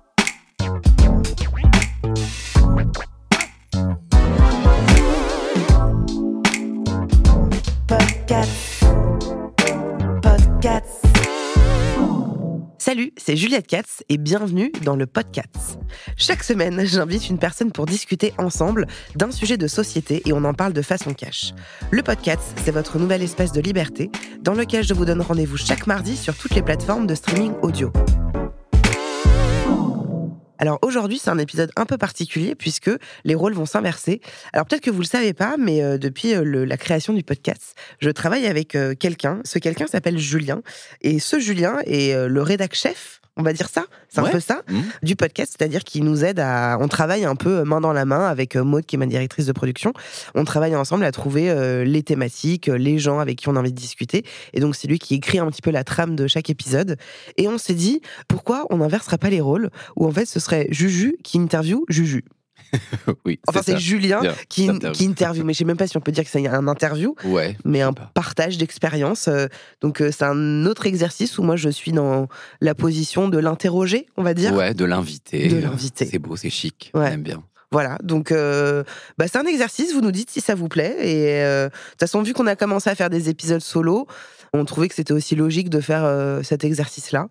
Salut, 12.93 13.13
c'est 13.17 13.37
Juliette 13.37 13.67
Katz 13.67 14.05
et 14.11 14.19
bienvenue 14.19 14.71
dans 14.85 14.97
le 14.97 15.07
podcast. 15.07 15.79
Chaque 16.19 16.45
semaine, 16.45 16.85
j'invite 16.85 17.31
une 17.31 17.39
personne 17.39 17.73
pour 17.73 17.87
discuter 17.87 18.35
ensemble 18.37 18.87
d'un 19.17 19.31
sujet 19.31 19.57
de 19.57 19.67
société 19.67 20.21
et 20.27 20.35
on 20.35 20.45
en 20.45 20.53
parle 20.53 20.75
de 20.75 20.83
façon 20.83 21.15
cash. 21.15 21.55
Le 21.91 22.03
podcast, 22.03 22.43
c'est 22.63 22.71
votre 22.71 22.99
nouvelle 22.99 23.23
espèce 23.23 23.53
de 23.53 23.63
liberté 23.63 24.11
dans 24.43 24.53
lequel 24.53 24.85
je 24.85 24.93
vous 24.93 25.07
donne 25.07 25.23
rendez-vous 25.23 25.57
chaque 25.57 25.87
mardi 25.87 26.19
sur 26.19 26.37
toutes 26.37 26.55
les 26.55 26.61
plateformes 26.61 27.07
de 27.07 27.15
streaming 27.15 27.55
audio. 27.63 27.91
Alors 30.63 30.79
aujourd'hui, 30.83 31.19
c'est 31.19 31.29
un 31.29 31.39
épisode 31.39 31.73
un 31.75 31.87
peu 31.87 31.99
particulier 31.99 32.55
puisque 32.55 32.89
les 33.25 33.35
rôles 33.35 33.53
vont 33.53 33.67
s'inverser. 33.67 34.21
Alors 34.53 34.65
peut-être 34.65 34.83
que 34.83 34.93
vous 34.93 35.01
le 35.01 35.07
savez 35.07 35.33
pas, 35.33 35.57
mais 35.59 35.83
euh, 35.83 35.99
depuis 35.99 36.37
euh, 36.37 36.65
la 36.65 36.77
création 36.77 37.13
du 37.13 37.25
podcast, 37.25 37.75
je 37.99 38.11
travaille 38.11 38.47
avec 38.47 38.77
euh, 38.77 38.95
quelqu'un. 38.95 39.41
Ce 39.45 39.59
quelqu'un 39.59 39.89
s'appelle 39.89 40.19
Julien 40.19 40.63
et 41.01 41.19
ce 41.19 41.41
Julien 41.41 41.79
est 41.85 42.15
le 42.29 42.43
rédac 42.43 42.77
chef. 42.77 43.22
On 43.39 43.43
va 43.43 43.55
dire 43.55 43.69
ça, 43.71 43.87
c'est 44.11 44.21
un 44.21 44.25
peu 44.25 44.41
ça 44.41 44.61
Mhm. 44.69 44.83
du 45.03 45.17
podcast, 45.17 45.55
c'est-à-dire 45.57 45.85
qu'il 45.85 46.05
nous 46.05 46.23
aide 46.23 46.39
à, 46.39 46.77
on 46.81 46.87
travaille 46.89 47.25
un 47.25 47.35
peu 47.35 47.63
main 47.65 47.81
dans 47.81 47.95
la 47.95 48.05
main 48.05 48.27
avec 48.27 48.57
euh, 48.57 48.63
Maud 48.63 48.85
qui 48.85 48.97
est 48.97 48.99
ma 48.99 49.07
directrice 49.07 49.47
de 49.47 49.53
production. 49.53 49.95
On 50.35 50.45
travaille 50.45 50.77
ensemble 50.77 51.05
à 51.05 51.13
trouver 51.13 51.49
euh, 51.49 51.83
les 51.85 52.03
thématiques, 52.03 52.69
euh, 52.69 52.77
les 52.77 52.99
gens 52.99 53.21
avec 53.21 53.39
qui 53.39 53.49
on 53.49 53.57
a 53.57 53.61
envie 53.61 53.73
de 53.73 53.79
discuter. 53.79 54.25
Et 54.53 54.61
donc 54.61 54.77
c'est 54.77 54.87
lui 54.87 54.99
qui 54.99 55.15
écrit 55.15 55.39
un 55.39 55.47
petit 55.51 55.63
peu 55.63 55.71
la 55.71 55.83
trame 55.83 56.15
de 56.15 56.27
chaque 56.27 56.51
épisode. 56.51 56.99
Et 57.39 57.49
on 57.49 57.57
s'est 57.57 57.73
dit 57.75 58.03
pourquoi 58.29 58.67
on 58.69 58.77
n'inverserait 58.77 59.19
pas 59.19 59.31
les 59.31 59.41
rôles, 59.41 59.71
où 59.97 60.07
en 60.07 60.13
fait 60.13 60.27
ce 60.27 60.39
serait 60.39 60.67
Juju 60.71 61.17
qui 61.25 61.39
interview 61.39 61.87
Juju? 61.89 62.25
oui. 63.25 63.39
Enfin 63.47 63.61
c'est. 63.65 63.79
Julien 63.79 64.21
Bien, 64.21 64.35
qui, 64.49 64.69
interview. 64.69 64.93
qui 64.99 65.05
interview, 65.05 65.45
mais 65.45 65.53
je 65.53 65.59
sais 65.59 65.65
même 65.65 65.77
pas 65.77 65.87
si 65.87 65.97
on 65.97 66.01
peut 66.01 66.13
dire 66.13 66.25
que 66.25 66.31
c'est 66.31 66.47
un 66.47 66.69
interview, 66.69 67.15
Ouais. 67.25 67.57
mais 67.65 67.81
un 67.83 67.93
pas. 67.93 68.11
partage 68.15 68.59
d'expérience. 68.59 69.29
Euh, 69.29 69.47
Donc 69.81 70.01
euh, 70.01 70.11
c'est 70.13 70.25
un 70.25 70.67
autre 70.67 70.87
exercice 70.87 71.39
où 71.39 71.43
moi 71.43 71.57
je 71.57 71.69
suis 71.69 71.93
dans 71.93 72.29
la 72.61 72.75
position 72.75 73.29
de 73.29 73.39
l'interroger, 73.39 74.07
on 74.17 74.23
va 74.23 74.35
dire. 74.35 74.55
Ouais, 74.55 74.75
de 74.75 74.85
l'inviter. 74.85 75.49
De 75.49 75.59
l'inviter. 75.59 76.07
C'est 76.07 76.19
beau, 76.19 76.37
c'est 76.37 76.51
chic. 76.51 76.91
Ouais. 76.95 77.01
On 77.03 77.07
aime 77.13 77.23
bien. 77.23 77.43
Voilà, 77.71 77.97
donc 78.03 78.33
euh, 78.33 78.85
bah, 79.17 79.25
c'est 79.29 79.39
un 79.39 79.47
exercice, 79.47 79.95
vous 79.95 80.03
nous 80.03 80.13
dites 80.13 80.29
si 80.31 80.43
ça 80.43 80.55
vous 80.55 80.69
plaît. 80.69 80.95
Et 81.01 81.43
euh, 81.43 81.69
de 81.69 81.71
toute 81.71 82.01
façon, 82.01 82.21
vu 82.23 82.35
qu'on 82.35 82.47
a 82.47 82.55
commencé 82.55 82.91
à 82.91 82.95
faire 82.95 83.09
des 83.09 83.31
épisodes 83.31 83.63
solo, 83.63 84.07
on 84.53 84.67
trouvait 84.67 84.89
que 84.89 84.95
c'était 84.95 85.15
aussi 85.15 85.35
logique 85.37 85.71
de 85.71 85.81
faire 85.81 86.05
euh, 86.05 86.43
cet 86.43 86.65
exercice-là. 86.65 87.29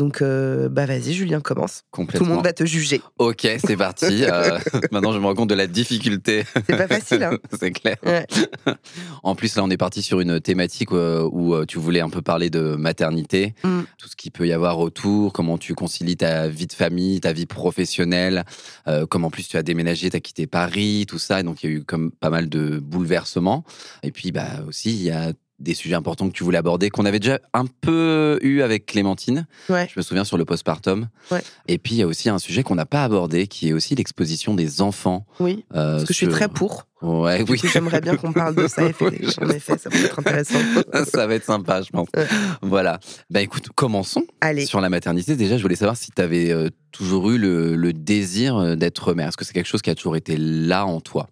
Donc, 0.00 0.22
euh, 0.22 0.70
bah 0.70 0.86
vas-y, 0.86 1.12
Julien, 1.12 1.42
commence. 1.42 1.82
Tout 1.92 2.06
le 2.24 2.24
monde 2.24 2.42
va 2.42 2.54
te 2.54 2.64
juger. 2.64 3.02
Ok, 3.18 3.46
c'est 3.58 3.76
parti. 3.76 4.24
Euh, 4.30 4.58
maintenant, 4.92 5.12
je 5.12 5.18
me 5.18 5.24
rends 5.24 5.34
compte 5.34 5.50
de 5.50 5.54
la 5.54 5.66
difficulté. 5.66 6.44
C'est 6.66 6.76
pas 6.76 6.86
facile, 6.86 7.24
hein 7.24 7.36
c'est 7.60 7.72
clair. 7.72 7.96
Ouais. 8.06 8.26
En 9.22 9.34
plus, 9.34 9.56
là, 9.56 9.64
on 9.64 9.68
est 9.70 9.76
parti 9.76 10.02
sur 10.02 10.20
une 10.20 10.40
thématique 10.40 10.92
euh, 10.92 11.28
où 11.30 11.66
tu 11.66 11.78
voulais 11.78 12.00
un 12.00 12.08
peu 12.08 12.22
parler 12.22 12.48
de 12.48 12.76
maternité, 12.76 13.54
Mm. 13.64 13.80
tout 13.98 14.08
ce 14.08 14.16
qu'il 14.16 14.30
peut 14.32 14.46
y 14.46 14.52
avoir 14.52 14.78
autour, 14.78 15.32
comment 15.32 15.58
tu 15.58 15.74
concilies 15.74 16.16
ta 16.16 16.48
vie 16.48 16.66
de 16.66 16.72
famille, 16.72 17.20
ta 17.20 17.32
vie 17.32 17.46
professionnelle, 17.46 18.44
euh, 18.88 19.06
comme 19.06 19.24
en 19.24 19.30
plus 19.30 19.48
tu 19.48 19.56
as 19.56 19.62
déménagé, 19.62 20.08
tu 20.10 20.16
as 20.16 20.20
quitté 20.20 20.46
Paris, 20.46 21.04
tout 21.08 21.18
ça. 21.18 21.40
Et 21.40 21.42
donc, 21.42 21.62
il 21.62 21.70
y 21.70 21.72
a 21.72 21.76
eu 21.76 21.84
comme 21.84 22.10
pas 22.10 22.30
mal 22.30 22.48
de 22.48 22.78
bouleversements. 22.78 23.64
Et 24.02 24.12
puis, 24.12 24.32
bah, 24.32 24.46
aussi, 24.66 24.90
il 24.94 25.02
y 25.02 25.10
a 25.10 25.32
des 25.60 25.74
sujets 25.74 25.94
importants 25.94 26.28
que 26.28 26.34
tu 26.34 26.42
voulais 26.42 26.58
aborder, 26.58 26.90
qu'on 26.90 27.04
avait 27.04 27.18
déjà 27.20 27.38
un 27.54 27.66
peu 27.66 28.38
eu 28.42 28.62
avec 28.62 28.86
Clémentine. 28.86 29.46
Ouais. 29.68 29.88
Je 29.92 29.98
me 29.98 30.02
souviens 30.02 30.24
sur 30.24 30.38
le 30.38 30.44
postpartum. 30.44 31.08
Ouais. 31.30 31.42
Et 31.68 31.78
puis, 31.78 31.94
il 31.94 31.98
y 31.98 32.02
a 32.02 32.06
aussi 32.06 32.28
un 32.28 32.38
sujet 32.38 32.62
qu'on 32.62 32.74
n'a 32.74 32.86
pas 32.86 33.04
abordé, 33.04 33.46
qui 33.46 33.68
est 33.68 33.72
aussi 33.72 33.94
l'exposition 33.94 34.54
des 34.54 34.80
enfants. 34.80 35.26
Oui, 35.38 35.64
euh, 35.74 35.96
parce 35.96 36.04
que 36.04 36.12
je 36.12 36.16
suis 36.16 36.28
très 36.28 36.48
pour. 36.48 36.86
Ouais, 37.02 37.44
oui. 37.48 37.60
J'aimerais 37.72 38.00
bien 38.00 38.16
qu'on 38.16 38.32
parle 38.32 38.54
de 38.54 38.66
ça. 38.66 38.82
En 39.40 39.48
effet, 39.50 39.78
ça 39.78 39.88
peut 39.90 40.04
être 40.04 40.18
intéressant. 40.18 40.58
ça 41.04 41.26
va 41.26 41.34
être 41.34 41.44
sympa, 41.44 41.82
je 41.82 41.90
pense. 41.90 42.08
Ouais. 42.16 42.26
Voilà. 42.62 42.98
Bah 43.30 43.40
écoute, 43.40 43.68
commençons 43.74 44.24
Allez, 44.40 44.66
sur 44.66 44.80
la 44.80 44.90
maternité. 44.90 45.36
Déjà, 45.36 45.56
je 45.56 45.62
voulais 45.62 45.76
savoir 45.76 45.96
si 45.96 46.10
tu 46.10 46.20
avais 46.20 46.52
toujours 46.92 47.30
eu 47.30 47.38
le, 47.38 47.76
le 47.76 47.92
désir 47.92 48.56
euh, 48.56 48.76
d'être 48.76 49.14
mère. 49.14 49.28
Est-ce 49.28 49.36
que 49.36 49.44
c'est 49.44 49.52
quelque 49.52 49.66
chose 49.66 49.82
qui 49.82 49.90
a 49.90 49.94
toujours 49.94 50.16
été 50.16 50.36
là 50.36 50.86
en 50.86 51.00
toi? 51.00 51.28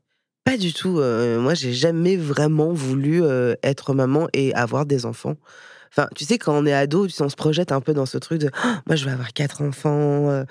Pas 0.49 0.57
du 0.57 0.73
tout. 0.73 0.99
euh, 0.99 1.41
moi, 1.41 1.55
j'ai 1.55 1.73
jamais 1.75 2.17
vraiment 2.17 2.73
voulu 2.73 3.23
euh, 3.23 3.55
être 3.63 3.93
maman 3.93 4.29
et 4.33 4.55
avoir 4.55 4.87
des 4.87 5.05
enfants. 5.05 5.35
Enfin, 5.91 6.09
tu 6.15 6.25
sais, 6.25 6.39
quand 6.39 6.55
on 6.57 6.65
est 6.67 6.73
ado, 6.73 7.07
tu 7.07 7.13
sais, 7.13 7.23
on 7.23 7.29
se 7.29 7.37
projette 7.37 7.71
un 7.73 7.81
peu 7.81 7.93
dans 7.93 8.07
ce 8.07 8.17
truc 8.19 8.41
de 8.41 8.51
Ah, 8.63 8.81
moi, 8.87 8.97
je 8.97 9.05
vais 9.05 9.11
avoir 9.11 9.33
quatre 9.33 9.63
enfants. 9.63 10.31
euh, 10.31 10.45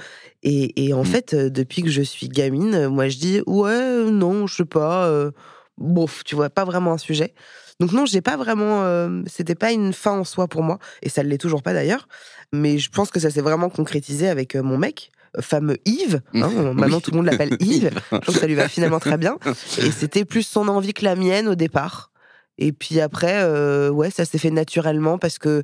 et, 0.44 0.86
et 0.86 0.94
en 0.94 1.02
Mm. 1.02 1.06
fait, 1.06 1.36
depuis 1.36 1.82
que 1.82 1.90
je 1.90 2.02
suis 2.04 2.28
gamine, 2.28 2.88
moi, 2.88 3.08
je 3.10 3.18
dis 3.18 3.42
ouais, 3.48 4.04
non, 4.12 4.46
je 4.48 4.56
sais 4.58 4.66
pas. 4.66 5.06
euh, 5.08 5.32
bof, 5.80 6.24
tu 6.24 6.36
vois, 6.36 6.50
pas 6.50 6.66
vraiment 6.66 6.94
un 6.94 6.98
sujet. 6.98 7.34
Donc, 7.80 7.92
non, 7.92 8.06
j'ai 8.06 8.22
pas 8.22 8.38
vraiment. 8.38 8.84
euh, 8.84 9.22
C'était 9.28 9.56
pas 9.56 9.72
une 9.72 9.94
fin 9.94 10.12
en 10.20 10.24
soi 10.24 10.48
pour 10.48 10.64
moi. 10.64 10.80
Et 11.04 11.10
ça 11.10 11.24
ne 11.24 11.30
l'est 11.30 11.38
toujours 11.38 11.62
pas 11.64 11.74
d'ailleurs. 11.74 12.08
Mais 12.52 12.78
je 12.80 12.90
pense 12.90 13.10
que 13.12 13.20
ça 13.20 13.30
s'est 13.32 13.42
vraiment 13.42 13.70
concrétisé 13.70 14.28
avec 14.28 14.56
euh, 14.56 14.64
mon 14.64 14.78
mec, 14.78 15.12
fameux 15.42 15.78
Yves. 15.86 16.22
hein, 16.34 16.50
Oui. 16.56 16.74
Maintenant, 16.76 17.00
tout 17.02 17.12
le 17.12 17.18
monde 17.18 17.26
l'appelle 17.28 17.56
Yves. 17.60 17.92
Je 18.12 18.18
trouve 18.18 18.36
que 18.36 18.42
ça 18.42 18.48
lui 18.48 18.56
va 18.56 18.68
finalement 18.68 19.00
très 19.00 19.18
bien. 19.18 19.38
Et 19.80 19.92
c'était 19.92 20.26
plus 20.26 20.44
son 20.44 20.68
envie 20.68 20.94
que 20.94 21.04
la 21.06 21.16
mienne 21.16 21.48
au 21.48 21.56
départ. 21.56 22.12
Et 22.58 22.72
puis 22.72 23.00
après, 23.00 23.42
euh, 23.44 23.90
ouais, 23.90 24.10
ça 24.10 24.26
s'est 24.26 24.40
fait 24.40 24.50
naturellement 24.52 25.18
parce 25.20 25.38
que, 25.38 25.64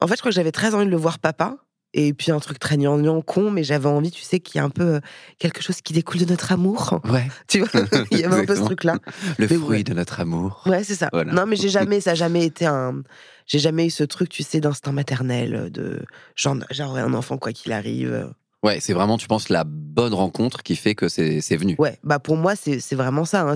en 0.00 0.06
fait, 0.06 0.14
je 0.16 0.20
crois 0.20 0.30
que 0.30 0.34
j'avais 0.36 0.52
très 0.52 0.74
envie 0.74 0.86
de 0.86 0.90
le 0.90 0.96
voir 0.96 1.18
papa. 1.18 1.56
Et 1.98 2.12
puis 2.12 2.30
un 2.30 2.40
truc 2.40 2.58
très 2.58 2.76
gnangnan, 2.76 3.22
con, 3.22 3.50
mais 3.50 3.64
j'avais 3.64 3.86
envie, 3.86 4.10
tu 4.10 4.20
sais, 4.20 4.38
qu'il 4.38 4.58
y 4.58 4.60
a 4.60 4.64
un 4.64 4.68
peu 4.70 4.96
euh, 4.96 5.00
quelque 5.38 5.62
chose 5.62 5.80
qui 5.80 5.94
découle 5.94 6.20
de 6.20 6.26
notre 6.26 6.52
amour. 6.52 7.00
Ouais. 7.04 7.26
Tu 7.48 7.60
vois, 7.60 7.68
il 8.10 8.18
y 8.18 8.24
avait 8.24 8.42
un 8.42 8.44
peu 8.44 8.54
ce 8.54 8.60
truc-là. 8.64 8.98
Le 9.38 9.46
Mais 9.48 9.56
fruit 9.56 9.68
ouais. 9.78 9.82
de 9.84 9.94
notre 9.94 10.20
amour. 10.20 10.62
Ouais, 10.66 10.84
c'est 10.84 10.96
ça. 10.96 11.08
Voilà. 11.12 11.32
Non, 11.32 11.46
mais 11.46 11.56
j'ai 11.56 11.70
jamais, 11.70 12.02
ça 12.02 12.10
a 12.10 12.14
jamais 12.14 12.44
été 12.44 12.66
un. 12.66 13.02
J'ai 13.46 13.60
jamais 13.60 13.86
eu 13.86 13.90
ce 13.90 14.04
truc, 14.04 14.28
tu 14.28 14.42
sais, 14.42 14.60
d'instinct 14.60 14.92
maternel, 14.92 15.70
de 15.72 16.02
genre, 16.34 16.56
j'aurai 16.70 17.00
un 17.00 17.14
enfant 17.14 17.38
quoi 17.38 17.52
qu'il 17.52 17.72
arrive. 17.72 18.30
Ouais, 18.66 18.80
c'est 18.80 18.92
vraiment, 18.94 19.16
tu 19.16 19.28
penses, 19.28 19.48
la 19.48 19.62
bonne 19.64 20.12
rencontre 20.12 20.64
qui 20.64 20.74
fait 20.74 20.96
que 20.96 21.08
c'est 21.08 21.56
venu. 21.56 21.76
Ouais, 21.78 21.98
bah 22.02 22.18
pour 22.18 22.36
moi, 22.36 22.56
c'est 22.56 22.94
vraiment 22.94 23.24
ça. 23.24 23.42
hein. 23.42 23.54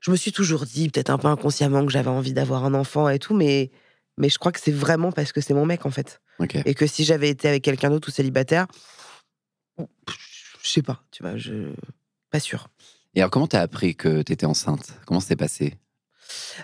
Je 0.00 0.10
me 0.10 0.16
suis 0.16 0.30
toujours 0.30 0.66
dit, 0.66 0.90
peut-être 0.90 1.08
un 1.08 1.16
peu 1.16 1.28
inconsciemment, 1.28 1.86
que 1.86 1.90
j'avais 1.92 2.10
envie 2.10 2.34
d'avoir 2.34 2.64
un 2.66 2.74
enfant 2.74 3.08
et 3.08 3.18
tout, 3.18 3.34
mais, 3.34 3.70
mais 4.18 4.28
je 4.28 4.38
crois 4.38 4.52
que 4.52 4.60
c'est 4.60 4.70
vraiment 4.72 5.10
parce 5.10 5.32
que 5.32 5.40
c'est 5.40 5.54
mon 5.54 5.64
mec, 5.64 5.86
en 5.86 5.90
fait. 5.90 6.20
Et 6.66 6.74
que 6.74 6.86
si 6.86 7.04
j'avais 7.04 7.30
été 7.30 7.48
avec 7.48 7.62
quelqu'un 7.64 7.88
d'autre 7.88 8.08
ou 8.08 8.10
célibataire, 8.10 8.66
je 9.78 10.68
sais 10.68 10.82
pas, 10.82 11.02
tu 11.10 11.22
vois, 11.22 11.36
je. 11.38 11.72
Pas 12.30 12.40
sûr. 12.40 12.68
Et 13.14 13.20
alors, 13.20 13.30
comment 13.30 13.46
t'as 13.46 13.60
appris 13.60 13.94
que 13.96 14.20
t'étais 14.22 14.46
enceinte? 14.46 14.92
Comment 15.06 15.20
s'est 15.20 15.36
passé? 15.36 15.78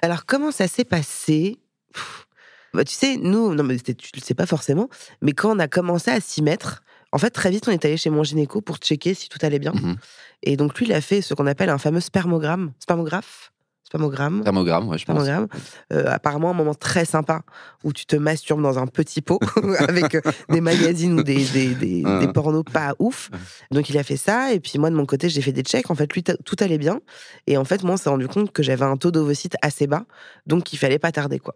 Alors, 0.02 0.26
comment 0.26 0.50
ça 0.50 0.68
s'est 0.68 0.84
passé? 0.84 1.58
Pff, 1.94 2.26
bah, 2.74 2.84
Tu 2.84 2.94
sais, 2.94 3.16
nous, 3.16 3.54
non, 3.54 3.64
mais 3.64 3.78
tu 3.78 3.94
le 4.14 4.20
sais 4.20 4.34
pas 4.34 4.46
forcément, 4.46 4.88
mais 5.22 5.32
quand 5.32 5.54
on 5.56 5.58
a 5.58 5.68
commencé 5.68 6.10
à 6.10 6.20
s'y 6.20 6.42
mettre, 6.42 6.82
en 7.12 7.18
fait, 7.18 7.30
très 7.30 7.50
vite, 7.50 7.66
on 7.68 7.70
est 7.70 7.84
allé 7.84 7.96
chez 7.96 8.10
mon 8.10 8.22
gynéco 8.22 8.60
pour 8.60 8.76
checker 8.76 9.14
si 9.14 9.28
tout 9.28 9.38
allait 9.42 9.58
bien. 9.58 9.72
Mhm. 9.72 9.96
Et 10.42 10.56
donc, 10.56 10.78
lui, 10.78 10.86
il 10.86 10.92
a 10.92 11.00
fait 11.00 11.22
ce 11.22 11.34
qu'on 11.34 11.46
appelle 11.46 11.70
un 11.70 11.78
fameux 11.78 12.00
spermogramme. 12.00 12.72
Spermographe 12.80 13.52
Spermogramme 13.88 14.42
Thermogramme, 14.44 14.86
ouais, 14.88 14.98
je 14.98 15.06
pense. 15.06 15.22
Spermogramme. 15.24 15.48
Euh, 15.94 16.04
apparemment, 16.12 16.50
un 16.50 16.54
moment 16.54 16.74
très 16.74 17.06
sympa 17.06 17.40
où 17.84 17.94
tu 17.94 18.04
te 18.04 18.16
masturbes 18.16 18.60
dans 18.60 18.78
un 18.78 18.86
petit 18.86 19.22
pot 19.22 19.40
avec 19.78 20.14
euh, 20.14 20.20
des 20.50 20.60
magazines 20.60 21.18
ou 21.18 21.22
des, 21.22 21.42
des, 21.46 21.74
des, 21.74 22.02
Ah. 22.04 22.18
des 22.18 22.28
pornos 22.30 22.64
pas 22.70 22.94
ouf. 22.98 23.30
Donc, 23.70 23.88
il 23.88 23.96
a 23.96 24.02
fait 24.02 24.18
ça. 24.18 24.52
Et 24.52 24.60
puis, 24.60 24.78
moi, 24.78 24.90
de 24.90 24.94
mon 24.94 25.06
côté, 25.06 25.30
j'ai 25.30 25.40
fait 25.40 25.52
des 25.52 25.62
checks. 25.62 25.90
En 25.90 25.94
fait, 25.94 26.12
lui, 26.12 26.22
tout 26.22 26.56
allait 26.60 26.76
bien. 26.76 27.00
Et 27.46 27.56
en 27.56 27.64
fait, 27.64 27.82
moi, 27.82 27.94
on 27.94 27.96
s'est 27.96 28.10
rendu 28.10 28.28
compte 28.28 28.52
que 28.52 28.62
j'avais 28.62 28.84
un 28.84 28.98
taux 28.98 29.10
d'ovocyte 29.10 29.56
assez 29.62 29.86
bas. 29.86 30.04
Donc, 30.46 30.74
il 30.74 30.76
fallait 30.76 30.98
pas 30.98 31.10
tarder, 31.10 31.38
quoi. 31.38 31.54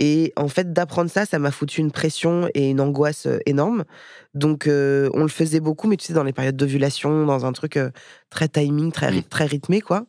Et 0.00 0.32
en 0.36 0.48
fait, 0.48 0.72
d'apprendre 0.72 1.10
ça, 1.12 1.26
ça 1.26 1.38
m'a 1.38 1.52
foutu 1.52 1.80
une 1.80 1.92
pression 1.92 2.48
et 2.54 2.70
une 2.70 2.80
angoisse 2.80 3.26
euh, 3.26 3.38
énorme. 3.46 3.84
Donc, 4.34 4.66
euh, 4.66 5.10
on 5.14 5.22
le 5.22 5.28
faisait 5.28 5.60
beaucoup, 5.60 5.86
mais 5.86 5.96
tu 5.96 6.06
sais, 6.06 6.12
dans 6.12 6.24
les 6.24 6.32
périodes 6.32 6.56
d'ovulation, 6.56 7.24
dans 7.24 7.46
un 7.46 7.52
truc 7.52 7.76
euh, 7.76 7.90
très 8.30 8.48
timing, 8.48 8.90
très, 8.90 9.10
ry- 9.10 9.22
très 9.22 9.44
rythmé, 9.46 9.80
quoi. 9.80 10.06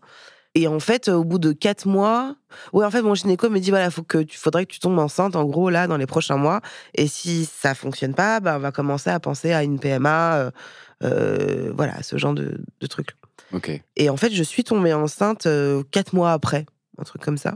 Et 0.55 0.67
en 0.67 0.79
fait, 0.79 1.09
au 1.09 1.23
bout 1.23 1.39
de 1.39 1.51
quatre 1.51 1.87
mois, 1.87 2.35
ouais, 2.73 2.85
en 2.85 2.91
fait, 2.91 3.01
mon 3.01 3.13
gynéco 3.13 3.49
me 3.49 3.59
dit 3.59 3.69
voilà, 3.69 3.91
faut 3.91 4.03
que 4.03 4.17
tu 4.17 4.37
faudrait 4.37 4.65
que 4.65 4.73
tu 4.73 4.79
tombes 4.79 4.97
enceinte, 4.97 5.35
en 5.35 5.45
gros, 5.45 5.69
là, 5.69 5.87
dans 5.87 5.97
les 5.97 6.07
prochains 6.07 6.37
mois. 6.37 6.61
Et 6.95 7.07
si 7.07 7.45
ça 7.45 7.75
fonctionne 7.75 8.15
pas, 8.15 8.39
bah, 8.39 8.55
on 8.57 8.59
va 8.59 8.71
commencer 8.71 9.09
à 9.09 9.19
penser 9.19 9.53
à 9.53 9.63
une 9.63 9.79
PMA, 9.79 10.35
euh, 10.35 10.51
euh, 11.03 11.71
voilà, 11.75 12.01
ce 12.01 12.17
genre 12.17 12.33
de, 12.33 12.61
de 12.79 12.87
trucs. 12.87 13.11
Ok. 13.53 13.71
Et 13.95 14.09
en 14.09 14.17
fait, 14.17 14.31
je 14.31 14.43
suis 14.43 14.63
tombée 14.63 14.93
enceinte 14.93 15.45
euh, 15.45 15.83
quatre 15.91 16.13
mois 16.13 16.31
après, 16.31 16.65
un 16.97 17.03
truc 17.03 17.21
comme 17.21 17.37
ça. 17.37 17.55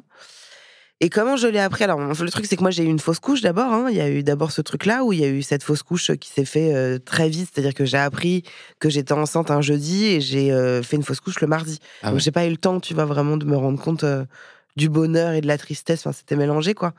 Et 1.04 1.10
comment 1.10 1.36
je 1.36 1.48
l'ai 1.48 1.60
appris? 1.60 1.84
Alors, 1.84 2.00
le 2.00 2.32
truc, 2.32 2.46
c'est 2.46 2.56
que 2.56 2.62
moi, 2.62 2.72
j'ai 2.72 2.84
eu 2.84 2.88
une 2.88 2.98
fausse 3.00 3.20
couche 3.20 3.42
d'abord. 3.42 3.74
hein. 3.74 3.88
Il 3.90 3.98
y 3.98 4.00
a 4.02 4.10
eu 4.10 4.24
d'abord 4.24 4.52
ce 4.54 4.62
truc-là 4.62 5.04
où 5.04 5.12
il 5.12 5.20
y 5.20 5.26
a 5.26 5.28
eu 5.28 5.42
cette 5.42 5.62
fausse 5.62 5.84
couche 5.84 6.12
qui 6.16 6.30
s'est 6.30 6.46
fait 6.46 6.74
euh, 6.74 6.98
très 6.98 7.28
vite. 7.28 7.50
C'est-à-dire 7.54 7.74
que 7.74 7.84
j'ai 7.84 7.98
appris 7.98 8.44
que 8.80 8.90
j'étais 8.90 9.12
enceinte 9.12 9.52
un 9.52 9.60
jeudi 9.62 10.06
et 10.06 10.22
j'ai 10.22 10.54
euh, 10.54 10.82
fait 10.82 10.96
une 10.96 11.04
fausse 11.04 11.20
couche 11.20 11.42
le 11.42 11.48
mardi. 11.48 11.80
Ah 12.04 12.08
Donc, 12.08 12.16
ouais. 12.16 12.22
j'ai 12.22 12.32
pas 12.32 12.46
eu 12.46 12.50
le 12.52 12.56
temps, 12.58 12.80
tu 12.80 12.94
vois, 12.94 13.04
vraiment 13.04 13.36
de 13.36 13.44
me 13.46 13.58
rendre 13.58 13.82
compte. 13.82 14.06
euh, 14.06 14.24
du 14.76 14.90
bonheur 14.90 15.34
et 15.34 15.42
de 15.42 15.46
la 15.46 15.60
tristesse. 15.60 16.00
Enfin, 16.00 16.14
c'était 16.14 16.36
mélangé, 16.36 16.74
quoi. 16.74 16.94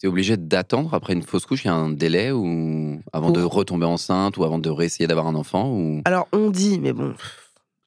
Tu 0.00 0.06
es 0.06 0.08
obligé 0.08 0.38
d'attendre 0.38 0.94
après 0.94 1.12
une 1.12 1.22
fausse 1.22 1.44
couche? 1.44 1.62
Il 1.64 1.66
y 1.66 1.70
a 1.70 1.74
un 1.74 1.90
délai 1.90 2.32
ou 2.32 3.02
avant 3.12 3.30
de 3.30 3.42
retomber 3.42 3.84
enceinte 3.84 4.38
ou 4.38 4.44
avant 4.44 4.58
de 4.58 4.70
réessayer 4.70 5.06
d'avoir 5.06 5.26
un 5.26 5.34
enfant 5.34 5.68
ou... 5.68 6.00
Alors, 6.06 6.26
on 6.32 6.48
dit, 6.48 6.80
mais 6.80 6.94
bon, 6.94 7.12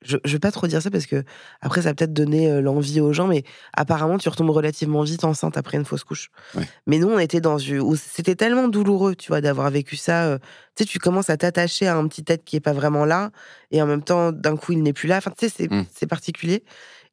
je, 0.03 0.18
je 0.25 0.31
vais 0.33 0.39
pas 0.39 0.51
trop 0.51 0.68
dire 0.68 0.81
ça 0.81 0.89
parce 0.89 1.06
que 1.06 1.24
après, 1.62 1.81
ça 1.83 1.89
va 1.89 1.94
peut-être 1.95 2.13
donner 2.13 2.50
euh, 2.51 2.62
l'envie 2.62 3.00
aux 3.01 3.13
gens, 3.13 3.27
mais 3.27 3.44
apparemment, 3.74 4.18
tu 4.18 4.30
retombes 4.30 4.50
relativement 4.50 5.03
vite 5.03 5.24
enceinte 5.24 5.57
après 5.57 5.77
une 5.77 5.86
fausse 5.86 6.03
couche. 6.03 6.30
Ouais. 6.56 6.68
Mais 6.88 6.98
nous, 6.98 7.09
on 7.09 7.19
était 7.19 7.42
dans 7.42 7.57
une. 7.57 7.81
où 7.81 7.95
C'était 7.95 8.36
tellement 8.36 8.68
douloureux, 8.68 9.15
tu 9.15 9.27
vois, 9.30 9.42
d'avoir 9.42 9.69
vécu 9.69 9.95
ça. 9.95 10.25
euh, 10.25 10.38
tu 10.75 10.83
sais, 10.83 10.86
tu 10.89 11.00
commences 11.00 11.30
à 11.30 11.38
t'attacher 11.38 11.88
à 11.88 11.95
un 11.98 12.07
petit 12.07 12.24
être 12.27 12.44
qui 12.44 12.56
est 12.56 12.62
pas 12.62 12.74
vraiment 12.74 13.06
là, 13.06 13.31
et 13.71 13.81
en 13.81 13.86
même 13.88 14.03
temps, 14.03 14.31
d'un 14.31 14.56
coup, 14.57 14.71
il 14.71 14.81
n'est 14.83 14.94
plus 14.94 15.07
là. 15.07 15.18
Enfin, 15.18 15.31
tu 15.38 15.48
sais, 15.48 15.53
c'est 15.56 15.71
Mm. 15.71 15.86
c'est 15.94 16.07
particulier. 16.07 16.63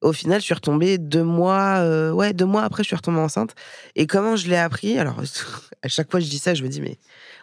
Au 0.00 0.12
final, 0.12 0.38
je 0.40 0.44
suis 0.44 0.54
retombée 0.54 0.96
deux 0.96 1.24
mois, 1.24 1.78
euh, 1.78 2.12
ouais, 2.12 2.32
deux 2.32 2.44
mois 2.44 2.62
après, 2.62 2.84
je 2.84 2.86
suis 2.86 2.94
retombée 2.96 3.18
enceinte. 3.18 3.54
Et 3.96 4.06
comment 4.06 4.36
je 4.36 4.48
l'ai 4.48 4.56
appris? 4.56 4.96
Alors, 4.96 5.20
à 5.82 5.88
chaque 5.88 6.08
fois, 6.10 6.20
je 6.20 6.28
dis 6.28 6.38
ça, 6.38 6.54
je 6.54 6.62
me 6.62 6.68
dis, 6.68 6.80
mais 6.80 6.98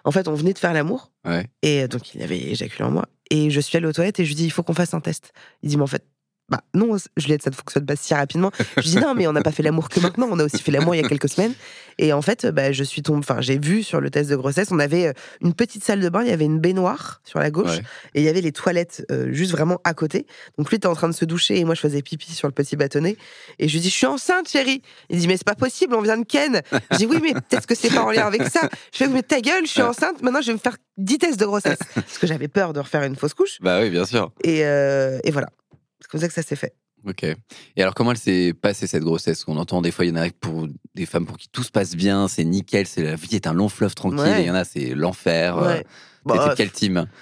en 0.06 0.12
fait, 0.12 0.28
on 0.30 0.34
venait 0.34 0.54
de 0.54 0.60
faire 0.60 0.72
l'amour. 0.74 1.12
Ouais. 1.26 1.48
Et 1.62 1.88
donc, 1.90 2.16
il 2.16 2.24
avait 2.24 2.40
éjaculé 2.40 2.86
en 2.86 2.92
moi. 2.92 3.06
Et 3.32 3.50
je 3.50 3.60
suis 3.60 3.78
allée 3.78 3.88
aux 3.88 3.94
toilettes 3.94 4.20
et 4.20 4.26
je 4.26 4.30
lui 4.30 4.36
dis, 4.36 4.46
il 4.46 4.52
faut 4.52 4.64
qu'on 4.64 4.74
fasse 4.74 4.94
un 4.94 5.02
test. 5.02 5.34
Il 5.64 5.70
dit, 5.70 5.78
mais 5.78 5.84
en 5.84 5.88
fait, 5.88 6.06
bah 6.50 6.62
non, 6.76 6.96
Juliette, 7.18 7.42
ça 7.42 7.50
ne 7.50 7.56
fonctionne 7.56 7.86
pas 7.88 7.96
si 7.96 8.14
rapidement. 8.14 8.52
Je 8.78 8.82
lui 8.82 8.90
dis, 8.90 8.98
non, 8.98 9.16
mais 9.16 9.26
on 9.28 9.34
n'a 9.34 9.42
pas 9.42 9.52
fait 9.52 9.64
l'amour 9.64 9.90
que 9.90 10.00
maintenant. 10.00 10.28
On 10.30 10.38
a 10.40 10.44
aussi 10.44 10.60
fait 10.62 10.72
l'amour 10.72 10.94
il 10.94 11.02
y 11.02 11.06
a 11.06 11.08
quelques 11.10 11.30
semaines. 11.30 11.54
Et 11.98 12.14
en 12.14 12.22
fait, 12.22 12.46
bah, 12.48 12.72
je 12.72 12.84
suis 12.84 13.02
tombée, 13.02 13.20
enfin, 13.20 13.42
j'ai 13.42 13.58
vu 13.58 13.82
sur 13.82 14.00
le 14.02 14.10
test 14.12 14.30
de 14.30 14.36
grossesse, 14.36 14.68
on 14.72 14.80
avait 14.80 15.08
euh, 15.08 15.14
une 15.42 15.54
petite 15.54 15.84
salle 15.84 16.02
de 16.02 16.10
bain, 16.10 16.22
il 16.24 16.28
y 16.30 16.32
avait 16.34 16.46
une 16.46 16.60
baignoire 16.60 17.22
sur 17.24 17.40
la 17.40 17.50
gauche 17.50 17.66
Ouais. 17.78 17.82
et 18.16 18.22
il 18.22 18.24
y 18.24 18.30
avait 18.30 18.42
les 18.42 18.52
toilettes 18.52 19.06
euh, 19.12 19.32
juste 19.32 19.52
vraiment 19.52 19.80
à 19.86 19.94
côté. 19.94 20.28
Donc 20.58 20.70
lui 20.70 20.76
était 20.76 20.88
en 20.88 20.94
train 20.94 21.08
de 21.08 21.14
se 21.16 21.24
doucher 21.26 21.58
et 21.58 21.64
moi 21.64 21.74
je 21.74 21.80
faisais 21.80 22.02
pipi 22.02 22.32
sur 22.34 22.48
le 22.50 22.54
petit 22.54 22.76
bâtonnet. 22.76 23.16
Et 23.60 23.68
je 23.70 23.74
lui 23.74 23.80
dis, 23.80 23.90
je 23.90 23.96
suis 23.96 24.06
enceinte, 24.06 24.50
chérie. 24.50 24.82
Il 25.10 25.20
dit, 25.20 25.28
mais 25.28 25.38
c'est 25.38 25.46
pas 25.48 25.56
possible, 25.56 25.96
on 25.96 26.02
vient 26.02 26.18
de 26.18 26.26
Ken. 26.26 26.62
Je 26.92 26.98
dis, 26.98 27.06
oui, 27.06 27.18
mais 27.24 27.34
peut-être 27.34 27.66
que 27.66 27.76
c'est 27.76 27.90
pas 27.94 28.04
en 28.04 28.12
lien 28.12 28.28
avec 28.28 28.44
ça. 28.50 28.70
Je 28.92 28.98
fais, 28.98 29.08
mais 29.08 29.24
ta 29.24 29.40
gueule, 29.40 29.66
je 29.66 29.72
suis 29.72 29.82
enceinte, 29.82 30.22
maintenant 30.22 30.42
je 30.42 30.48
vais 30.48 30.54
me 30.54 30.60
faire 30.60 30.76
10 30.98 31.18
tests 31.18 31.40
de 31.40 31.46
grossesse. 31.46 31.80
Parce 31.96 32.18
que 32.20 32.28
j'avais 32.28 32.50
peur 32.50 32.74
de 32.74 32.82
refaire 32.82 33.04
une 33.04 33.16
fausse 33.16 33.34
couche. 33.34 33.58
Bah 33.62 33.80
oui, 33.82 33.90
bien 33.90 34.06
sûr. 34.06 34.32
Et, 34.44 34.66
euh, 34.66 35.18
et 35.24 35.32
voilà. 35.32 35.48
C'est 36.06 36.12
comme 36.12 36.22
ça 36.22 36.28
que 36.28 36.34
ça 36.34 36.44
s'est 36.44 36.56
fait. 36.56 36.76
Ok. 37.08 37.24
Et 37.24 37.82
alors, 37.82 37.94
comment 37.94 38.12
elle 38.12 38.18
s'est 38.18 38.54
passée 38.60 38.88
cette 38.88 39.04
grossesse? 39.04 39.44
On 39.48 39.58
entend 39.58 39.82
des 39.82 39.92
fois, 39.92 40.06
il 40.06 40.10
y 40.10 40.12
en 40.12 40.16
a 40.22 40.28
pour 40.40 40.68
des 40.96 41.06
femmes 41.06 41.26
pour 41.26 41.38
qui 41.38 41.50
tout 41.50 41.64
se 41.64 41.72
passe 41.72 41.96
bien, 41.96 42.28
c'est 42.28 42.44
nickel, 42.44 42.88
c'est 42.88 43.04
la 43.04 43.16
vie 43.16 43.36
est 43.36 43.46
un 43.48 43.54
long 43.54 43.70
fleuve 43.70 43.94
tranquille, 43.96 44.20
Ouais. 44.20 44.40
et 44.42 44.44
il 44.46 44.48
y 44.48 44.52
en 44.52 44.56
a, 44.56 44.64
c'est 44.66 44.96
l'enfer. 44.96 45.58
euh, 45.58 45.68
Ouais. 45.76 45.86
Bah, 46.26 46.50
de 46.50 46.56
quel 46.56 46.72
team? 46.72 47.06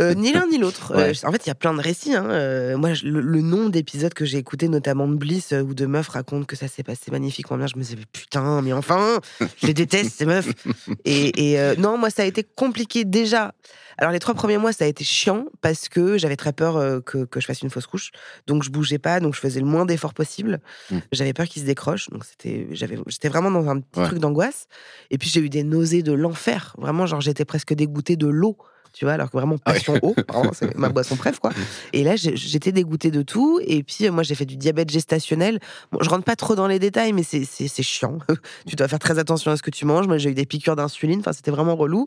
Euh, 0.00 0.14
ni 0.14 0.32
l'un 0.32 0.46
ni 0.46 0.56
l'autre. 0.56 0.96
Ouais. 0.96 1.10
Euh, 1.10 1.28
en 1.28 1.30
fait, 1.32 1.44
il 1.44 1.48
y 1.48 1.52
a 1.52 1.54
plein 1.54 1.74
de 1.74 1.80
récits. 1.82 2.14
hein. 2.14 2.24
Euh, 2.30 2.78
moi, 2.78 2.92
le, 3.04 3.20
le 3.20 3.40
nombre 3.42 3.68
d'épisodes 3.70 4.14
que 4.14 4.24
j'ai 4.24 4.38
écoutés, 4.38 4.66
notamment 4.68 5.06
de 5.06 5.14
Bliss, 5.14 5.52
euh, 5.52 5.60
où 5.60 5.74
de 5.74 5.84
meufs 5.84 6.08
racontent 6.08 6.46
que 6.46 6.56
ça 6.56 6.68
s'est 6.68 6.82
passé 6.82 7.10
magnifiquement 7.10 7.58
bien, 7.58 7.66
je 7.66 7.76
me 7.76 7.82
disais, 7.82 7.96
putain, 8.12 8.62
mais 8.62 8.72
enfin, 8.72 9.20
je 9.60 9.66
les 9.66 9.74
déteste, 9.74 10.16
ces 10.16 10.24
meufs. 10.24 10.48
Et, 11.04 11.52
et, 11.52 11.60
euh, 11.60 11.74
non, 11.76 11.98
moi, 11.98 12.08
ça 12.08 12.22
a 12.22 12.24
été 12.24 12.42
compliqué 12.44 13.04
déjà. 13.04 13.52
Alors, 13.98 14.12
les 14.12 14.18
trois 14.18 14.34
premiers 14.34 14.58
mois, 14.58 14.72
ça 14.72 14.84
a 14.84 14.88
été 14.88 15.04
chiant 15.04 15.46
parce 15.60 15.88
que 15.88 16.18
j'avais 16.18 16.36
très 16.36 16.52
peur 16.52 16.76
euh, 16.76 17.00
que, 17.00 17.24
que 17.24 17.40
je 17.40 17.46
fasse 17.46 17.62
une 17.62 17.70
fausse 17.70 17.86
couche. 17.86 18.10
Donc, 18.46 18.62
je 18.62 18.70
bougeais 18.70 18.98
pas, 18.98 19.20
donc 19.20 19.34
je 19.34 19.40
faisais 19.40 19.60
le 19.60 19.66
moins 19.66 19.84
d'efforts 19.86 20.14
possible. 20.14 20.60
Mm. 20.90 20.98
J'avais 21.12 21.32
peur 21.32 21.46
qu'il 21.46 21.62
se 21.62 21.66
décroche. 21.66 22.08
Donc, 22.10 22.24
c'était, 22.24 22.66
j'avais, 22.72 22.98
j'étais 23.06 23.28
vraiment 23.28 23.50
dans 23.50 23.68
un 23.68 23.80
petit 23.80 24.00
Ouais. 24.00 24.06
truc 24.06 24.18
d'angoisse. 24.18 24.66
Et 25.10 25.18
puis, 25.18 25.28
j'ai 25.28 25.40
eu 25.40 25.48
des 25.50 25.62
nausées 25.64 26.02
de 26.02 26.12
l'enfer. 26.12 26.74
Vraiment, 26.78 27.06
genre, 27.06 27.20
j'étais 27.20 27.44
presque 27.44 27.74
dégoûtée 27.74 28.16
de 28.16 28.26
l'eau. 28.26 28.56
Tu 28.94 29.06
vois, 29.06 29.14
alors 29.14 29.30
que 29.30 29.38
vraiment, 29.38 29.56
Ah 29.64 29.72
passion 29.72 29.98
eau, 30.02 30.14
vraiment, 30.28 30.52
c'est 30.52 30.74
ma 30.76 30.90
boisson 30.90 31.16
préf, 31.16 31.38
quoi. 31.38 31.50
Et 31.94 32.04
là, 32.04 32.14
j'étais 32.16 32.72
dégoûtée 32.72 33.10
de 33.10 33.22
tout. 33.22 33.58
Et 33.66 33.82
puis, 33.82 34.10
moi, 34.10 34.22
j'ai 34.22 34.34
fait 34.34 34.44
du 34.44 34.58
diabète 34.58 34.90
gestationnel. 34.90 35.60
Bon, 35.92 35.98
je 36.02 36.10
rentre 36.10 36.24
pas 36.24 36.36
trop 36.36 36.54
dans 36.54 36.66
les 36.66 36.78
détails, 36.78 37.14
mais 37.14 37.22
c'est 37.22 37.44
c'est- 37.46 37.68
c'est 37.68 37.82
chiant. 37.82 38.18
tu 38.66 38.76
dois 38.76 38.88
faire 38.88 38.98
très 38.98 39.18
attention 39.18 39.50
à 39.50 39.56
ce 39.56 39.62
que 39.62 39.70
tu 39.70 39.86
manges. 39.86 40.06
Moi, 40.08 40.18
j'ai 40.18 40.28
eu 40.30 40.34
des 40.34 40.44
piqûres 40.44 40.76
d'insuline. 40.76 41.20
Enfin, 41.20 41.32
c'était 41.32 41.50
vraiment 41.50 41.74
relou. 41.74 42.06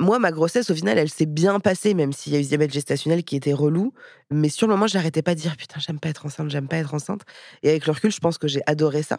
Moi, 0.00 0.20
ma 0.20 0.30
grossesse, 0.30 0.70
au 0.70 0.76
final, 0.76 0.96
elle 0.96 1.08
s'est 1.08 1.26
bien 1.26 1.58
passée, 1.58 1.92
même 1.92 2.12
s'il 2.12 2.32
y 2.32 2.36
a 2.36 2.38
eu 2.38 2.44
ce 2.44 2.50
diabète 2.50 2.72
gestationnel 2.72 3.24
qui 3.24 3.34
était 3.34 3.52
relou. 3.52 3.92
Mais 4.30 4.48
sur 4.48 4.68
le 4.68 4.74
moment, 4.74 4.86
j'arrêtais 4.86 5.22
pas 5.22 5.34
de 5.34 5.40
dire 5.40 5.56
putain, 5.56 5.80
j'aime 5.80 5.98
pas 5.98 6.08
être 6.08 6.24
enceinte, 6.24 6.50
j'aime 6.50 6.68
pas 6.68 6.76
être 6.76 6.94
enceinte. 6.94 7.22
Et 7.64 7.70
avec 7.70 7.84
le 7.84 7.92
recul, 7.92 8.12
je 8.12 8.20
pense 8.20 8.38
que 8.38 8.46
j'ai 8.46 8.62
adoré 8.66 9.02
ça. 9.02 9.18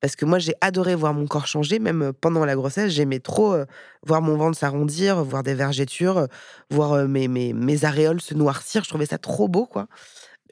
Parce 0.00 0.16
que 0.16 0.24
moi, 0.24 0.38
j'ai 0.38 0.54
adoré 0.62 0.94
voir 0.94 1.12
mon 1.12 1.26
corps 1.26 1.46
changer, 1.46 1.78
même 1.78 2.02
euh, 2.02 2.12
pendant 2.18 2.46
la 2.46 2.54
grossesse. 2.54 2.90
J'aimais 2.90 3.20
trop 3.20 3.52
euh, 3.52 3.66
voir 4.06 4.22
mon 4.22 4.36
ventre 4.36 4.56
s'arrondir, 4.58 5.22
voir 5.22 5.42
des 5.42 5.54
vergetures, 5.54 6.16
euh, 6.16 6.26
voir 6.70 7.06
mes, 7.06 7.28
mes, 7.28 7.52
mes 7.52 7.84
aréoles 7.84 8.22
se 8.22 8.32
noircir. 8.32 8.82
Je 8.82 8.88
trouvais 8.88 9.06
ça 9.06 9.18
trop 9.18 9.48
beau, 9.48 9.66
quoi. 9.66 9.88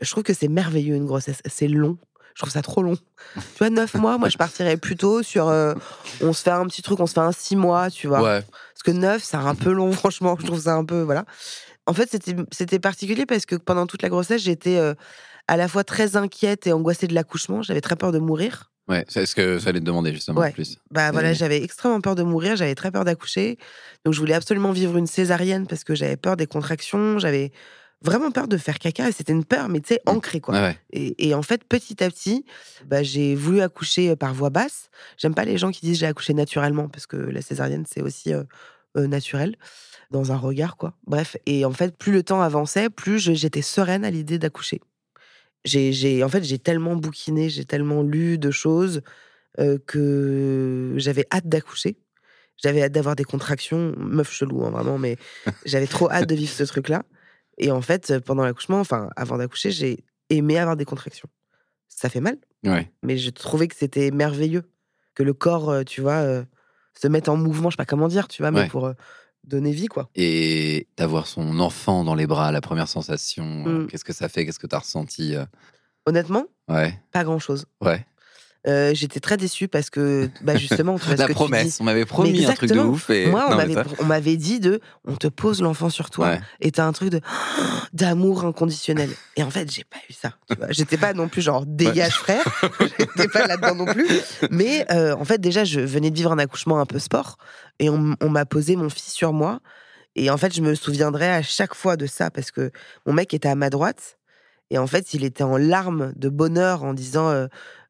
Je 0.02 0.10
trouve 0.10 0.24
que 0.24 0.34
c'est 0.34 0.48
merveilleux, 0.48 0.96
une 0.96 1.06
grossesse. 1.06 1.40
C'est 1.46 1.68
long. 1.68 1.96
Je 2.34 2.40
trouve 2.40 2.50
ça 2.52 2.62
trop 2.62 2.82
long. 2.82 2.96
Tu 3.34 3.40
vois, 3.58 3.70
neuf 3.70 3.94
mois, 3.94 4.18
moi, 4.18 4.28
je 4.28 4.36
partirais 4.38 4.76
plutôt 4.76 5.22
sur. 5.22 5.48
euh, 5.48 5.74
on 6.20 6.32
se 6.32 6.42
fait 6.42 6.50
un 6.50 6.66
petit 6.66 6.82
truc, 6.82 6.98
on 7.00 7.06
se 7.06 7.12
fait 7.14 7.20
un 7.20 7.32
six 7.32 7.56
mois, 7.56 7.90
tu 7.90 8.06
vois. 8.06 8.22
Ouais. 8.22 8.40
Parce 8.42 8.82
que 8.84 8.90
neuf, 8.90 9.22
c'est 9.22 9.36
un 9.36 9.54
peu 9.54 9.72
long, 9.72 9.92
franchement. 9.92 10.36
Je 10.40 10.46
trouve 10.46 10.60
ça 10.60 10.74
un 10.74 10.84
peu. 10.84 11.02
Voilà. 11.02 11.24
En 11.86 11.92
fait, 11.92 12.10
c'était 12.52 12.78
particulier 12.78 13.26
parce 13.26 13.44
que 13.46 13.56
pendant 13.56 13.86
toute 13.86 14.02
la 14.02 14.08
grossesse, 14.08 14.42
j'étais 14.42 14.76
euh, 14.78 14.94
à 15.48 15.56
la 15.56 15.68
fois 15.68 15.84
très 15.84 16.16
inquiète 16.16 16.66
et 16.66 16.72
angoissée 16.72 17.06
de 17.08 17.14
l'accouchement. 17.14 17.60
J'avais 17.62 17.80
très 17.80 17.96
peur 17.96 18.12
de 18.12 18.18
mourir. 18.18 18.70
Ouais, 18.88 19.04
c'est 19.08 19.26
ce 19.26 19.34
que 19.36 19.58
j'allais 19.58 19.78
te 19.78 19.84
demander 19.84 20.12
justement 20.12 20.40
Ouais. 20.40 20.48
en 20.48 20.52
plus. 20.52 20.78
Bah 20.90 21.12
voilà, 21.12 21.32
j'avais 21.32 21.62
extrêmement 21.62 22.00
peur 22.00 22.16
de 22.16 22.24
mourir, 22.24 22.56
j'avais 22.56 22.74
très 22.74 22.90
peur 22.90 23.04
d'accoucher. 23.04 23.56
Donc 24.04 24.12
je 24.12 24.18
voulais 24.18 24.34
absolument 24.34 24.72
vivre 24.72 24.96
une 24.96 25.06
césarienne 25.06 25.68
parce 25.68 25.84
que 25.84 25.94
j'avais 25.94 26.16
peur 26.16 26.36
des 26.36 26.48
contractions, 26.48 27.18
j'avais 27.20 27.52
vraiment 28.04 28.30
peur 28.30 28.48
de 28.48 28.56
faire 28.56 28.78
caca 28.78 29.08
et 29.08 29.12
c'était 29.12 29.32
une 29.32 29.44
peur, 29.44 29.68
mais 29.68 29.80
tu 29.80 29.88
sais, 29.94 30.00
Mm. 30.06 30.10
ancrée 30.10 30.40
quoi. 30.40 30.54
Ouais. 30.60 30.78
Et, 30.92 31.28
et 31.28 31.34
en 31.34 31.42
fait, 31.42 31.64
petit 31.64 32.02
à 32.02 32.08
petit, 32.10 32.44
bah, 32.86 33.02
j'ai 33.02 33.34
voulu 33.34 33.60
accoucher 33.60 34.10
euh, 34.10 34.16
par 34.16 34.34
voie 34.34 34.50
basse. 34.50 34.90
J'aime 35.18 35.34
pas 35.34 35.44
les 35.44 35.58
gens 35.58 35.70
qui 35.70 35.80
disent 35.86 35.98
j'ai 35.98 36.06
accouché 36.06 36.34
naturellement 36.34 36.88
parce 36.88 37.06
que 37.06 37.16
la 37.16 37.42
césarienne, 37.42 37.84
c'est 37.88 38.02
aussi 38.02 38.32
euh, 38.32 38.42
euh, 38.96 39.06
naturel 39.06 39.56
dans 40.10 40.30
un 40.32 40.36
regard, 40.36 40.76
quoi. 40.76 40.94
Bref, 41.06 41.36
et 41.46 41.64
en 41.64 41.72
fait, 41.72 41.96
plus 41.96 42.12
le 42.12 42.22
temps 42.22 42.42
avançait, 42.42 42.90
plus 42.90 43.18
j'étais 43.18 43.62
sereine 43.62 44.04
à 44.04 44.10
l'idée 44.10 44.38
d'accoucher. 44.38 44.80
J'ai, 45.64 45.92
j'ai- 45.92 46.22
en 46.24 46.28
fait, 46.28 46.42
j'ai 46.44 46.58
tellement 46.58 46.96
bouquiné, 46.96 47.48
j'ai 47.48 47.64
tellement 47.64 48.02
lu 48.02 48.36
de 48.36 48.50
choses 48.50 49.00
euh, 49.60 49.78
que 49.86 50.94
j'avais 50.96 51.26
hâte 51.32 51.46
d'accoucher. 51.48 51.96
J'avais 52.62 52.82
hâte 52.82 52.92
d'avoir 52.92 53.16
des 53.16 53.24
contractions, 53.24 53.94
meuf 53.96 54.30
chelou, 54.32 54.64
hein, 54.64 54.70
vraiment, 54.70 54.98
mais 54.98 55.16
j'avais 55.64 55.86
trop 55.86 56.10
hâte 56.10 56.28
de 56.28 56.34
vivre 56.34 56.52
ce 56.52 56.64
truc-là. 56.64 57.04
Et 57.58 57.70
en 57.70 57.82
fait, 57.82 58.18
pendant 58.20 58.44
l'accouchement, 58.44 58.80
enfin, 58.80 59.10
avant 59.16 59.36
d'accoucher, 59.38 59.70
j'ai 59.70 60.04
aimé 60.30 60.58
avoir 60.58 60.76
des 60.76 60.84
contractions. 60.84 61.28
Ça 61.88 62.08
fait 62.08 62.20
mal, 62.20 62.38
Ouais. 62.64 62.90
mais 63.02 63.18
je 63.18 63.30
trouvais 63.30 63.68
que 63.68 63.76
c'était 63.76 64.10
merveilleux. 64.10 64.64
Que 65.14 65.22
le 65.22 65.34
corps, 65.34 65.84
tu 65.84 66.00
vois, 66.00 66.14
euh, 66.22 66.42
se 66.98 67.06
mette 67.08 67.28
en 67.28 67.36
mouvement, 67.36 67.68
je 67.70 67.74
sais 67.74 67.76
pas 67.76 67.84
comment 67.84 68.08
dire, 68.08 68.28
tu 68.28 68.42
vois, 68.42 68.50
mais 68.50 68.66
pour 68.68 68.86
euh, 68.86 68.94
donner 69.44 69.72
vie, 69.72 69.88
quoi. 69.88 70.08
Et 70.14 70.88
d'avoir 70.96 71.26
son 71.26 71.60
enfant 71.60 72.02
dans 72.04 72.14
les 72.14 72.26
bras, 72.26 72.50
la 72.52 72.60
première 72.62 72.88
sensation, 72.88 73.64
euh, 73.66 73.82
Mm. 73.84 73.86
qu'est-ce 73.88 74.04
que 74.04 74.12
ça 74.14 74.28
fait 74.30 74.46
Qu'est-ce 74.46 74.58
que 74.58 74.66
tu 74.66 74.74
as 74.74 74.78
ressenti 74.78 75.34
Honnêtement, 76.06 76.44
Ouais, 76.68 76.98
pas 77.12 77.24
grand-chose. 77.24 77.66
ouais. 77.80 78.04
Euh, 78.68 78.92
J'étais 78.94 79.18
très 79.18 79.36
déçue 79.36 79.66
parce 79.66 79.90
que, 79.90 80.30
bah 80.42 80.54
justement, 80.56 80.96
tu 80.98 81.06
vois 81.06 81.16
ce 81.16 81.20
La 81.22 81.26
tu 81.26 81.34
dis. 81.34 81.76
on 81.80 81.84
m'avait 81.84 82.04
promis 82.04 82.44
un 82.46 82.52
truc 82.52 82.70
de 82.70 82.78
ouf. 82.78 83.10
Et... 83.10 83.26
Moi, 83.26 83.44
on 83.50 83.56
m'avait, 83.56 83.74
ça- 83.74 83.84
on 83.98 84.20
dit 84.36 84.60
de, 84.60 84.80
on 85.04 85.16
te 85.16 85.26
pose 85.26 85.60
l'enfant 85.62 85.90
sur 85.90 86.10
toi 86.10 86.28
Ouais. 86.28 86.40
et 86.60 86.70
t'as 86.70 86.84
un 86.86 86.92
truc 86.92 87.10
de 87.10 87.20
d'amour 87.92 88.44
inconditionnel. 88.44 89.10
Et 89.36 89.42
en 89.42 89.50
fait, 89.50 89.70
j'ai 89.70 89.84
pas 89.84 89.98
eu 90.08 90.12
ça. 90.12 90.34
J'étais 90.70 90.96
pas 90.96 91.12
non 91.12 91.28
plus 91.28 91.42
genre 91.42 91.66
dégage 91.66 92.14
frère. 92.14 92.44
J'étais 92.80 93.28
pas 93.28 93.46
là-dedans 93.46 93.74
non 93.74 93.86
plus. 93.86 94.06
Mais 94.50 94.86
euh, 94.92 95.14
en 95.16 95.24
fait, 95.24 95.38
déjà, 95.40 95.64
je 95.64 95.80
venais 95.80 96.10
de 96.10 96.16
vivre 96.16 96.32
un 96.32 96.38
accouchement 96.38 96.78
un 96.80 96.86
peu 96.86 96.98
sport 96.98 97.38
et 97.80 97.90
on, 97.90 98.14
on 98.20 98.28
m'a 98.28 98.44
posé 98.46 98.76
mon 98.76 98.88
fils 98.88 99.12
sur 99.12 99.32
moi. 99.32 99.60
Et 100.14 100.30
en 100.30 100.36
fait, 100.36 100.54
je 100.54 100.60
me 100.60 100.74
souviendrai 100.74 101.28
à 101.30 101.42
chaque 101.42 101.74
fois 101.74 101.96
de 101.96 102.06
ça 102.06 102.30
parce 102.30 102.50
que 102.50 102.70
mon 103.06 103.12
mec 103.12 103.34
était 103.34 103.48
à 103.48 103.54
ma 103.54 103.70
droite. 103.70 104.18
Et 104.70 104.78
en 104.78 104.86
fait, 104.86 105.14
il 105.14 105.24
était 105.24 105.42
en 105.42 105.56
larmes 105.56 106.12
de 106.16 106.28
bonheur 106.28 106.84
en 106.84 106.94
disant. 106.94 107.28
euh, 107.28 107.46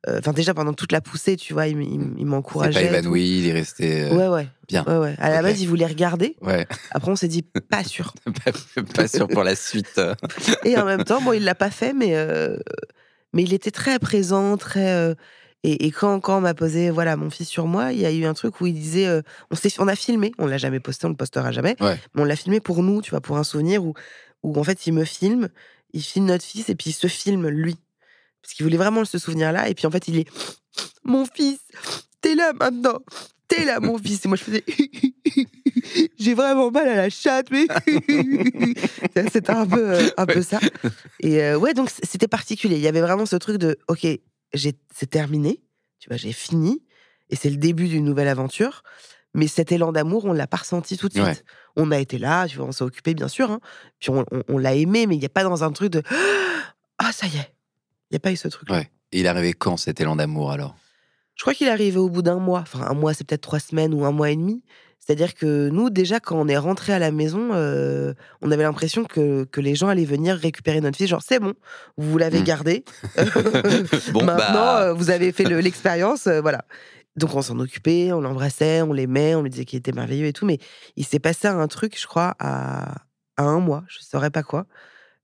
Enfin, 0.09 0.32
déjà 0.32 0.52
pendant 0.52 0.73
toute 0.73 0.90
la 0.90 1.00
poussée, 1.00 1.37
tu 1.37 1.52
vois, 1.52 1.68
il, 1.68 1.80
il 1.80 2.00
il 2.18 2.26
m'encourageait. 2.26 2.88
pas 2.88 2.99
évanoui, 2.99 3.38
il 3.38 3.47
est 3.49 3.52
resté. 3.52 4.02
euh, 4.02 4.14
Ouais, 4.16 4.26
ouais. 4.28 4.49
bien. 4.66 4.85
Ouais, 4.87 4.97
ouais. 4.99 5.14
À 5.18 5.30
la 5.30 5.42
base, 5.42 5.61
il 5.62 5.68
voulait 5.68 5.87
regarder. 5.87 6.37
Ouais, 6.40 6.66
Après, 6.90 7.11
on 7.11 7.16
s'est 7.16 7.28
dit 7.28 7.42
pas 7.42 7.85
sûr. 7.85 8.12
pas, 8.44 8.50
pas 8.94 9.06
sûr 9.09 9.28
pour 9.28 9.44
la 9.44 9.54
suite. 9.54 9.99
euh. 9.99 10.14
Et 10.64 10.76
en 10.76 10.85
même 10.85 11.04
temps, 11.04 11.23
bon, 11.23 11.32
il 11.32 11.44
l'a 11.44 11.54
pas 11.54 11.71
fait, 11.71 11.92
mais 11.92 12.16
euh, 12.16 12.56
mais 13.32 13.44
il 13.44 13.52
était 13.54 13.71
très 13.71 13.99
présent, 13.99 14.56
très. 14.56 14.90
euh, 14.92 15.14
et, 15.64 15.87
et 15.87 15.90
quand, 15.92 16.18
quand 16.18 16.38
on 16.38 16.40
m'a 16.40 16.54
posé 16.54 16.90
voilà 16.90 17.14
mon 17.16 17.30
fils 17.30 17.49
sur 17.49 17.68
moi, 17.68 17.92
il 17.92 18.00
y 18.00 18.04
a 18.04 18.11
eu 18.11 18.25
un 18.25 18.35
truc 18.35 18.61
où 18.61 18.66
il 18.66 18.75
disait, 18.75 19.06
euh, 19.06 19.23
on 19.52 19.54
s'est, 19.54 19.73
on 19.78 19.87
a 19.87 19.94
filmé, 19.94 20.32
on 20.38 20.47
l'a 20.47 20.59
jamais 20.59 20.80
posté, 20.80 21.06
on 21.06 21.11
le 21.11 21.14
postera 21.14 21.52
jamais, 21.52 21.76
Ouais. 21.80 21.97
mais 22.14 22.23
on 22.23 22.25
l'a 22.25 22.35
filmé 22.35 22.59
pour 22.59 22.82
nous, 22.82 23.00
tu 23.02 23.11
vois, 23.11 23.21
pour 23.21 23.37
un 23.37 23.44
souvenir 23.44 23.85
où 23.85 23.94
où 24.42 24.59
en 24.59 24.64
fait 24.64 24.85
il 24.88 24.92
me 24.94 25.04
filme, 25.04 25.49
il 25.92 26.02
filme 26.02 26.26
notre 26.26 26.44
fils 26.44 26.68
et 26.68 26.75
puis 26.75 26.90
il 26.90 26.94
se 26.94 27.06
filme 27.06 27.47
lui, 27.49 27.76
parce 28.43 28.55
qu'il 28.55 28.65
voulait 28.65 28.77
vraiment 28.77 29.05
ce 29.05 29.19
souvenir 29.19 29.53
là, 29.53 29.69
et 29.69 29.75
puis 29.75 29.87
en 29.87 29.91
fait 29.91 30.09
il 30.09 30.19
est 30.19 30.29
mon 31.05 31.25
fils, 31.27 31.59
t'es 32.21 32.35
là 32.35 32.53
maintenant. 32.53 32.99
T'es 33.49 33.65
là, 33.67 33.81
mon 33.81 33.99
fils. 33.99 34.25
Et 34.25 34.29
moi, 34.29 34.39
je 34.39 34.45
faisais. 34.45 34.65
J'ai 36.19 36.33
vraiment 36.33 36.71
mal 36.71 36.89
à 36.89 36.95
la 36.97 37.11
chatte, 37.11 37.51
mais. 37.51 37.67
C'était 39.31 39.51
un 39.51 39.67
peu, 39.67 39.91
euh, 39.91 40.09
un 40.17 40.25
peu 40.27 40.41
ça. 40.43 40.59
Et 41.21 41.43
euh, 41.43 41.59
ouais, 41.59 41.75
donc 41.75 41.91
c'était 41.91 42.29
particulier. 42.29 42.77
Il 42.77 42.83
y 42.83 42.89
avait 42.89 43.01
vraiment 43.03 43.27
ce 43.27 43.37
truc 43.37 43.59
de 43.59 43.79
OK, 43.89 44.07
c'est 44.55 45.11
terminé. 45.11 45.61
Tu 45.99 46.09
vois, 46.09 46.17
j'ai 46.17 46.33
fini 46.33 46.83
et 47.31 47.37
c'est 47.37 47.51
le 47.51 47.57
début 47.57 47.89
d'une 47.89 48.05
nouvelle 48.05 48.29
aventure. 48.29 48.83
Mais 49.35 49.47
cet 49.49 49.71
élan 49.73 49.93
d'amour, 49.93 50.25
on 50.25 50.33
l'a 50.33 50.47
pas 50.47 50.59
ressenti 50.59 50.97
tout 50.97 51.09
de 51.09 51.15
suite. 51.15 51.25
Ouais. 51.25 51.37
On 51.77 51.91
a 51.91 51.99
été 51.99 52.19
là, 52.19 52.47
tu 52.49 52.57
vois, 52.59 52.67
on 52.67 52.73
s'est 52.73 52.85
occupé, 52.85 53.15
bien 53.15 53.29
sûr. 53.29 53.51
hein. 53.51 53.61
Puis 53.99 54.11
on, 54.11 54.25
on- 54.31 54.43
on 54.49 54.59
l'a 54.59 54.75
aimé, 54.75 55.07
mais 55.07 55.15
il 55.17 55.19
n'y 55.21 55.27
a 55.27 55.31
pas 55.31 55.43
dans 55.45 55.65
un 55.65 55.73
truc 55.73 55.91
de 55.91 56.03
Ah, 56.99 57.13
ça 57.13 57.27
y 57.27 57.37
est. 57.37 57.55
Il 58.12 58.16
n'y 58.16 58.19
a 58.19 58.21
pas 58.21 58.31
eu 58.33 58.37
ce 58.37 58.49
truc-là. 58.49 58.76
Ouais. 58.76 58.90
Et 59.12 59.21
il 59.21 59.25
est 59.25 59.28
arrivé 59.28 59.54
quand 59.54 59.78
cet 59.78 60.00
élan 60.02 60.16
d'amour 60.16 60.52
alors? 60.52 60.76
Je 61.35 61.42
crois 61.42 61.54
qu'il 61.54 61.69
arrivé 61.69 61.97
au 61.99 62.11
bout 62.11 62.21
d'un 62.21 62.38
mois. 62.38 62.61
Enfin, 62.61 62.83
un 62.87 62.92
mois, 62.95 63.14
c'est 63.14 63.26
peut-être 63.26 63.40
trois 63.40 63.59
semaines 63.59 63.95
ou 63.95 64.04
un 64.04 64.11
mois 64.12 64.31
et 64.31 64.37
demi. 64.37 64.62
C'est-à-dire 65.00 65.35
que 65.35 65.71
nous, 65.71 65.88
déjà, 65.88 66.21
quand 66.21 66.37
on 66.38 66.47
est 66.47 66.59
rentré 66.59 66.92
à 66.92 66.99
la 66.99 67.11
maison, 67.11 67.50
euh, 67.54 68.12
on 68.42 68.50
avait 68.50 68.62
l'impression 68.64 69.04
que, 69.04 69.45
que 69.45 69.61
les 69.62 69.75
gens 69.75 69.88
allaient 69.88 70.04
venir 70.04 70.37
récupérer 70.37 70.81
notre 70.83 70.99
fille. 70.99 71.07
Genre, 71.09 71.23
c'est 71.26 71.40
bon, 71.40 71.54
vous 71.97 72.19
l'avez 72.19 72.40
Mm. 72.40 72.45
gardée. 72.45 72.85
Bon, 74.12 74.21
Maintenant, 74.25 74.37
bah, 74.52 74.83
euh, 74.88 74.92
vous 74.92 75.09
avez 75.11 75.33
fait 75.33 75.45
le- 75.45 75.61
l'expérience. 75.61 76.26
euh, 76.26 76.40
voilà. 76.42 76.64
Donc, 77.16 77.35
on 77.35 77.42
s'en 77.42 77.59
occupait, 77.59 78.12
on 78.12 78.21
l'embrassait, 78.21 78.83
on 78.83 78.92
l'aimait, 78.92 79.35
on 79.35 79.42
lui 79.42 79.50
disait 79.50 79.64
qu'il 79.64 79.78
était 79.78 79.92
merveilleux 79.92 80.26
et 80.26 80.33
tout. 80.33 80.47
Mais 80.47 80.59
il 80.97 81.04
s'est 81.07 81.19
passé 81.19 81.49
un 81.49 81.66
truc, 81.66 81.99
je 82.00 82.07
crois, 82.07 82.37
à, 82.38 82.92
à 83.38 83.42
un 83.42 83.59
mois, 83.61 83.85
je 83.88 83.99
saurais 84.02 84.31
pas 84.31 84.42
quoi, 84.42 84.66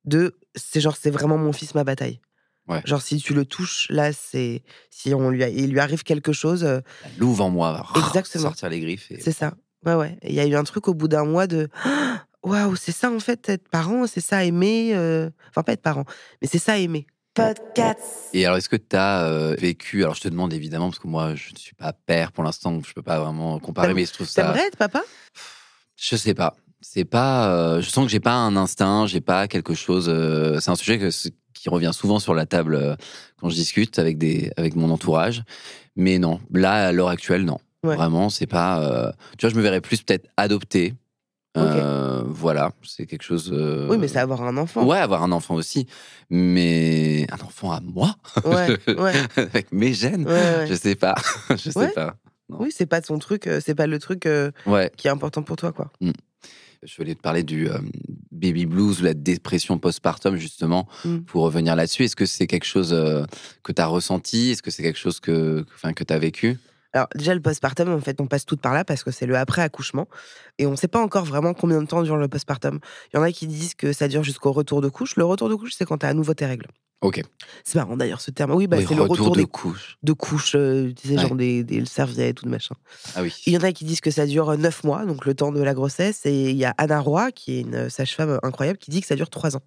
de 0.05 0.37
c'est 0.55 0.81
genre, 0.81 0.97
c'est 0.97 1.11
vraiment 1.11 1.39
mon 1.39 1.53
fils, 1.53 1.75
ma 1.75 1.85
bataille. 1.85 2.21
Ouais. 2.69 2.83
Genre, 2.85 3.01
si 3.03 3.17
tu 3.19 3.33
le 3.35 3.45
touches, 3.45 3.87
là, 3.91 4.13
c'est. 4.13 4.63
Si 4.91 5.15
on 5.15 5.31
lui 5.31 5.43
a- 5.43 5.49
il 5.49 5.71
lui 5.71 5.81
arrive 5.81 6.03
quelque 6.03 6.33
chose, 6.33 6.65
euh, 6.65 6.81
la 7.03 7.11
louve 7.19 7.41
en 7.41 7.51
moi 7.51 7.73
va 7.73 8.01
Exactement. 8.07 8.45
sortir 8.45 8.69
les 8.69 8.81
griffes. 8.81 9.11
Et... 9.11 9.21
c'est 9.21 9.33
ça. 9.33 9.55
Ouais, 9.87 9.95
ouais. 9.95 10.19
Et 10.23 10.29
Il 10.31 10.35
y 10.35 10.41
a 10.41 10.47
eu 10.47 10.55
un 10.55 10.65
truc 10.65 10.87
au 10.89 10.95
bout 10.95 11.09
d'un 11.09 11.25
mois 11.25 11.47
de. 11.47 11.69
Waouh, 12.45 12.77
c'est 12.77 12.93
ça 12.93 13.11
en 13.11 13.19
fait, 13.21 13.49
être 13.49 13.69
parent, 13.69 14.07
c'est 14.07 14.21
ça 14.21 14.45
aimer. 14.45 14.91
euh, 14.95 15.29
Enfin, 15.51 15.63
pas 15.63 15.73
être 15.73 15.83
parent, 15.83 16.05
mais 16.41 16.49
c'est 16.51 16.59
ça 16.59 16.79
aimer. 16.79 17.07
Podcast. 17.35 18.01
Et 18.33 18.45
alors, 18.47 18.59
est-ce 18.59 18.69
que 18.69 18.77
tu 18.77 18.97
as 18.97 19.55
vécu 19.59 20.03
Alors, 20.03 20.15
je 20.15 20.21
te 20.23 20.29
demande 20.29 20.53
évidemment, 20.53 20.89
parce 20.89 20.99
que 20.99 21.07
moi, 21.09 21.35
je 21.37 21.53
ne 21.53 21.59
suis 21.59 21.75
pas 21.75 21.93
père 21.93 22.33
pour 22.33 22.43
l'instant, 22.45 22.73
donc 22.73 22.87
je 22.87 22.93
peux 22.93 23.03
pas 23.03 23.21
vraiment 23.21 23.59
comparer, 23.61 23.95
mais 23.95 24.05
je 24.07 24.13
trouve 24.13 24.27
ça. 24.29 24.43
T'aimerais 24.43 24.67
être 24.67 24.77
papa? 24.77 25.03
Je 25.97 26.17
sais 26.17 26.35
pas. 26.35 26.57
C'est 26.81 27.05
pas. 27.05 27.49
euh, 27.53 27.81
je 27.83 27.91
sens 27.91 28.05
que 28.05 28.11
j'ai 28.11 28.21
pas 28.21 28.35
un 28.35 28.57
instinct, 28.57 29.07
j'ai 29.07 29.21
pas 29.21 29.49
quelque 29.49 29.75
chose. 29.75 30.07
euh, 30.09 30.59
c'est 30.61 30.71
un 30.71 30.77
sujet 30.77 30.99
que, 30.99 31.11
qui 31.59 31.69
revient 31.69 31.91
souvent 31.93 32.19
sur 32.19 32.35
la 32.35 32.47
table 32.47 32.75
euh, 32.75 32.95
quand 33.41 33.49
je 33.49 33.55
discute 33.55 33.99
avec 33.99 34.19
des 34.19 34.51
avec 34.57 34.77
mon 34.77 34.91
entourage. 34.91 35.43
Mais 35.97 36.19
non, 36.19 36.41
là 36.53 36.89
à 36.89 36.93
l'heure 36.93 37.09
actuelle, 37.09 37.45
non. 37.45 37.59
Ouais. 37.85 37.97
Vraiment, 37.97 38.29
c'est 38.31 38.47
pas. 38.47 38.83
euh, 38.83 39.13
tu 39.39 39.47
vois, 39.47 39.51
je 39.53 39.57
me 39.57 39.63
verrais 39.63 39.81
plus 39.81 40.03
peut-être 40.03 40.29
adopter. 40.37 40.95
Euh, 41.57 42.23
voilà, 42.27 42.71
c'est 42.85 43.07
quelque 43.07 43.23
chose. 43.25 43.51
euh, 43.53 43.89
Oui, 43.91 43.99
mais 43.99 44.07
c'est 44.07 44.19
avoir 44.21 44.43
un 44.43 44.57
enfant. 44.59 44.85
Ouais, 44.87 44.99
avoir 44.99 45.25
un 45.25 45.33
enfant 45.33 45.55
aussi, 45.57 45.87
mais 46.31 47.27
un 47.33 47.45
enfant 47.45 47.73
à 47.73 47.81
moi, 47.81 48.15
Ouais, 48.45 48.79
ouais. 48.97 49.13
avec 49.37 49.73
mes 49.73 49.93
gènes? 49.93 50.27
Je 50.69 50.75
sais 50.75 50.95
pas, 50.95 51.15
je 51.51 51.71
sais 51.71 51.89
pas. 51.91 52.15
Non. 52.49 52.59
Oui, 52.61 52.71
c'est 52.75 52.87
pas 52.87 53.03
son 53.03 53.19
truc, 53.19 53.49
c'est 53.61 53.75
pas 53.75 53.87
le 53.87 53.99
truc 53.99 54.29
qui 54.97 55.07
est 55.09 55.11
important 55.11 55.43
pour 55.43 55.57
toi, 55.57 55.73
quoi. 55.73 55.91
Je 56.83 56.97
voulais 56.97 57.15
te 57.15 57.21
parler 57.21 57.43
du 57.43 57.69
euh, 57.69 57.79
baby 58.31 58.67
blues 58.67 59.01
ou 59.01 59.05
la 59.05 59.15
dépression 59.15 59.79
postpartum, 59.79 60.37
justement, 60.37 60.87
Mm. 61.05 61.19
pour 61.21 61.43
revenir 61.45 61.75
là-dessus. 61.77 62.05
Est-ce 62.05 62.17
que 62.17 62.27
c'est 62.27 62.47
quelque 62.47 62.65
chose 62.67 62.93
euh, 62.93 63.25
que 63.63 63.73
tu 63.73 63.83
as 63.83 63.87
ressenti? 63.87 64.51
Est-ce 64.51 64.63
que 64.63 64.71
c'est 64.71 64.83
quelque 64.83 64.99
chose 64.99 65.21
que, 65.21 65.65
enfin, 65.75 65.93
que 65.93 66.05
tu 66.05 66.13
as 66.13 66.19
vécu? 66.19 66.57
Alors, 66.95 67.09
déjà, 67.15 67.35
le 67.35 67.41
postpartum, 67.43 67.91
en 67.91 68.01
fait, 68.01 68.19
on 68.21 68.27
passe 68.27 68.47
toutes 68.47 68.61
par 68.63 68.73
là 68.73 68.83
parce 68.85 69.05
que 69.05 69.11
c'est 69.11 69.27
le 69.27 69.37
après-accouchement. 69.37 70.09
Et 70.59 70.67
on 70.67 70.75
sait 70.75 70.89
pas 70.89 71.01
encore 71.03 71.25
vraiment 71.27 71.53
combien 71.53 71.83
de 71.83 71.87
temps 71.87 72.03
dure 72.03 72.17
le 72.17 72.29
postpartum. 72.29 72.81
Il 73.13 73.17
y 73.17 73.21
en 73.21 73.23
a 73.23 73.31
qui 73.31 73.47
disent 73.47 73.75
que 73.75 73.93
ça 73.93 74.09
dure 74.09 74.23
jusqu'au 74.25 74.53
retour 74.53 74.81
de 74.81 74.89
couche. 74.89 75.17
Le 75.17 75.25
retour 75.25 75.49
de 75.51 75.55
couche, 75.55 75.75
c'est 75.77 75.85
quand 75.85 75.99
tu 75.99 76.07
as 76.07 76.09
à 76.09 76.15
nouveau 76.15 76.33
tes 76.33 76.47
règles. 76.47 76.67
Ok. 77.01 77.23
C'est 77.65 77.77
marrant 77.79 77.97
d'ailleurs 77.97 78.21
ce 78.21 78.31
terme. 78.33 78.53
Oui, 78.53 78.67
bah, 78.67 78.77
Oui, 78.79 78.85
c'est 78.89 78.95
le 78.97 79.03
retour 79.03 79.31
de 79.31 79.41
des- 79.43 79.47
couche. 79.47 79.99
de 80.03 80.13
couche, 80.13 80.55
euh, 80.57 80.93
tu 81.01 81.09
sais, 81.09 81.15
Ouais. 81.15 81.23
genre 81.23 81.37
des, 81.37 81.63
des 81.63 81.85
serviettes 81.85 82.43
ou 82.43 82.47
de 82.47 82.51
machin. 82.51 82.75
Ah 83.15 83.23
oui. 83.23 83.33
Il 83.47 83.53
y 83.53 83.57
en 83.57 83.61
a 83.63 83.71
qui 83.73 83.85
disent 83.85 84.01
que 84.01 84.11
ça 84.11 84.27
dure 84.27 84.57
neuf 84.59 84.83
mois, 84.83 85.05
donc 85.07 85.25
le 85.25 85.35
temps 85.35 85.53
de 85.53 85.63
la 85.63 85.75
grossesse. 85.75 86.27
Et 86.27 86.51
il 86.51 86.57
y 86.57 86.65
a 86.65 86.75
Anna 86.77 86.99
Roy, 87.01 87.31
qui 87.31 87.59
est 87.59 87.61
une 87.61 87.89
sage-femme 87.89 88.41
incroyable, 88.43 88.79
qui 88.79 88.91
dit 88.91 89.01
que 89.01 89.07
ça 89.07 89.15
dure 89.15 89.31
trois 89.31 89.57
ans. 89.57 89.63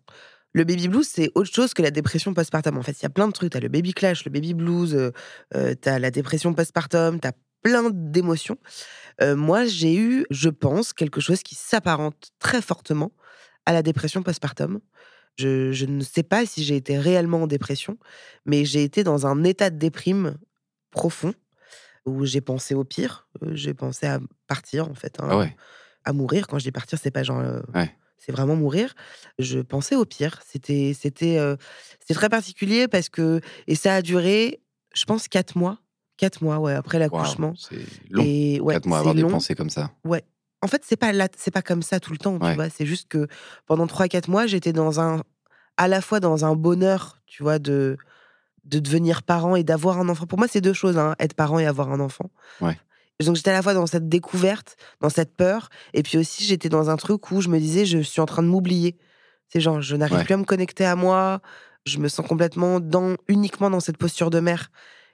Le 0.53 0.65
baby 0.65 0.89
blues, 0.89 1.07
c'est 1.09 1.31
autre 1.35 1.50
chose 1.53 1.73
que 1.73 1.81
la 1.81 1.91
dépression 1.91 2.33
postpartum. 2.33 2.77
En 2.77 2.81
fait, 2.81 3.00
il 3.00 3.03
y 3.03 3.05
a 3.05 3.09
plein 3.09 3.27
de 3.29 3.31
trucs. 3.33 3.51
Tu 3.53 3.57
as 3.57 3.61
le 3.61 3.69
baby 3.69 3.93
clash, 3.93 4.25
le 4.25 4.31
baby 4.31 4.53
blues, 4.53 4.93
euh, 4.93 5.11
euh, 5.55 5.73
tu 5.81 5.88
as 5.88 6.00
la 6.00 6.11
dépression 6.11 6.53
postpartum, 6.53 7.21
tu 7.21 7.27
as 7.29 7.33
plein 7.63 7.89
d'émotions. 7.93 8.57
Euh, 9.21 9.38
moi, 9.38 9.63
j'ai 9.65 9.95
eu, 9.95 10.25
je 10.31 10.50
pense, 10.50 10.91
quelque 10.91 11.21
chose 11.21 11.43
qui 11.43 11.55
s'apparente 11.55 12.31
très 12.39 12.61
fortement 12.61 13.13
à 13.71 13.73
la 13.73 13.81
dépression 13.83 14.21
postpartum. 14.23 14.79
Je, 15.37 15.71
je 15.71 15.85
ne 15.85 16.01
sais 16.01 16.23
pas 16.23 16.45
si 16.45 16.63
j'ai 16.63 16.75
été 16.75 16.97
réellement 16.99 17.43
en 17.43 17.47
dépression, 17.47 17.97
mais 18.45 18.65
j'ai 18.65 18.83
été 18.83 19.03
dans 19.03 19.25
un 19.25 19.43
état 19.43 19.69
de 19.69 19.77
déprime 19.77 20.37
profond 20.91 21.33
où 22.05 22.25
j'ai 22.25 22.41
pensé 22.41 22.75
au 22.75 22.83
pire. 22.83 23.27
Euh, 23.43 23.51
J'ai 23.55 23.73
pensé 23.73 24.07
à 24.07 24.19
partir, 24.47 24.89
en 24.89 24.93
fait. 24.95 25.19
hein, 25.19 25.27
Ah 25.29 25.37
ouais. 25.37 25.55
À 26.03 26.13
mourir. 26.13 26.47
Quand 26.47 26.57
je 26.59 26.63
dis 26.65 26.71
partir, 26.71 26.97
c'est 27.01 27.11
pas 27.11 27.23
genre. 27.23 27.39
euh, 27.39 27.61
Ouais. 27.73 27.95
C'est 28.17 28.31
vraiment 28.31 28.55
mourir. 28.55 28.93
Je 29.39 29.59
pensais 29.59 29.95
au 29.95 30.05
pire. 30.05 30.41
C'était, 30.45 30.93
c'était, 30.99 31.37
euh, 31.39 31.55
c'est 32.05 32.13
très 32.13 32.29
particulier 32.29 32.87
parce 32.87 33.09
que 33.09 33.39
et 33.67 33.73
ça 33.75 33.95
a 33.95 34.01
duré, 34.03 34.61
je 34.93 35.05
pense, 35.05 35.27
quatre 35.27 35.57
mois. 35.57 35.79
Quatre 36.17 36.43
mois, 36.43 36.59
ouais, 36.59 36.73
après 36.73 36.99
l'accouchement. 36.99 37.53
c'est 37.57 37.77
long. 38.11 38.23
Et 38.23 38.59
ouais, 38.59 38.73
Quatre 38.75 38.85
mois 38.85 38.99
avoir 38.99 39.15
des 39.15 39.23
pensées 39.23 39.55
comme 39.55 39.69
ça. 39.71 39.91
Ouais. 40.03 40.23
En 40.61 40.67
fait, 40.67 40.83
c'est 40.85 40.95
pas 40.97 41.11
là, 41.11 41.27
c'est 41.37 41.51
pas 41.51 41.61
comme 41.61 41.81
ça 41.81 41.99
tout 41.99 42.11
le 42.11 42.17
temps, 42.17 42.37
tu 42.37 42.45
vois. 42.55 42.69
C'est 42.69 42.85
juste 42.85 43.07
que 43.07 43.27
pendant 43.65 43.85
3-4 43.87 44.29
mois, 44.29 44.45
j'étais 44.47 44.73
dans 44.73 44.99
un, 44.99 45.23
à 45.77 45.87
la 45.87 46.01
fois 46.01 46.19
dans 46.19 46.45
un 46.45 46.55
bonheur, 46.55 47.19
tu 47.25 47.41
vois, 47.43 47.57
de, 47.59 47.97
de 48.65 48.79
devenir 48.79 49.23
parent 49.23 49.55
et 49.55 49.63
d'avoir 49.63 49.99
un 49.99 50.07
enfant. 50.09 50.27
Pour 50.27 50.37
moi, 50.37 50.47
c'est 50.47 50.61
deux 50.61 50.73
choses, 50.73 50.97
hein, 50.97 51.15
être 51.19 51.33
parent 51.33 51.57
et 51.59 51.65
avoir 51.65 51.91
un 51.91 51.99
enfant. 51.99 52.29
Ouais. 52.61 52.77
Donc 53.23 53.35
j'étais 53.35 53.51
à 53.51 53.53
la 53.53 53.61
fois 53.61 53.73
dans 53.75 53.85
cette 53.85 54.09
découverte, 54.09 54.77
dans 54.99 55.09
cette 55.09 55.35
peur, 55.35 55.69
et 55.93 56.01
puis 56.01 56.17
aussi 56.17 56.43
j'étais 56.43 56.69
dans 56.69 56.89
un 56.89 56.97
truc 56.97 57.29
où 57.31 57.39
je 57.41 57.49
me 57.49 57.59
disais, 57.59 57.85
je 57.85 57.99
suis 57.99 58.19
en 58.19 58.25
train 58.25 58.41
de 58.41 58.47
m'oublier. 58.47 58.97
C'est 59.47 59.61
genre, 59.61 59.79
je 59.81 59.95
n'arrive 59.95 60.17
Ouais. 60.17 60.23
plus 60.23 60.33
à 60.33 60.37
me 60.37 60.43
connecter 60.43 60.85
à 60.85 60.95
moi, 60.95 61.39
je 61.85 61.99
me 61.99 62.07
sens 62.07 62.25
complètement 62.27 62.79
dans, 62.79 63.15
uniquement 63.27 63.69
dans 63.69 63.79
cette 63.79 63.97
posture 63.97 64.29
de 64.31 64.39
mère 64.39 64.71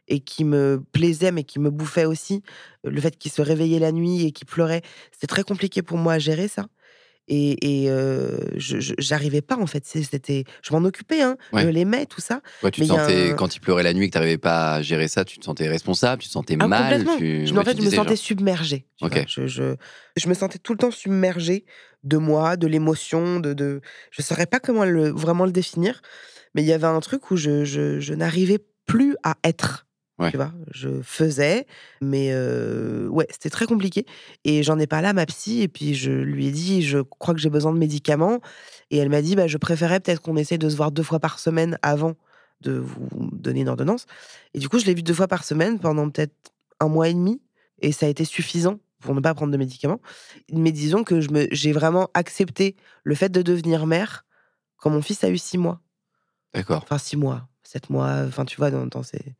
et 0.08 0.20
qui 0.20 0.44
me 0.46 0.82
plaisait, 0.92 1.32
mais 1.32 1.44
qui 1.44 1.60
me 1.60 1.70
bouffait 1.70 2.06
aussi. 2.06 2.42
Le 2.84 3.00
fait 3.02 3.18
qu'il 3.18 3.32
se 3.32 3.42
réveillait 3.42 3.80
la 3.80 3.92
nuit 3.92 4.26
et 4.26 4.32
qu'il 4.32 4.48
pleurait, 4.48 4.82
c'était 5.12 5.28
très 5.28 5.44
compliqué 5.44 5.82
pour 5.82 5.98
moi 5.98 6.14
à 6.14 6.20
gérer 6.20 6.48
ça. 6.48 6.68
Et, 7.30 7.88
euh, 7.90 8.38
j'arrivais 8.56 9.42
pas, 9.42 9.58
en 9.58 9.68
fait. 9.68 9.86
C'était, 9.86 10.46
je 10.64 10.74
m'en 10.74 10.86
occupais, 10.86 11.22
hein. 11.22 11.36
Ouais. 11.52 11.64
je 11.64 11.68
l'aimais, 11.68 12.06
tout 12.06 12.22
ça. 12.22 12.42
Ouais, 12.64 12.72
tu 12.72 12.80
Mais 12.80 12.88
te 12.88 12.94
il 12.94 12.96
y 12.96 12.98
a 12.98 13.04
sentais, 13.04 13.32
un- 13.32 13.34
quand 13.36 13.54
il 13.56 13.60
pleurait 13.60 13.84
la 13.84 13.94
nuit 13.94 14.08
que 14.08 14.14
tu 14.14 14.18
n'arrivais 14.18 14.38
pas 14.38 14.76
à 14.76 14.82
gérer 14.82 15.10
ça, 15.10 15.26
tu 15.26 15.38
te 15.38 15.44
sentais 15.44 15.68
responsable, 15.68 16.22
tu 16.22 16.30
te 16.30 16.32
sentais 16.32 16.56
Ah, 16.58 16.68
mal. 16.70 17.06
Tu... 17.18 17.46
Je, 17.46 17.54
ouais, 17.54 17.60
en 17.60 17.64
fait, 17.66 17.76
je 17.76 17.82
me 17.82 17.90
sentais 17.90 18.16
genre, 18.16 18.18
submergée. 18.18 18.88
Je, 19.28 19.46
je, 19.46 19.76
je 20.16 20.30
me 20.30 20.34
sentais 20.34 20.58
tout 20.58 20.72
le 20.72 20.78
temps 20.78 20.92
submergée 20.92 21.66
de 22.06 22.16
moi, 22.16 22.56
de 22.56 22.66
l'émotion, 22.66 23.42
de, 23.42 23.54
de. 23.54 23.82
Je 24.12 24.22
saurais 24.22 24.46
pas 24.46 24.62
comment 24.62 24.86
le, 24.86 25.10
vraiment 25.10 25.46
le 25.46 25.52
définir, 25.52 26.02
mais 26.56 26.64
il 26.64 26.68
y 26.68 26.72
avait 26.74 26.88
un 26.88 27.02
truc 27.02 27.30
où 27.30 27.36
je 27.36 28.14
n'arrivais 28.14 28.60
plus 28.86 29.18
à 29.24 29.36
être. 29.44 29.86
Ouais. 30.20 30.32
Tu 30.32 30.38
vois, 30.38 30.52
je 30.72 31.02
faisais, 31.04 31.68
mais 32.02 32.30
euh, 32.32 33.08
ouais, 33.08 33.28
c'était 33.30 33.52
très 33.52 33.68
compliqué. 33.68 34.06
Et 34.46 34.64
j'en 34.64 34.80
ai 34.80 34.88
parlé 34.88 35.08
à 35.08 35.14
ma 35.14 35.28
psy, 35.28 35.62
et 35.62 35.68
puis 35.68 35.94
je 35.94 36.12
lui 36.12 36.48
ai 36.48 36.52
dit, 36.52 36.82
je 36.82 36.98
crois 37.00 37.36
que 37.36 37.40
j'ai 37.40 37.52
besoin 37.52 37.72
de 37.72 37.78
médicaments. 37.78 38.40
Et 38.90 38.98
elle 38.98 39.10
m'a 39.10 39.22
dit, 39.22 39.36
bah, 39.36 39.46
je 39.46 39.58
préférais 39.58 40.00
peut-être 40.00 40.22
qu'on 40.22 40.36
essaye 40.36 40.58
de 40.58 40.70
se 40.70 40.76
voir 40.76 40.92
deux 40.92 41.04
fois 41.04 41.20
par 41.20 41.38
semaine 41.38 41.78
avant 41.84 42.16
de 42.62 42.72
vous 42.72 43.30
donner 43.32 43.62
une 43.62 43.70
ordonnance. 43.70 44.08
Et 44.56 44.60
du 44.60 44.70
coup, 44.70 44.80
je 44.80 44.86
l'ai 44.86 44.96
vu 44.96 45.04
deux 45.04 45.14
fois 45.14 45.28
par 45.28 45.44
semaine 45.44 45.78
pendant 45.78 46.10
peut-être 46.10 46.34
un 46.80 46.88
mois 46.88 47.10
et 47.10 47.14
demi, 47.14 47.40
et 47.80 47.92
ça 47.92 48.08
a 48.08 48.10
été 48.10 48.26
suffisant 48.26 48.80
pour 49.00 49.14
ne 49.14 49.20
pas 49.20 49.36
prendre 49.36 49.52
de 49.52 49.58
médicaments. 49.58 50.02
Mais 50.52 50.72
disons 50.72 51.04
que 51.04 51.22
je 51.22 51.30
me, 51.30 51.48
j'ai 51.52 51.72
vraiment 51.72 52.10
accepté 52.16 52.76
le 53.04 53.14
fait 53.14 53.30
de 53.30 53.44
devenir 53.44 53.86
mère 53.86 54.26
quand 54.78 54.90
mon 54.90 55.04
fils 55.04 55.24
a 55.24 55.30
eu 55.30 55.38
six 55.38 55.60
mois. 55.60 55.82
D'accord. 56.56 56.82
Enfin, 56.82 56.98
six 56.98 57.18
mois, 57.18 57.48
sept 57.62 57.92
mois, 57.92 58.24
enfin, 58.28 58.46
tu 58.46 58.58
vois, 58.58 58.72
dans, 58.72 58.88
dans 58.88 59.04
ces... 59.04 59.36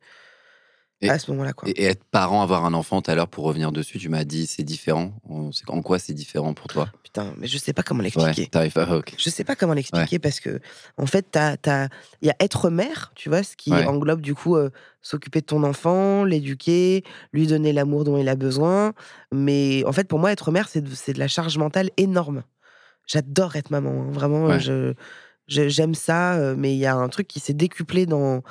Et- 1.00 1.10
à 1.10 1.18
ce 1.20 1.30
moment-là, 1.30 1.52
quoi. 1.52 1.68
Et, 1.68 1.84
être 1.84 2.02
parent, 2.10 2.42
avoir 2.42 2.64
un 2.64 2.74
enfant, 2.74 3.00
tout 3.00 3.10
à 3.10 3.14
l'heure, 3.14 3.28
pour 3.28 3.44
revenir 3.44 3.70
dessus, 3.70 3.98
tu 3.98 4.08
m'as 4.08 4.24
dit 4.24 4.46
c'est 4.48 4.64
différent. 4.64 5.12
En 5.68 5.82
quoi 5.82 5.98
c'est 6.00 6.12
différent 6.12 6.54
pour 6.54 6.66
toi 6.66 6.88
Putain, 7.04 7.34
mais 7.38 7.46
je 7.46 7.56
sais 7.56 7.72
pas 7.72 7.84
comment 7.84 8.00
Ouais, 8.00 8.10
l'expliquer. 8.14 8.48
pas. 8.50 8.96
ok. 8.96 9.14
Je 9.16 9.30
sais 9.30 9.44
pas 9.44 9.54
comment 9.54 9.74
l'expliquer 9.74 10.18
parce 10.18 10.40
que, 10.40 10.58
en 10.96 11.06
fait, 11.06 11.38
il 12.20 12.26
y 12.26 12.30
a 12.30 12.36
être 12.40 12.68
mère, 12.70 13.12
tu 13.14 13.28
vois, 13.28 13.44
ce 13.44 13.56
qui 13.56 13.70
Ouais. 13.70 13.86
englobe 13.86 14.20
du 14.20 14.34
coup 14.34 14.56
euh, 14.56 14.70
s'occuper 15.00 15.40
de 15.40 15.46
ton 15.46 15.62
enfant, 15.62 16.24
l'éduquer, 16.24 17.04
lui 17.32 17.46
donner 17.46 17.72
l'amour 17.72 18.02
dont 18.02 18.18
il 18.18 18.28
a 18.28 18.34
besoin. 18.34 18.92
Mais 19.32 19.84
en 19.86 19.92
fait, 19.92 20.08
pour 20.08 20.18
moi, 20.18 20.32
être 20.32 20.50
mère, 20.50 20.68
c'est 20.68 20.80
de, 20.80 20.92
c'est 20.94 21.12
de 21.12 21.18
la 21.20 21.28
charge 21.28 21.56
mentale 21.58 21.90
énorme. 21.96 22.42
J'adore 23.06 23.54
être 23.56 23.70
maman, 23.70 24.02
hein, 24.02 24.10
vraiment, 24.10 24.46
Ouais. 24.46 24.60
je, 24.60 24.94
je- 25.46 25.68
j'aime 25.68 25.94
ça, 25.94 26.34
euh, 26.34 26.54
mais 26.58 26.74
il 26.74 26.78
y 26.78 26.86
a 26.86 26.94
un 26.94 27.08
truc 27.08 27.26
qui 27.28 27.40
s'est 27.40 27.54
décuplé 27.54 28.04
dans, 28.04 28.42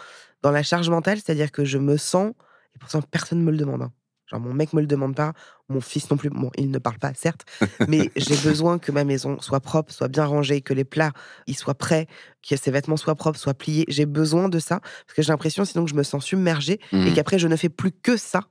dans 0.43 0.51
la 0.51 0.63
charge 0.63 0.89
mentale, 0.89 1.17
c'est-à-dire 1.17 1.51
que 1.51 1.65
je 1.65 1.77
me 1.77 1.97
sens, 1.97 2.31
et 2.75 2.79
pourtant 2.79 3.01
personne 3.01 3.39
ne 3.39 3.43
me 3.43 3.51
le 3.51 3.57
demande, 3.57 3.81
hein. 3.81 3.91
Genre, 4.29 4.41
mon 4.41 4.53
mec 4.53 4.73
me 4.73 4.81
le 4.81 4.87
demande 4.87 5.15
pas, 5.15 5.31
mon 5.69 5.79
fils 5.79 6.11
non 6.11 6.17
plus. 6.17 6.29
Bon, 6.29 6.51
il 6.57 6.69
ne 6.69 6.79
parle 6.79 6.99
pas, 6.99 7.13
certes, 7.13 7.45
mais 7.87 8.11
j'ai 8.17 8.35
besoin 8.35 8.77
que 8.77 8.91
ma 8.91 9.05
maison 9.05 9.39
soit 9.39 9.61
propre, 9.61 9.93
soit 9.93 10.09
bien 10.09 10.25
rangée, 10.25 10.59
que 10.59 10.73
les 10.73 10.83
plats 10.83 11.13
ils 11.47 11.55
soient 11.55 11.75
prêts, 11.75 12.07
que 12.45 12.57
ses 12.57 12.69
vêtements 12.69 12.97
soient 12.97 13.15
propres, 13.15 13.39
soient 13.39 13.53
pliés. 13.53 13.85
J'ai 13.87 14.05
besoin 14.05 14.49
de 14.49 14.59
ça 14.59 14.81
parce 14.81 15.13
que 15.15 15.21
j'ai 15.21 15.31
l'impression 15.31 15.63
sinon 15.63 15.85
que 15.85 15.89
je 15.91 15.95
me 15.95 16.03
sens 16.03 16.25
submergée 16.25 16.73
et 16.91 16.97
Mhm. 16.97 17.13
qu'après 17.13 17.39
je 17.39 17.47
ne 17.47 17.55
fais 17.55 17.69
plus 17.69 17.93
que 17.93 18.17
ça. 18.17 18.41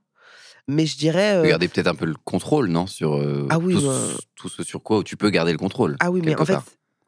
Mais 0.67 0.87
je 0.87 0.97
dirais. 0.97 1.35
euh, 1.37 1.47
Garder 1.47 1.69
peut-être 1.69 1.89
un 1.89 1.95
peu 1.95 2.07
le 2.07 2.15
contrôle, 2.25 2.69
non 2.69 2.87
Sur 2.87 3.15
euh, 3.17 3.47
Ah 3.51 3.59
oui, 3.59 3.75
tout, 3.75 3.81
ce- 3.83 4.17
tout 4.35 4.49
ce 4.49 4.63
sur 4.63 4.83
quoi 4.83 5.03
tu 5.05 5.19
peux 5.19 5.29
garder 5.29 5.53
le 5.53 5.59
contrôle. 5.59 5.97
Ah 6.01 6.11
oui, 6.11 6.23
mais 6.25 6.35
en 6.37 6.45
fait. 6.47 6.57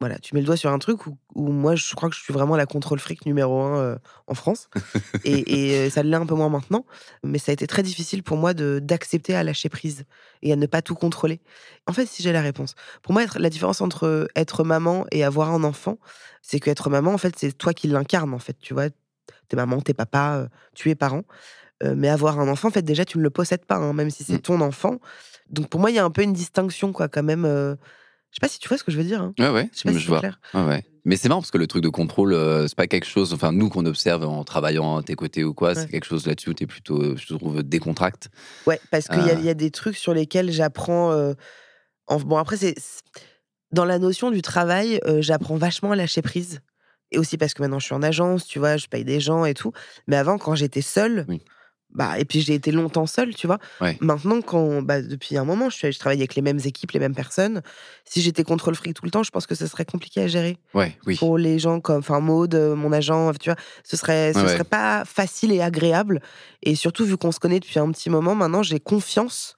Voilà, 0.00 0.16
tu 0.18 0.34
mets 0.34 0.40
le 0.40 0.46
doigt 0.46 0.56
sur 0.56 0.70
un 0.70 0.78
truc 0.78 1.06
où, 1.06 1.18
où 1.34 1.50
moi, 1.50 1.74
je 1.74 1.94
crois 1.96 2.08
que 2.08 2.14
je 2.14 2.20
suis 2.20 2.32
vraiment 2.32 2.54
la 2.56 2.66
contrôle 2.66 3.00
fric 3.00 3.26
numéro 3.26 3.60
un 3.62 3.78
euh, 3.78 3.96
en 4.28 4.34
France. 4.34 4.68
et, 5.24 5.70
et, 5.72 5.76
euh, 5.76 5.90
ça 5.90 6.04
l'est 6.04 6.16
un 6.16 6.24
peu 6.26 6.36
moins 6.36 6.48
maintenant. 6.48 6.84
Mais 7.24 7.38
ça 7.38 7.50
a 7.50 7.52
été 7.52 7.66
très 7.66 7.82
difficile 7.82 8.22
pour 8.22 8.36
moi 8.36 8.54
d'accepter 8.54 9.34
à 9.34 9.42
lâcher 9.42 9.68
prise 9.68 10.04
et 10.42 10.52
à 10.52 10.56
ne 10.56 10.66
pas 10.66 10.82
tout 10.82 10.94
contrôler. 10.94 11.40
En 11.88 11.92
fait, 11.92 12.06
si 12.06 12.22
j'ai 12.22 12.32
la 12.32 12.42
réponse. 12.42 12.76
Pour 13.02 13.12
moi, 13.12 13.24
être, 13.24 13.40
la 13.40 13.50
différence 13.50 13.80
entre 13.80 14.28
être 14.36 14.62
maman 14.62 15.04
et 15.10 15.24
avoir 15.24 15.50
un 15.50 15.64
enfant, 15.64 15.98
c'est 16.42 16.60
que 16.60 16.70
être 16.70 16.90
maman, 16.90 17.12
en 17.12 17.18
fait, 17.18 17.34
c'est 17.36 17.52
toi 17.58 17.74
qui 17.74 17.88
l'incarne, 17.88 18.32
en 18.34 18.38
fait. 18.38 18.56
Tu 18.60 18.74
vois, 18.74 18.90
t'es 19.48 19.56
maman, 19.56 19.80
t'es 19.80 19.94
papa, 19.94 20.36
euh, 20.36 20.48
tu 20.74 20.90
es 20.90 20.94
parent. 20.94 21.22
Euh, 21.82 21.94
mais 21.96 22.08
avoir 22.08 22.38
un 22.40 22.48
enfant, 22.48 22.68
en 22.68 22.72
fait, 22.72 22.82
déjà, 22.82 23.04
tu 23.04 23.18
ne 23.18 23.22
le 23.24 23.30
possèdes 23.30 23.64
pas, 23.64 23.76
hein, 23.76 23.92
même 23.92 24.10
si 24.10 24.22
c'est 24.24 24.34
Mm. 24.34 24.42
ton 24.42 24.60
enfant. 24.60 25.00
Donc, 25.50 25.68
pour 25.68 25.80
moi, 25.80 25.90
il 25.90 25.96
y 25.96 25.98
a 25.98 26.04
un 26.04 26.10
peu 26.10 26.22
une 26.22 26.32
distinction, 26.32 26.92
quoi, 26.92 27.08
quand 27.08 27.24
même. 27.24 27.44
euh, 27.44 27.74
Je 28.30 28.36
sais 28.36 28.40
pas 28.40 28.48
si 28.48 28.58
tu 28.58 28.68
vois 28.68 28.76
ce 28.78 28.84
que 28.84 28.92
je 28.92 28.98
veux 28.98 29.04
dire. 29.04 29.22
hein. 29.22 29.34
Ouais, 29.38 29.48
ouais, 29.50 29.70
Je 29.72 29.78
sais 29.78 29.82
pas 29.88 29.92
si 29.92 29.98
je 29.98 30.02
c'est 30.04 30.08
vois. 30.08 30.20
clair. 30.20 30.40
Ouais, 30.54 30.64
ouais. 30.64 30.84
Mais 31.04 31.16
c'est 31.16 31.28
marrant 31.28 31.40
parce 31.40 31.50
que 31.50 31.56
le 31.58 31.66
truc 31.66 31.82
de 31.82 31.88
contrôle, 31.88 32.34
euh, 32.34 32.66
c'est 32.68 32.76
pas 32.76 32.86
quelque 32.86 33.06
chose, 33.06 33.32
enfin, 33.32 33.50
nous 33.52 33.70
qu'on 33.70 33.86
observe 33.86 34.24
en 34.24 34.44
travaillant 34.44 34.98
à 34.98 35.02
tes 35.02 35.14
côtés 35.14 35.42
ou 35.44 35.54
quoi, 35.54 35.68
Ouais. 35.70 35.74
c'est 35.74 35.88
quelque 35.88 36.04
chose 36.04 36.26
là-dessus 36.26 36.50
où 36.50 36.54
t'es 36.54 36.66
plutôt, 36.66 37.16
je 37.16 37.34
trouve, 37.34 37.62
décontracte. 37.62 38.28
Ouais, 38.66 38.78
parce 38.90 39.08
qu'il 39.08 39.24
y, 39.24 39.30
a- 39.30 39.40
y 39.40 39.48
a 39.48 39.54
des 39.54 39.70
trucs 39.70 39.96
sur 39.96 40.12
lesquels 40.12 40.52
j'apprends. 40.52 41.12
euh, 41.12 41.32
en- 42.06 42.18
Bon, 42.20 42.36
après, 42.36 42.58
c'est 42.58 42.74
dans 43.72 43.84
la 43.86 43.98
notion 43.98 44.30
du 44.30 44.42
travail, 44.42 45.00
euh, 45.06 45.22
j'apprends 45.22 45.56
vachement 45.56 45.92
à 45.92 45.96
lâcher 45.96 46.20
prise. 46.22 46.60
Et 47.10 47.18
aussi 47.18 47.38
parce 47.38 47.54
que 47.54 47.62
maintenant 47.62 47.78
je 47.78 47.86
suis 47.86 47.94
en 47.94 48.02
agence, 48.02 48.46
tu 48.46 48.58
vois, 48.58 48.76
je 48.76 48.86
paye 48.86 49.04
des 49.04 49.18
gens 49.20 49.46
et 49.46 49.54
tout. 49.54 49.72
Mais 50.08 50.16
avant, 50.16 50.36
quand 50.36 50.54
j'étais 50.54 50.82
seule, 50.82 51.24
Oui. 51.28 51.40
Bah, 51.90 52.18
et 52.18 52.24
puis 52.24 52.40
j'ai 52.40 52.54
été 52.54 52.70
longtemps 52.70 53.06
seule, 53.06 53.34
tu 53.34 53.46
vois. 53.46 53.58
Ouais. 53.80 53.96
Maintenant, 54.00 54.40
quand, 54.42 54.82
bah, 54.82 55.00
depuis 55.00 55.36
un 55.36 55.44
moment, 55.44 55.70
je, 55.70 55.98
travaille 55.98 56.18
avec 56.18 56.34
les 56.34 56.42
mêmes 56.42 56.60
équipes, 56.64 56.92
les 56.92 57.00
mêmes 57.00 57.14
personnes. 57.14 57.62
Si 58.04 58.20
j'étais 58.20 58.44
contrôle 58.44 58.74
fric 58.74 58.94
tout 58.94 59.04
le 59.04 59.10
temps, 59.10 59.22
je 59.22 59.30
pense 59.30 59.46
que 59.46 59.54
ce 59.54 59.66
serait 59.66 59.84
compliqué 59.84 60.22
à 60.22 60.28
gérer 60.28 60.58
Ouais, 60.74 60.96
oui. 61.06 61.16
pour 61.16 61.38
les 61.38 61.58
gens 61.58 61.80
comme, 61.80 61.98
enfin, 61.98 62.20
Maude, 62.20 62.54
euh, 62.54 62.74
mon 62.74 62.92
agent, 62.92 63.32
tu 63.40 63.50
vois. 63.50 63.58
Ce 63.84 63.96
serait, 63.96 64.32
ce 64.32 64.40
ouais. 64.40 64.48
serait 64.48 64.64
pas 64.64 65.04
facile 65.04 65.52
et 65.52 65.60
agréable. 65.60 66.20
Et 66.62 66.74
surtout, 66.74 67.04
vu 67.04 67.16
qu'on 67.16 67.32
se 67.32 67.40
connaît 67.40 67.60
depuis 67.60 67.78
un 67.78 67.90
petit 67.90 68.10
moment, 68.10 68.34
maintenant, 68.34 68.62
j'ai 68.62 68.80
confiance. 68.80 69.56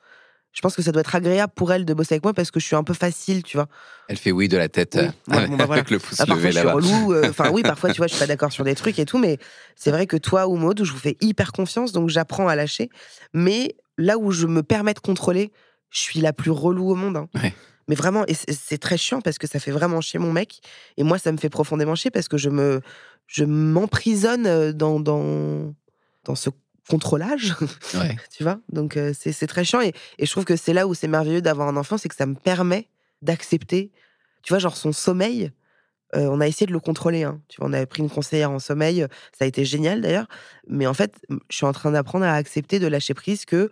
Je 0.52 0.60
pense 0.62 0.74
que 0.74 0.82
ça 0.82 0.90
doit 0.90 1.00
être 1.00 1.14
agréable 1.14 1.52
pour 1.54 1.72
elle 1.72 1.84
de 1.84 1.94
bosser 1.94 2.14
avec 2.14 2.24
moi 2.24 2.34
parce 2.34 2.50
que 2.50 2.58
je 2.58 2.66
suis 2.66 2.74
un 2.76 2.82
peu 2.82 2.92
facile, 2.94 3.42
tu 3.44 3.56
vois. 3.56 3.68
Elle 4.08 4.16
fait 4.16 4.32
oui 4.32 4.48
de 4.48 4.56
la 4.56 4.68
tête 4.68 4.96
Oui. 4.96 5.02
euh, 5.02 5.36
Ouais, 5.36 5.46
bon, 5.46 5.56
bah, 5.56 5.66
voilà. 5.66 5.80
avec 5.82 5.90
le 5.90 5.98
pouce 6.00 6.18
Ah, 6.20 6.24
levé 6.26 6.48
je 6.50 6.56
suis 6.58 6.64
là-bas. 6.64 6.72
relou. 6.72 7.12
euh, 7.12 7.30
Enfin, 7.30 7.50
oui, 7.50 7.62
parfois, 7.62 7.90
tu 7.92 7.98
vois, 7.98 8.08
je 8.08 8.14
suis 8.14 8.20
pas 8.20 8.26
d'accord 8.26 8.50
sur 8.52 8.64
des 8.64 8.74
trucs 8.74 8.98
et 8.98 9.04
tout, 9.04 9.18
mais 9.18 9.38
c'est 9.76 9.90
vrai 9.92 10.06
que 10.08 10.16
toi 10.16 10.48
ou 10.48 10.56
Maud, 10.56 10.82
je 10.84 10.90
vous 10.90 10.98
fais 10.98 11.16
hyper 11.20 11.52
confiance, 11.52 11.92
donc 11.92 12.08
j'apprends 12.08 12.48
à 12.48 12.56
lâcher. 12.56 12.90
Mais 13.32 13.76
là 13.96 14.18
où 14.18 14.32
je 14.32 14.46
me 14.48 14.62
permets 14.64 14.94
de 14.94 14.98
contrôler, 14.98 15.52
je 15.90 16.00
suis 16.00 16.20
la 16.20 16.32
plus 16.32 16.50
relou 16.50 16.90
au 16.90 16.94
monde. 16.96 17.16
hein. 17.16 17.28
Ouais. 17.40 17.54
Mais 17.88 17.94
vraiment, 17.94 18.24
et 18.26 18.34
c'est 18.34 18.52
c'est 18.52 18.78
très 18.78 18.96
chiant 18.96 19.20
parce 19.20 19.38
que 19.38 19.46
ça 19.48 19.58
fait 19.60 19.72
vraiment 19.72 20.00
chier 20.00 20.18
mon 20.18 20.32
mec. 20.32 20.60
Et 20.96 21.02
moi, 21.04 21.18
ça 21.18 21.30
me 21.32 21.36
fait 21.38 21.48
profondément 21.48 21.94
chier 21.96 22.10
parce 22.10 22.28
que 22.28 22.38
je 22.38 22.48
me, 22.50 22.80
je 23.28 23.44
m'emprisonne 23.44 24.46
euh, 24.46 24.72
dans, 24.72 25.00
dans, 25.00 25.74
dans 26.24 26.34
ce 26.34 26.50
contrôlage, 26.90 27.54
Ouais. 27.94 28.16
tu 28.36 28.42
vois? 28.42 28.58
Donc, 28.68 28.96
euh, 28.96 29.12
c'est 29.14 29.46
très 29.46 29.64
chiant. 29.64 29.80
Et, 29.80 29.92
et 30.18 30.26
je 30.26 30.30
trouve 30.30 30.44
que 30.44 30.56
c'est 30.56 30.72
là 30.74 30.86
où 30.86 30.94
c'est 30.94 31.08
merveilleux 31.08 31.42
d'avoir 31.42 31.68
un 31.68 31.76
enfant, 31.76 31.96
c'est 31.98 32.08
que 32.08 32.14
ça 32.16 32.26
me 32.26 32.34
permet 32.34 32.88
d'accepter, 33.22 33.90
tu 34.42 34.52
vois, 34.52 34.58
genre 34.58 34.76
son 34.76 34.92
sommeil. 34.92 35.52
euh, 36.16 36.26
on 36.30 36.40
a 36.40 36.48
essayé 36.48 36.66
de 36.66 36.72
le 36.72 36.80
contrôler. 36.80 37.22
hein. 37.24 37.40
Tu 37.48 37.60
vois, 37.60 37.68
on 37.70 37.72
avait 37.72 37.86
pris 37.86 38.02
une 38.02 38.10
conseillère 38.10 38.50
en 38.50 38.58
sommeil. 38.58 39.06
Ça 39.38 39.44
a 39.44 39.48
été 39.48 39.64
génial 39.64 40.00
d'ailleurs. 40.00 40.26
Mais 40.66 40.86
en 40.86 40.94
fait, 40.94 41.14
je 41.50 41.56
suis 41.56 41.66
en 41.66 41.72
train 41.72 41.92
d'apprendre 41.92 42.24
à 42.24 42.34
accepter 42.34 42.78
de 42.80 42.88
lâcher 42.88 43.14
prise 43.14 43.44
que, 43.44 43.70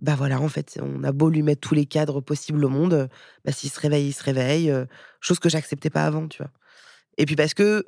bah 0.00 0.14
voilà, 0.16 0.40
en 0.40 0.48
fait, 0.48 0.78
on 0.82 1.04
a 1.04 1.12
beau 1.12 1.28
lui 1.30 1.42
mettre 1.42 1.60
tous 1.68 1.74
les 1.74 1.86
cadres 1.86 2.20
possibles 2.22 2.64
au 2.64 2.68
monde, 2.70 3.08
bah, 3.44 3.52
s'il 3.52 3.70
se 3.70 3.78
réveille, 3.80 4.08
il 4.08 4.12
se 4.12 4.22
réveille. 4.24 4.70
euh, 4.70 4.86
chose 5.20 5.38
que 5.38 5.48
j'acceptais 5.50 5.90
pas 5.90 6.04
avant, 6.06 6.26
tu 6.28 6.38
vois. 6.42 6.50
Et 7.18 7.26
puis 7.26 7.36
parce 7.36 7.54
que 7.54 7.84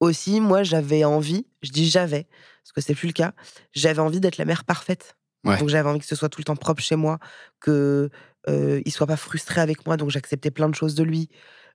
aussi, 0.00 0.40
moi, 0.40 0.62
j'avais 0.62 1.04
envie, 1.04 1.46
je 1.62 1.70
dis 1.70 1.88
j'avais, 1.88 2.26
parce 2.62 2.72
que 2.74 2.80
c'est 2.80 2.94
plus 2.94 3.06
le 3.08 3.12
cas, 3.12 3.32
j'avais 3.72 4.00
envie 4.00 4.20
d'être 4.20 4.38
la 4.38 4.44
mère 4.44 4.64
parfaite. 4.64 5.16
Ouais. 5.44 5.56
Donc 5.58 5.68
j'avais 5.70 5.88
envie 5.88 6.00
que 6.00 6.06
ce 6.06 6.16
soit 6.16 6.28
tout 6.28 6.40
le 6.40 6.44
temps 6.44 6.56
propre 6.56 6.82
chez 6.82 6.96
moi, 6.96 7.18
que 7.60 8.10
euh, 8.48 8.80
il 8.84 8.92
soit 8.92 9.06
pas 9.06 9.16
frustré 9.16 9.60
avec 9.60 9.86
moi, 9.86 9.96
donc 9.96 10.10
j'acceptais 10.10 10.50
plein 10.50 10.68
de 10.68 10.74
choses 10.74 10.94
de 10.94 11.02
lui. 11.02 11.28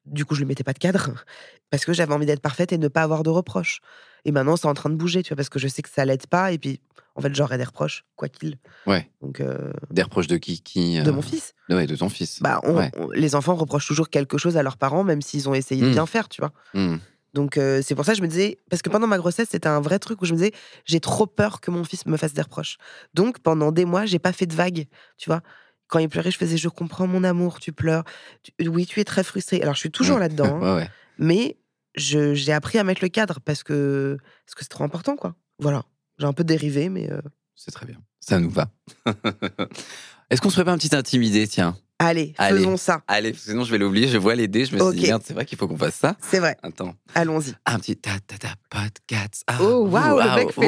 Du 0.05 0.23
coup, 0.25 0.35
je 0.35 0.41
lui 0.41 0.45
mettais 0.47 0.63
pas 0.63 0.73
de 0.73 0.77
cadre 0.79 1.11
parce 1.71 1.83
que 1.85 1.93
j'avais 1.93 2.13
envie 2.13 2.25
d'être 2.27 2.41
parfaite 2.41 2.71
et 2.73 2.77
de 2.77 2.83
ne 2.83 2.87
pas 2.89 3.01
avoir 3.01 3.23
de 3.23 3.29
reproches. 3.31 3.79
Et 4.23 4.31
maintenant, 4.31 4.55
c'est 4.55 4.67
en 4.67 4.73
train 4.75 4.89
de 4.89 4.95
bouger, 4.95 5.23
tu 5.23 5.29
vois, 5.29 5.37
parce 5.37 5.49
que 5.49 5.57
je 5.59 5.67
sais 5.67 5.81
que 5.81 5.89
ça 5.89 6.05
l'aide 6.05 6.27
pas. 6.27 6.51
Et 6.51 6.57
puis, 6.59 6.79
en 7.15 7.21
fait, 7.21 7.33
j'aurais 7.33 7.57
des 7.57 7.63
reproches, 7.63 8.05
quoi 8.15 8.27
qu'il. 8.29 8.57
Ouais. 8.85 9.09
Donc, 9.21 9.39
euh, 9.39 9.71
Des 9.89 10.01
reproches 10.03 10.27
de 10.27 10.37
qui, 10.37 10.61
qui 10.61 11.01
de 11.01 11.09
euh, 11.09 11.13
mon 11.13 11.21
fils. 11.23 11.53
Ouais, 11.69 11.87
de 11.87 11.95
ton 11.95 12.09
fils. 12.09 12.39
Bah, 12.41 12.59
on- 12.63 12.75
Ouais. 12.77 12.91
on- 12.97 13.09
les 13.11 13.33
enfants 13.35 13.55
reprochent 13.55 13.87
toujours 13.87 14.09
quelque 14.09 14.37
chose 14.37 14.57
à 14.57 14.63
leurs 14.63 14.77
parents, 14.77 15.03
même 15.03 15.21
s'ils 15.23 15.47
ont 15.49 15.53
essayé 15.55 15.81
de 15.81 15.87
Mm. 15.89 15.91
bien 15.93 16.05
faire, 16.05 16.27
tu 16.29 16.41
vois. 16.41 16.51
Hmm. 16.75 16.97
Donc 17.35 17.57
euh, 17.57 17.81
c'est 17.83 17.95
pour 17.95 18.05
ça 18.05 18.13
que 18.13 18.17
je 18.17 18.23
me 18.23 18.27
disais, 18.27 18.59
parce 18.69 18.81
que 18.81 18.89
pendant 18.89 19.07
ma 19.07 19.17
grossesse, 19.17 19.49
c'était 19.51 19.67
un 19.67 19.81
vrai 19.81 19.99
truc 19.99 20.21
où 20.21 20.25
je 20.25 20.31
me 20.31 20.37
disais, 20.37 20.53
j'ai 20.85 20.99
trop 21.01 21.27
peur 21.27 21.59
que 21.61 21.69
mon 21.69 21.83
fils 21.83 22.05
me 22.05 22.15
fasse 22.17 22.33
des 22.33 22.41
reproches. 22.41 22.77
Donc 23.13 23.39
pendant 23.39 23.71
des 23.73 23.83
mois, 23.85 24.05
j'ai 24.05 24.19
pas 24.19 24.31
fait 24.31 24.45
de 24.47 24.55
vagues, 24.55 24.85
tu 25.17 25.29
vois. 25.29 25.41
Quand 25.87 25.99
il 25.99 26.07
pleurait, 26.09 26.31
je 26.31 26.37
faisais, 26.37 26.57
je 26.57 26.69
comprends 26.69 27.05
mon 27.07 27.23
amour, 27.25 27.59
tu 27.59 27.71
pleures. 27.73 28.05
Tu- 28.41 28.67
oui, 28.69 28.85
tu 28.87 29.01
es 29.01 29.03
très 29.03 29.23
frustré. 29.23 29.61
Alors 29.61 29.75
je 29.75 29.79
suis 29.81 29.91
toujours 29.91 30.15
Mm. 30.17 30.21
là-dedans, 30.21 30.45
hein. 30.63 30.75
Ouais, 30.75 30.81
ouais. 30.83 30.89
mais 31.19 31.57
j'ai 31.95 32.51
appris 32.53 32.77
à 32.79 32.83
mettre 32.85 33.01
le 33.03 33.09
cadre 33.09 33.39
parce 33.41 33.63
que 33.63 34.17
parce 34.45 34.55
que 34.55 34.63
c'est 34.63 34.69
trop 34.69 34.83
important, 34.85 35.15
quoi. 35.17 35.35
Voilà. 35.59 35.83
J'ai 36.17 36.25
un 36.25 36.33
peu 36.33 36.43
dérivé, 36.45 36.87
mais 36.89 37.11
euh, 37.11 37.21
C'est 37.55 37.71
très 37.71 37.85
bien. 37.85 37.97
Ça 38.21 38.39
nous 38.39 38.49
va. 38.49 38.67
Est-ce 40.29 40.41
qu'on 40.41 40.49
se 40.49 40.55
ferait 40.55 40.65
pas 40.65 40.71
un 40.71 40.77
petit 40.77 40.95
intimidé, 40.95 41.47
tiens? 41.47 41.77
Allez, 41.99 42.33
Allez. 42.37 42.57
faisons 42.59 42.77
ça. 42.77 43.01
Allez, 43.07 43.33
sinon 43.37 43.63
je 43.63 43.71
vais 43.71 43.77
l'oublier, 43.77 44.07
je 44.07 44.17
vois 44.17 44.35
les 44.35 44.47
dés, 44.47 44.65
je 44.65 44.73
me 44.73 44.79
suis 44.79 44.87
Ok. 44.87 44.95
dit, 44.95 45.07
merde, 45.07 45.21
c'est 45.25 45.33
vrai 45.33 45.45
qu'il 45.45 45.57
faut 45.57 45.67
qu'on 45.67 45.77
fasse 45.77 45.95
ça. 45.95 46.15
C'est 46.21 46.39
vrai. 46.39 46.57
Attends. 46.63 46.93
Allons-y. 47.13 47.53
Un 47.65 47.79
petit 47.79 47.95
ta 47.95 48.11
ta 48.27 48.37
ta 48.37 48.49
podcast. 48.69 49.43
Ah, 49.47 49.57
Oh, 49.61 49.87
waouh, 49.87 50.19
le 50.19 50.35
mec 50.35 50.51
fait 50.51 50.61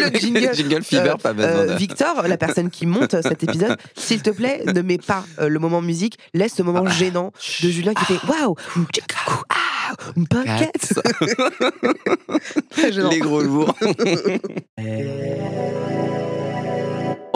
le- 0.00 0.10
fait 0.10 0.20
jingle. 0.20 0.54
jingle 0.54 0.82
fever, 0.82 1.10
Euh, 1.10 1.16
pas 1.16 1.32
besoin 1.32 1.50
Euh, 1.50 1.74
de... 1.74 1.78
Victor, 1.78 2.22
la 2.26 2.36
personne 2.38 2.70
qui 2.70 2.86
monte 2.86 3.20
cet 3.22 3.42
épisode, 3.44 3.76
s'il 3.96 4.22
te 4.22 4.30
plaît, 4.30 4.62
ne 4.66 4.80
mets 4.82 4.98
pas 4.98 5.24
euh, 5.38 5.48
le 5.48 5.58
moment 5.58 5.82
musique, 5.82 6.18
laisse 6.32 6.56
le 6.58 6.64
moment 6.64 6.84
Ah. 6.86 6.90
gênant 6.90 7.32
de 7.62 7.68
Julien 7.68 7.92
qui 7.94 8.04
fait 8.06 8.18
waouh, 8.26 8.56
ah, 9.50 9.92
une 10.16 10.26
gênant. 12.92 13.10
Les 13.10 13.18
gros 13.18 13.42
lourds. 13.42 13.74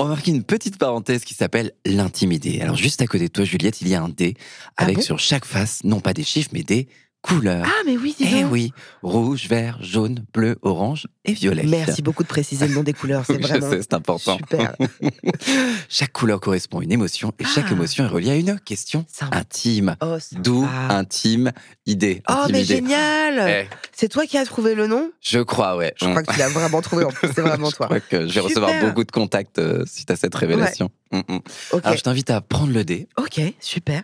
On 0.00 0.04
va 0.04 0.10
marquer 0.10 0.30
une 0.30 0.44
petite 0.44 0.78
parenthèse 0.78 1.24
qui 1.24 1.34
s'appelle 1.34 1.72
l'intimidé. 1.84 2.60
Alors 2.60 2.76
juste 2.76 3.02
à 3.02 3.06
côté 3.08 3.26
de 3.26 3.32
toi, 3.32 3.44
Juliette, 3.44 3.80
il 3.80 3.88
y 3.88 3.96
a 3.96 4.02
un 4.02 4.08
dé 4.08 4.36
Ah 4.76 4.84
avec 4.84 4.98
bon? 4.98 5.02
sur 5.02 5.18
chaque 5.18 5.44
face, 5.44 5.82
non 5.82 5.98
pas 5.98 6.14
des 6.14 6.22
chiffres, 6.22 6.50
mais 6.52 6.62
des 6.62 6.86
couleurs. 7.22 7.64
Ah, 7.66 7.82
mais 7.84 7.96
oui, 7.96 8.14
dis 8.18 8.26
Eh 8.32 8.44
oui, 8.44 8.72
rouge, 9.02 9.48
vert, 9.48 9.78
jaune, 9.82 10.24
bleu, 10.32 10.56
orange 10.62 11.06
et 11.24 11.32
violet. 11.32 11.64
Merci 11.66 12.00
beaucoup 12.02 12.22
de 12.22 12.28
préciser 12.28 12.68
le 12.68 12.74
nom 12.74 12.82
des 12.82 12.92
couleurs, 12.92 13.24
c'est 13.26 13.34
Je 13.42 13.46
vraiment 13.48 13.70
sais, 13.70 13.80
c'est 13.82 13.94
important. 13.94 14.36
super. 14.38 14.74
chaque 15.88 16.12
couleur 16.12 16.40
correspond 16.40 16.80
à 16.80 16.84
une 16.84 16.92
émotion 16.92 17.32
et 17.38 17.44
chaque 17.44 17.66
Ah. 17.68 17.72
émotion 17.72 18.04
est 18.04 18.08
reliée 18.08 18.30
à 18.30 18.36
une 18.36 18.58
question 18.60 19.04
intime. 19.32 19.96
Oh. 20.02 20.16
D'où 20.32 20.66
intime 20.88 21.52
idée. 21.86 22.22
Oh, 22.28 22.46
mais 22.50 22.64
génial 22.64 23.44
Eh, 23.66 23.68
C'est 23.92 24.08
toi 24.08 24.26
qui 24.26 24.38
as 24.38 24.44
trouvé 24.44 24.74
le 24.74 24.86
nom? 24.86 25.10
Je 25.20 25.40
crois, 25.40 25.76
ouais. 25.76 25.92
Je 26.00 26.06
crois 26.06 26.22
que 26.22 26.32
tu 26.32 26.38
l'as 26.38 26.48
vraiment 26.48 26.80
trouvé, 26.82 27.04
en 27.04 27.10
plus, 27.10 27.28
c'est 27.34 27.40
vraiment 27.42 27.70
Je 27.70 27.76
toi. 27.76 27.86
crois 27.86 28.00
que 28.00 28.26
je 28.28 28.32
vais 28.32 28.40
recevoir 28.40 28.70
Super. 28.70 28.88
beaucoup 28.88 29.04
de 29.04 29.10
contacts 29.12 29.58
euh, 29.58 29.84
suite 29.86 30.10
à 30.10 30.16
cette 30.16 30.34
révélation. 30.34 30.90
Mm, 31.12 31.18
mm. 31.28 31.40
Ok, 31.72 31.80
Alors, 31.84 31.96
je 31.98 32.02
t'invite 32.02 32.30
à 32.30 32.40
prendre 32.40 32.72
le 32.72 32.84
dé. 32.84 33.08
ok, 33.16 33.40
super. 33.60 34.02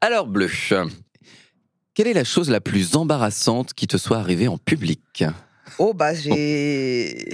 Alors, 0.00 0.26
bleu, 0.26 0.48
quelle 1.98 2.06
est 2.06 2.12
la 2.14 2.22
chose 2.22 2.48
la 2.48 2.60
plus 2.60 2.94
embarrassante 2.94 3.74
qui 3.74 3.88
te 3.88 3.96
soit 3.96 4.18
arrivée 4.18 4.46
en 4.46 4.56
public? 4.56 5.24
Oh, 5.80 5.92
bah, 5.92 6.14
j'ai. 6.14 7.28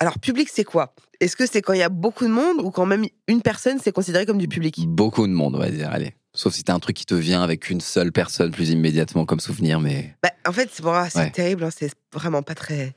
Alors, 0.00 0.18
public, 0.18 0.48
c'est 0.52 0.64
quoi? 0.64 0.96
Est-ce 1.20 1.36
que 1.36 1.46
c'est 1.46 1.62
quand 1.62 1.74
il 1.74 1.78
y 1.78 1.82
a 1.84 1.88
beaucoup 1.88 2.24
de 2.24 2.30
monde 2.32 2.56
ou 2.60 2.72
quand 2.72 2.86
même 2.86 3.04
une 3.28 3.40
personne, 3.40 3.78
c'est 3.80 3.92
considéré 3.92 4.26
comme 4.26 4.38
du 4.38 4.48
public? 4.48 4.84
Beaucoup 4.88 5.28
de 5.28 5.32
monde, 5.32 5.54
on 5.54 5.60
va 5.60 5.70
dire. 5.70 5.90
Allez. 5.92 6.12
Sauf 6.34 6.54
si 6.54 6.64
t'as 6.64 6.74
un 6.74 6.80
truc 6.80 6.96
qui 6.96 7.06
te 7.06 7.14
vient 7.14 7.44
avec 7.44 7.70
une 7.70 7.80
seule 7.80 8.10
personne 8.10 8.50
plus 8.50 8.70
immédiatement 8.70 9.24
comme 9.26 9.38
souvenir, 9.38 9.78
mais. 9.78 10.16
Bah, 10.24 10.32
en 10.44 10.50
fait, 10.50 10.68
c'est 10.72 10.82
bon, 10.82 10.92
c'est 11.08 11.16
Ouais. 11.20 11.30
terrible, 11.30 11.62
hein, 11.62 11.70
c'est 11.70 11.92
vraiment 12.12 12.42
pas 12.42 12.56
très, 12.56 12.96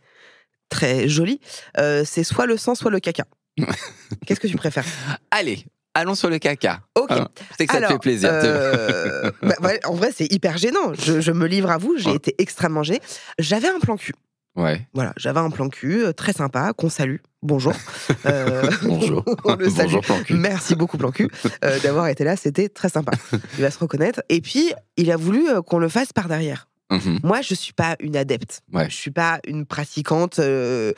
très 0.69 1.08
joli. 1.08 1.39
Euh, 1.78 2.04
c'est 2.08 2.23
soit 2.23 2.47
le 2.47 2.58
sang, 2.58 2.73
soit 2.73 2.89
le 2.89 2.99
caca. 2.99 3.26
Qu'est-ce 4.26 4.39
que 4.39 4.47
tu 4.47 4.58
préfères? 4.58 4.86
Allez, 5.30 5.63
allons 5.93 6.15
sur 6.15 6.29
le 6.29 6.39
caca. 6.39 6.82
Ok. 6.95 7.12
Je 7.12 7.56
sais 7.58 7.65
que 7.67 7.71
ça 7.71 7.77
Alors, 7.77 7.89
te 7.89 7.93
fait 7.93 7.99
plaisir. 7.99 8.29
euh, 8.32 9.32
bah, 9.41 9.56
ouais, 9.62 9.79
en 9.86 9.93
vrai, 9.93 10.12
c'est 10.15 10.32
hyper 10.32 10.58
gênant. 10.58 10.93
Je, 10.93 11.21
je 11.21 11.32
me 11.32 11.45
livre 11.47 11.69
à 11.71 11.77
vous, 11.77 11.95
j'ai 11.97 12.10
Ouais. 12.10 12.15
été 12.15 12.36
extrêmement 12.39 12.84
gênée. 12.84 13.01
J'avais 13.39 13.67
un 13.69 13.79
plan 13.79 13.97
cul. 13.97 14.13
Ouais. 14.56 14.88
Voilà, 14.93 15.13
j'avais 15.17 15.39
un 15.39 15.49
plan 15.49 15.67
cul 15.67 16.03
euh, 16.03 16.13
très 16.13 16.32
sympa, 16.32 16.73
qu'on 16.77 16.89
salue. 16.89 17.17
Bonjour. 17.41 17.73
Euh, 18.25 18.69
Bonjour. 18.84 19.23
on 19.45 19.56
le 19.56 19.69
salue. 19.69 19.86
Bonjour, 19.88 20.01
plan 20.01 20.19
cul. 20.23 20.34
Merci 20.36 20.75
beaucoup, 20.75 20.97
plan 20.97 21.12
cul, 21.12 21.27
euh, 21.65 21.79
d'avoir 21.79 22.08
été 22.08 22.23
là. 22.23 22.36
C'était 22.38 22.69
très 22.69 22.88
sympa. 22.89 23.12
Il 23.58 23.62
va 23.62 23.71
se 23.71 23.79
reconnaître. 23.79 24.21
Et 24.29 24.39
puis, 24.41 24.71
il 24.97 25.12
a 25.12 25.17
voulu 25.17 25.45
qu'on 25.67 25.77
le 25.79 25.89
fasse 25.89 26.13
par 26.13 26.27
derrière. 26.27 26.67
Mhm. 26.91 27.19
Moi, 27.23 27.41
je 27.41 27.53
suis 27.56 27.73
pas 27.73 27.95
une 27.99 28.15
adepte. 28.15 28.62
Ouais. 28.71 28.89
Je 28.89 28.95
suis 28.95 29.12
pas 29.12 29.39
une 29.47 29.65
pratiquante. 29.65 30.39
euh, 30.39 30.93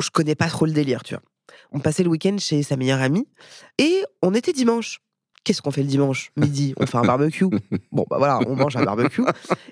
je 0.00 0.10
connais 0.10 0.34
pas 0.34 0.48
trop 0.48 0.64
le 0.66 0.72
délire, 0.72 1.02
tu 1.04 1.14
vois. 1.14 1.22
On 1.72 1.80
passait 1.80 2.02
le 2.02 2.10
week-end 2.10 2.36
chez 2.38 2.62
sa 2.62 2.76
meilleure 2.76 3.00
amie 3.00 3.26
et 3.78 4.02
on 4.22 4.34
était 4.34 4.52
dimanche. 4.52 5.00
Qu'est-ce 5.44 5.62
qu'on 5.62 5.70
fait 5.70 5.82
le 5.82 5.88
dimanche? 5.88 6.32
Midi, 6.36 6.74
on 6.76 6.86
fait 6.86 6.98
un 6.98 7.02
barbecue. 7.02 7.44
Bon, 7.92 8.04
bah 8.10 8.16
voilà, 8.18 8.40
on 8.48 8.56
mange 8.56 8.76
un 8.76 8.82
barbecue. 8.82 9.22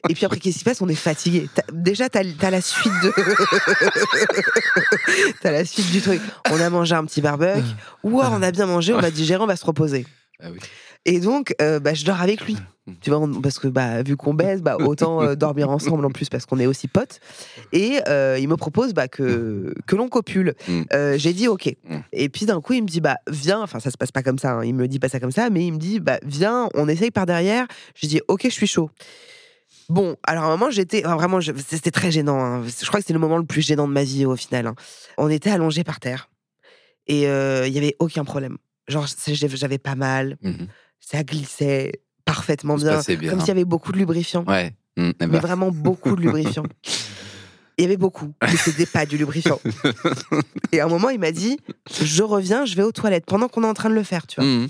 Et 0.08 0.14
puis 0.14 0.24
après, 0.24 0.38
qu'est-ce 0.38 0.54
qui 0.54 0.60
se 0.60 0.64
passe? 0.64 0.80
On 0.80 0.88
est 0.88 0.94
fatigué. 0.94 1.48
Déjà, 1.72 2.08
t'as 2.08 2.22
as 2.42 2.50
la 2.50 2.60
suite 2.60 2.92
de. 3.02 3.12
t'as 5.42 5.50
la 5.50 5.64
suite 5.64 5.90
du 5.90 6.00
truc. 6.00 6.20
On 6.52 6.60
a 6.60 6.70
mangé 6.70 6.94
un 6.94 7.04
petit 7.04 7.20
barbecue. 7.20 7.60
Ouah, 8.04 8.30
on 8.32 8.40
a 8.42 8.52
bien 8.52 8.66
mangé, 8.66 8.94
on 8.94 9.00
va 9.00 9.10
digérer, 9.10 9.42
on 9.42 9.48
va 9.48 9.56
se 9.56 9.66
reposer. 9.66 10.06
Ah 10.40 10.46
oui. 10.52 10.60
Et 11.06 11.18
donc, 11.18 11.54
euh, 11.60 11.80
bah, 11.80 11.92
je 11.92 12.04
dors 12.04 12.20
avec 12.20 12.42
lui. 12.42 12.56
Tu 13.00 13.08
vois, 13.08 13.18
on- 13.20 13.40
parce 13.40 13.58
que 13.58 13.66
bah, 13.68 14.02
vu 14.02 14.14
qu'on 14.14 14.34
baise, 14.34 14.60
bah, 14.60 14.76
autant 14.78 15.22
euh, 15.22 15.34
dormir 15.36 15.70
ensemble 15.70 16.04
en 16.04 16.10
plus 16.10 16.28
parce 16.28 16.44
qu'on 16.44 16.58
est 16.58 16.66
aussi 16.66 16.86
potes. 16.86 17.18
Et 17.72 17.98
euh, 18.08 18.36
il 18.38 18.46
me 18.46 18.56
propose 18.56 18.92
bah, 18.92 19.08
que, 19.08 19.72
que 19.86 19.96
l'on 19.96 20.08
copule. 20.10 20.54
Mm. 20.68 20.82
Euh, 20.92 21.16
J'ai 21.16 21.32
dit 21.32 21.48
OK. 21.48 21.74
Et 22.12 22.28
puis 22.28 22.44
d'un 22.44 22.60
coup, 22.60 22.74
il 22.74 22.82
me 22.82 22.86
dit 22.88 23.00
bah 23.00 23.16
viens. 23.26 23.62
Enfin, 23.62 23.80
ça 23.80 23.90
se 23.90 23.96
passe 23.96 24.12
pas 24.12 24.22
comme 24.22 24.38
ça. 24.38 24.52
hein, 24.52 24.64
il 24.64 24.74
me 24.74 24.86
dit 24.86 24.98
pas 24.98 25.08
ça 25.08 25.18
comme 25.18 25.30
ça, 25.32 25.48
mais 25.48 25.66
il 25.66 25.72
me 25.72 25.78
dit 25.78 25.98
bah 25.98 26.18
viens, 26.24 26.68
on 26.74 26.86
essaye 26.88 27.10
par 27.10 27.24
derrière. 27.24 27.66
J'ai 27.94 28.06
dit 28.08 28.20
OK, 28.28 28.42
je 28.44 28.48
suis 28.50 28.66
chaud. 28.66 28.90
Bon, 29.88 30.16
alors 30.22 30.44
à 30.44 30.46
un 30.48 30.50
moment, 30.50 30.70
j'étais 30.70 31.04
enfin, 31.06 31.16
vraiment, 31.16 31.40
je- 31.40 31.52
c'était 31.66 31.90
très 31.90 32.10
gênant. 32.10 32.38
hein. 32.38 32.62
Je 32.66 32.86
crois 32.86 33.00
que 33.00 33.06
c'est 33.06 33.12
le 33.14 33.18
moment 33.18 33.38
le 33.38 33.44
plus 33.46 33.62
gênant 33.62 33.86
de 33.88 33.92
ma 33.92 34.04
vie 34.04 34.26
au 34.26 34.36
final. 34.36 34.66
hein. 34.66 34.74
On 35.18 35.28
était 35.30 35.50
allongés 35.50 35.84
par 35.84 36.00
terre 36.00 36.28
et 37.06 37.22
il 37.22 37.72
y 37.72 37.78
avait 37.78 37.96
aucun 37.98 38.24
problème. 38.24 38.56
Genre, 38.88 39.06
j'avais 39.26 39.78
pas 39.78 39.94
mal, 39.94 40.36
Mhm. 40.42 40.66
ça 41.00 41.22
glissait 41.22 41.92
parfaitement 42.24 42.76
bien, 42.76 43.00
comme 43.30 43.40
s'il 43.40 43.48
y 43.48 43.50
avait 43.50 43.64
beaucoup 43.64 43.92
de 43.92 43.98
lubrifiant, 43.98 44.44
Ouais. 44.46 44.74
Mais 44.96 45.12
ben, 45.18 45.40
vraiment 45.40 45.70
beaucoup 45.70 46.14
de 46.16 46.20
lubrifiant. 46.22 46.62
Il 47.76 47.82
y 47.82 47.86
avait 47.86 47.96
beaucoup, 47.96 48.32
mais 48.40 48.56
c'était 48.56 48.86
pas 48.86 49.04
du 49.04 49.16
lubrifiant. 49.18 49.60
Et 50.72 50.78
à 50.78 50.84
un 50.84 50.88
moment, 50.88 51.08
il 51.10 51.18
m'a 51.18 51.32
dit 51.32 51.58
Je 52.00 52.22
reviens, 52.22 52.64
je 52.64 52.76
vais 52.76 52.84
aux 52.84 52.92
toilettes 52.92 53.26
pendant 53.26 53.48
qu'on 53.48 53.64
est 53.64 53.66
en 53.66 53.74
train 53.74 53.90
de 53.90 53.96
le 53.96 54.04
faire, 54.04 54.28
tu 54.28 54.40
vois. 54.40 54.48
mhm. 54.48 54.68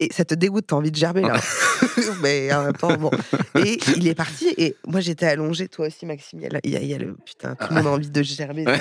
Et 0.00 0.12
ça 0.12 0.24
te 0.24 0.32
dégoûte, 0.36 0.66
t'as 0.68 0.76
envie 0.76 0.92
de 0.92 0.96
gerber 0.96 1.22
là. 1.22 1.34
mais 2.22 2.54
en 2.54 2.62
même 2.62 2.72
temps, 2.74 2.96
bon. 2.96 3.10
Et 3.56 3.80
il 3.96 4.06
est 4.06 4.14
parti, 4.14 4.54
et 4.56 4.76
moi 4.86 5.00
j'étais 5.00 5.26
allongée, 5.26 5.66
toi 5.66 5.88
aussi, 5.88 6.06
Maxime. 6.06 6.38
Il 6.38 6.44
y 6.44 6.46
a, 6.46 6.50
le- 6.50 6.60
il 6.62 6.70
y 6.70 6.76
a- 6.76 6.80
il 6.80 6.86
y 6.86 6.94
a 6.94 6.98
le. 6.98 7.16
Putain, 7.26 7.56
tout 7.56 7.66
le 7.70 7.74
monde 7.74 7.86
a 7.88 7.90
envie 7.90 8.08
de 8.08 8.22
gerber. 8.22 8.64
Ouais. 8.64 8.78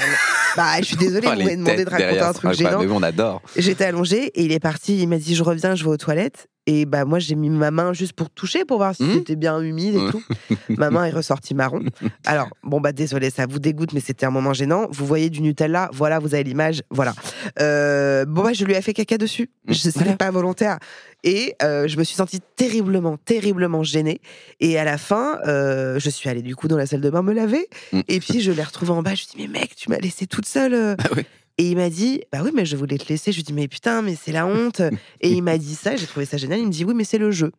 Bah, 0.55 0.73
je 0.79 0.85
suis 0.85 0.95
désolée, 0.97 1.27
Oh, 1.27 1.31
vous 1.33 1.37
m'avez 1.43 1.55
demandé 1.55 1.83
de 1.83 1.89
raconter 1.89 2.03
derrière, 2.03 2.27
un 2.27 2.33
truc 2.33 2.53
gênant. 2.53 2.79
Mais 2.83 2.91
on 2.91 3.01
adore. 3.01 3.41
J'étais 3.55 3.85
allongée 3.85 4.25
et 4.39 4.43
il 4.43 4.51
est 4.51 4.59
parti. 4.59 4.99
Il 5.01 5.07
m'a 5.07 5.17
dit 5.17 5.33
Je 5.33 5.41
reviens, 5.41 5.73
je 5.73 5.83
vais 5.83 5.89
aux 5.89 5.97
toilettes. 5.97 6.47
Et 6.69 6.85
bah, 6.85 7.05
moi, 7.05 7.17
j'ai 7.17 7.35
mis 7.35 7.49
ma 7.49 7.71
main 7.71 7.93
juste 7.93 8.11
pour 8.13 8.29
toucher, 8.29 8.65
pour 8.65 8.77
voir 8.77 8.93
si 8.93 9.03
Mhm. 9.03 9.13
c'était 9.13 9.35
bien 9.37 9.59
humide 9.61 9.95
et 9.95 10.11
tout. 10.11 10.21
ma 10.69 10.89
main 10.91 11.05
est 11.05 11.11
ressortie 11.11 11.55
marron. 11.55 11.81
Alors, 12.25 12.49
bon, 12.61 12.81
bah, 12.81 12.91
désolé, 12.91 13.29
ça 13.29 13.45
vous 13.47 13.57
dégoûte, 13.59 13.93
mais 13.93 14.01
c'était 14.01 14.25
un 14.25 14.31
moment 14.31 14.51
gênant. 14.53 14.87
Vous 14.91 15.05
voyez 15.05 15.29
du 15.29 15.41
Nutella, 15.41 15.89
voilà, 15.93 16.19
vous 16.19 16.33
avez 16.35 16.43
l'image, 16.43 16.83
voilà. 16.91 17.13
Euh, 17.61 18.25
bon, 18.25 18.43
bah, 18.43 18.51
je 18.53 18.65
lui 18.65 18.73
ai 18.73 18.81
fait 18.81 18.93
caca 18.93 19.17
dessus. 19.17 19.49
Mhm. 19.67 19.73
Je 19.73 19.89
Voilà. 19.91 20.13
pas 20.17 20.29
volontaire. 20.29 20.77
Et 21.23 21.55
euh, 21.63 21.87
je 21.87 21.97
me 21.97 22.03
suis 22.03 22.15
sentie 22.15 22.41
terriblement, 22.57 23.17
terriblement 23.17 23.81
gênée. 23.83 24.19
Et 24.59 24.77
à 24.77 24.83
la 24.83 24.97
fin, 24.97 25.39
euh, 25.47 25.97
je 25.99 26.09
suis 26.09 26.29
allée 26.29 26.41
du 26.41 26.55
coup 26.55 26.67
dans 26.67 26.77
la 26.77 26.85
salle 26.85 27.01
de 27.01 27.09
bain 27.09 27.21
me 27.23 27.33
laver. 27.33 27.67
Mhm. 27.93 28.03
Et 28.09 28.19
puis, 28.19 28.41
je 28.41 28.51
l'ai 28.51 28.63
retrouvée 28.63 28.91
en 28.91 29.01
bas. 29.01 29.15
Je 29.15 29.23
lui 29.23 29.43
ai 29.43 29.47
dit 29.47 29.51
Mais 29.53 29.59
mec, 29.61 29.75
tu 29.75 29.89
m'as 29.89 29.97
laissée 29.97 30.27
toute 30.27 30.45
seule. 30.45 30.95
Ah 30.99 31.07
oui. 31.15 31.23
Et 31.59 31.69
il 31.71 31.75
m'a 31.75 31.89
dit, 31.89 32.21
bah 32.31 32.39
oui, 32.43 32.51
mais 32.53 32.65
je 32.65 32.75
voulais 32.77 32.97
te 32.97 33.07
laisser. 33.09 33.31
Je 33.31 33.37
lui 33.37 33.41
ai 33.41 33.43
dit, 33.45 33.53
mais 33.53 33.67
putain, 33.67 34.01
mais 34.03 34.15
c'est 34.15 34.31
la 34.31 34.45
honte. 34.45 34.81
Et 35.21 35.29
il 35.31 35.41
m'a 35.41 35.57
dit 35.57 35.73
ça, 35.75 35.95
j'ai 35.95 36.05
trouvé 36.05 36.25
ça 36.25 36.37
génial. 36.37 36.59
Il 36.59 36.67
me 36.67 36.71
dit, 36.71 36.85
oui, 36.85 36.93
mais 36.95 37.03
c'est 37.03 37.17
le 37.17 37.31
jeu. 37.31 37.51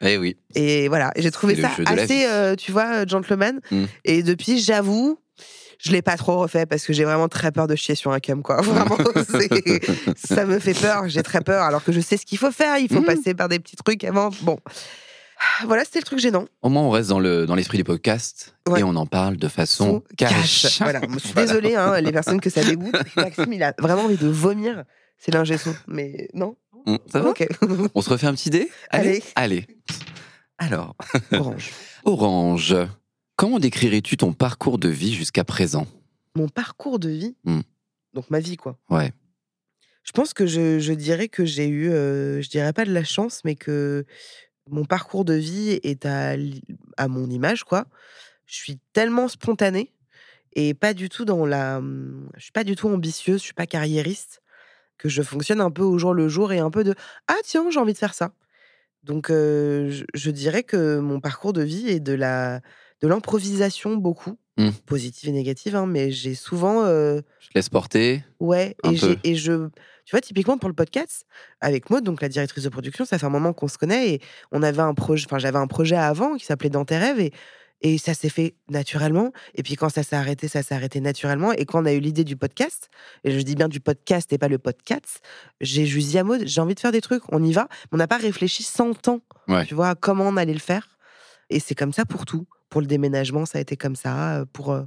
Eh 0.00 0.16
oui. 0.18 0.36
Et 0.54 0.86
voilà, 0.88 1.10
Et 1.16 1.22
j'ai 1.22 1.30
trouvé 1.32 1.60
ça 1.60 1.70
assez, 1.86 2.24
euh, 2.26 2.54
tu 2.54 2.70
vois, 2.72 3.04
gentleman. 3.06 3.60
Mm. 3.70 3.84
Et 4.04 4.22
depuis, 4.22 4.60
j'avoue, 4.60 5.18
je 5.78 5.90
l'ai 5.90 6.00
pas 6.00 6.16
trop 6.16 6.38
refait 6.38 6.64
parce 6.64 6.86
que 6.86 6.92
j'ai 6.92 7.02
vraiment 7.04 7.28
très 7.28 7.50
peur 7.50 7.66
de 7.66 7.74
chier 7.74 7.96
sur 7.96 8.12
un 8.12 8.20
cum, 8.20 8.40
quoi. 8.42 8.60
Vraiment, 8.62 8.96
ça 10.16 10.46
me 10.46 10.58
fait 10.60 10.74
peur. 10.80 11.08
J'ai 11.08 11.24
très 11.24 11.40
peur, 11.40 11.64
alors 11.64 11.82
que 11.82 11.90
je 11.90 12.00
sais 12.00 12.16
ce 12.16 12.24
qu'il 12.24 12.38
faut 12.38 12.52
faire. 12.52 12.78
Il 12.78 12.88
faut 12.88 13.00
Mm. 13.00 13.04
passer 13.04 13.34
par 13.34 13.48
des 13.48 13.58
petits 13.58 13.74
trucs 13.76 14.04
avant. 14.04 14.30
Bon. 14.42 14.58
Voilà, 15.66 15.84
c'était 15.84 15.98
le 16.00 16.04
truc 16.04 16.18
gênant. 16.18 16.46
Au 16.62 16.68
moins, 16.68 16.82
on 16.82 16.90
reste 16.90 17.08
dans 17.08 17.20
le 17.20 17.46
dans 17.46 17.54
l'esprit 17.54 17.78
du 17.78 17.84
podcast 17.84 18.54
Ouais. 18.68 18.80
et 18.80 18.82
on 18.84 18.94
en 18.96 19.06
parle 19.06 19.36
de 19.36 19.48
façon 19.48 20.02
cash. 20.16 20.78
Voilà, 20.80 21.00
je 21.08 21.18
suis 21.18 21.32
Voilà. 21.32 21.46
désolée, 21.46 21.74
hein, 21.76 22.00
les 22.00 22.12
personnes 22.12 22.40
que 22.40 22.50
ça 22.50 22.62
dégoûte. 22.64 22.94
Maxime, 23.16 23.52
il 23.52 23.62
a 23.62 23.74
vraiment 23.78 24.02
envie 24.04 24.16
de 24.16 24.28
vomir. 24.28 24.84
C'est 25.18 25.32
l'ingé. 25.32 25.56
Mais 25.86 26.28
non. 26.34 26.56
Mm, 26.86 26.96
Ça 27.10 27.20
va. 27.20 27.32
On 27.94 28.02
se 28.02 28.10
refait 28.10 28.26
un 28.26 28.34
petit 28.34 28.50
dé? 28.50 28.68
Allez. 28.90 29.22
Allez. 29.36 29.66
Alors, 30.58 30.96
Orange. 31.32 31.70
Orange, 32.04 32.76
comment 33.36 33.58
décrirais-tu 33.58 34.16
ton 34.16 34.32
parcours 34.32 34.78
de 34.78 34.88
vie 34.88 35.14
jusqu'à 35.14 35.44
présent? 35.44 35.86
Mon 36.36 36.48
parcours 36.48 36.98
de 36.98 37.08
vie, 37.10 37.36
Mm. 37.44 37.60
donc 38.14 38.30
ma 38.30 38.40
vie, 38.40 38.56
quoi. 38.56 38.78
Ouais. 38.90 39.12
Je 40.04 40.10
pense 40.12 40.34
que 40.34 40.46
je, 40.46 40.78
je 40.80 40.92
dirais 40.92 41.28
que 41.28 41.44
j'ai 41.44 41.68
eu, 41.68 41.88
euh, 41.90 42.40
je 42.42 42.48
dirais 42.48 42.72
pas 42.72 42.84
de 42.84 42.92
la 42.92 43.04
chance, 43.04 43.42
mais 43.44 43.54
que 43.54 44.04
mon 44.70 44.84
parcours 44.84 45.24
de 45.24 45.34
vie 45.34 45.80
est 45.82 46.06
à, 46.06 46.34
à 46.96 47.08
mon 47.08 47.28
image, 47.30 47.64
quoi. 47.64 47.86
Je 48.46 48.56
suis 48.56 48.78
tellement 48.92 49.28
spontanée 49.28 49.92
et 50.54 50.74
pas 50.74 50.94
du 50.94 51.08
tout 51.10 51.24
dans 51.24 51.46
la. 51.46 51.78
hum, 51.78 52.30
Je 52.36 52.42
suis 52.44 52.52
pas 52.52 52.64
du 52.64 52.76
tout 52.76 52.88
ambitieuse, 52.88 53.40
je 53.40 53.44
suis 53.46 53.54
pas 53.54 53.66
carriériste, 53.66 54.42
que 54.98 55.08
je 55.08 55.22
fonctionne 55.22 55.60
un 55.62 55.70
peu 55.72 55.82
au 55.84 55.98
jour 55.98 56.14
le 56.14 56.28
jour 56.28 56.52
et 56.52 56.60
un 56.60 56.70
peu 56.70 56.84
de 56.84 56.94
Ah, 57.28 57.36
tiens, 57.44 57.70
j'ai 57.70 57.80
envie 57.80 57.94
de 57.94 57.98
faire 57.98 58.14
ça. 58.14 58.32
Donc, 59.04 59.30
je, 59.30 60.04
je 60.14 60.30
dirais 60.30 60.62
que 60.62 60.98
mon 60.98 61.20
parcours 61.20 61.52
de 61.52 61.62
vie 61.62 61.88
est 61.88 62.00
de 62.00 62.12
la 62.14 62.60
de 63.02 63.08
l'improvisation 63.08 63.96
beaucoup, 63.96 64.38
Mm. 64.58 64.68
positive 64.84 65.30
et 65.30 65.32
négative, 65.32 65.74
hein, 65.76 65.86
mais 65.86 66.10
j'ai 66.12 66.34
souvent. 66.34 66.84
euh, 66.84 67.22
Je 67.40 67.48
te 67.48 67.52
laisse 67.54 67.70
porter. 67.70 68.22
Ouais, 68.38 68.76
et, 69.24 69.34
je. 69.34 69.68
Tu 70.04 70.10
vois, 70.10 70.20
typiquement 70.20 70.58
pour 70.58 70.68
le 70.68 70.74
podcast, 70.74 71.24
avec 71.62 71.88
Maud, 71.88 72.04
donc 72.04 72.20
la 72.20 72.28
directrice 72.28 72.64
de 72.64 72.68
production, 72.68 73.04
ça 73.06 73.18
fait 73.18 73.24
un 73.24 73.30
moment 73.30 73.52
qu'on 73.54 73.68
se 73.68 73.78
connaît 73.78 74.10
et 74.10 74.20
on 74.50 74.62
avait 74.62 74.82
un 74.82 74.92
projet, 74.94 75.24
enfin 75.26 75.38
j'avais 75.38 75.58
un 75.58 75.66
projet 75.68 75.96
avant 75.96 76.34
qui 76.36 76.44
s'appelait 76.44 76.68
Dans 76.70 76.84
tes 76.84 76.98
rêves 76.98 77.18
et, 77.20 77.32
et 77.80 77.96
ça 77.98 78.12
s'est 78.12 78.28
fait 78.28 78.54
naturellement. 78.68 79.32
Et 79.54 79.62
puis 79.62 79.76
quand 79.76 79.88
ça 79.88 80.02
s'est 80.02 80.16
arrêté, 80.16 80.48
ça 80.48 80.62
s'est 80.62 80.74
arrêté 80.74 81.00
naturellement. 81.00 81.52
Et 81.52 81.64
quand 81.64 81.80
on 81.82 81.86
a 81.86 81.92
eu 81.92 82.00
l'idée 82.00 82.24
du 82.24 82.36
podcast, 82.36 82.90
et 83.24 83.30
je 83.30 83.40
dis 83.40 83.54
bien 83.54 83.68
du 83.68 83.80
podcast 83.80 84.30
et 84.34 84.38
pas 84.38 84.48
le 84.48 84.58
podcast, 84.58 85.20
j'ai 85.62 85.86
juste 85.86 86.10
dit 86.10 86.18
à 86.18 86.24
Maud, 86.24 86.42
j'ai 86.44 86.60
envie 86.60 86.74
de 86.74 86.80
faire 86.80 86.92
des 86.92 87.00
trucs, 87.00 87.22
on 87.32 87.42
y 87.42 87.52
va. 87.52 87.68
Mais 87.84 87.88
on 87.92 87.96
n'a 87.96 88.08
pas 88.08 88.18
réfléchi 88.18 88.64
100 88.64 89.08
ans, 89.08 89.20
Ouais. 89.48 89.64
tu 89.64 89.74
vois, 89.74 89.88
à 89.90 89.94
comment 89.94 90.24
on 90.28 90.36
allait 90.36 90.52
le 90.52 90.58
faire. 90.58 90.98
Et 91.48 91.58
c'est 91.58 91.74
comme 91.74 91.92
ça 91.94 92.04
pour 92.04 92.26
tout. 92.26 92.46
Pour 92.72 92.80
le 92.80 92.86
déménagement, 92.86 93.44
ça 93.44 93.58
a 93.58 93.60
été 93.60 93.76
comme 93.76 93.96
ça, 93.96 94.38
euh, 94.38 94.44
pour 94.50 94.72
euh, 94.72 94.84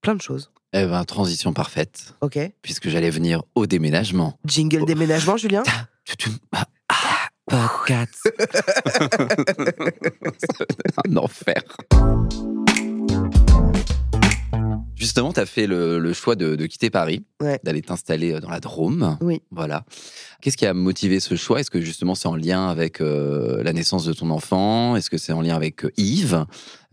plein 0.00 0.14
de 0.14 0.22
choses. 0.22 0.50
Eh 0.72 0.86
ben, 0.86 1.04
transition 1.04 1.52
parfaite, 1.52 2.14
Ok 2.22 2.38
puisque 2.62 2.88
j'allais 2.88 3.10
venir 3.10 3.42
au 3.54 3.66
déménagement. 3.66 4.38
Jingle 4.46 4.86
déménagement, 4.86 5.36
Julien? 5.42 5.62
Ah, 5.66 5.88
ah, 6.88 7.28
podcast. 7.46 8.32
un 11.06 11.16
enfer. 11.18 11.62
Justement, 14.98 15.32
tu 15.32 15.40
as 15.40 15.46
fait 15.46 15.66
le, 15.66 15.98
le 15.98 16.12
choix 16.12 16.34
de, 16.34 16.56
de 16.56 16.66
quitter 16.66 16.90
Paris, 16.90 17.24
Ouais. 17.40 17.60
d'aller 17.62 17.82
t'installer 17.82 18.32
euh, 18.34 18.40
dans 18.40 18.50
la 18.50 18.60
Drôme. 18.60 19.16
Oui. 19.20 19.42
Voilà. 19.50 19.84
Qu'est-ce 20.42 20.56
qui 20.56 20.66
a 20.66 20.74
motivé 20.74 21.20
ce 21.20 21.36
choix? 21.36 21.60
Est-ce 21.60 21.70
que 21.70 21.80
justement 21.80 22.14
c'est 22.14 22.28
en 22.28 22.34
lien 22.36 22.68
avec 22.68 23.00
euh, 23.00 23.62
la 23.62 23.72
naissance 23.72 24.04
de 24.04 24.12
ton 24.12 24.30
enfant? 24.30 24.96
Est-ce 24.96 25.08
que 25.10 25.18
c'est 25.18 25.32
en 25.32 25.40
lien 25.40 25.54
avec 25.54 25.84
euh, 25.84 25.92
Yves? 25.96 26.44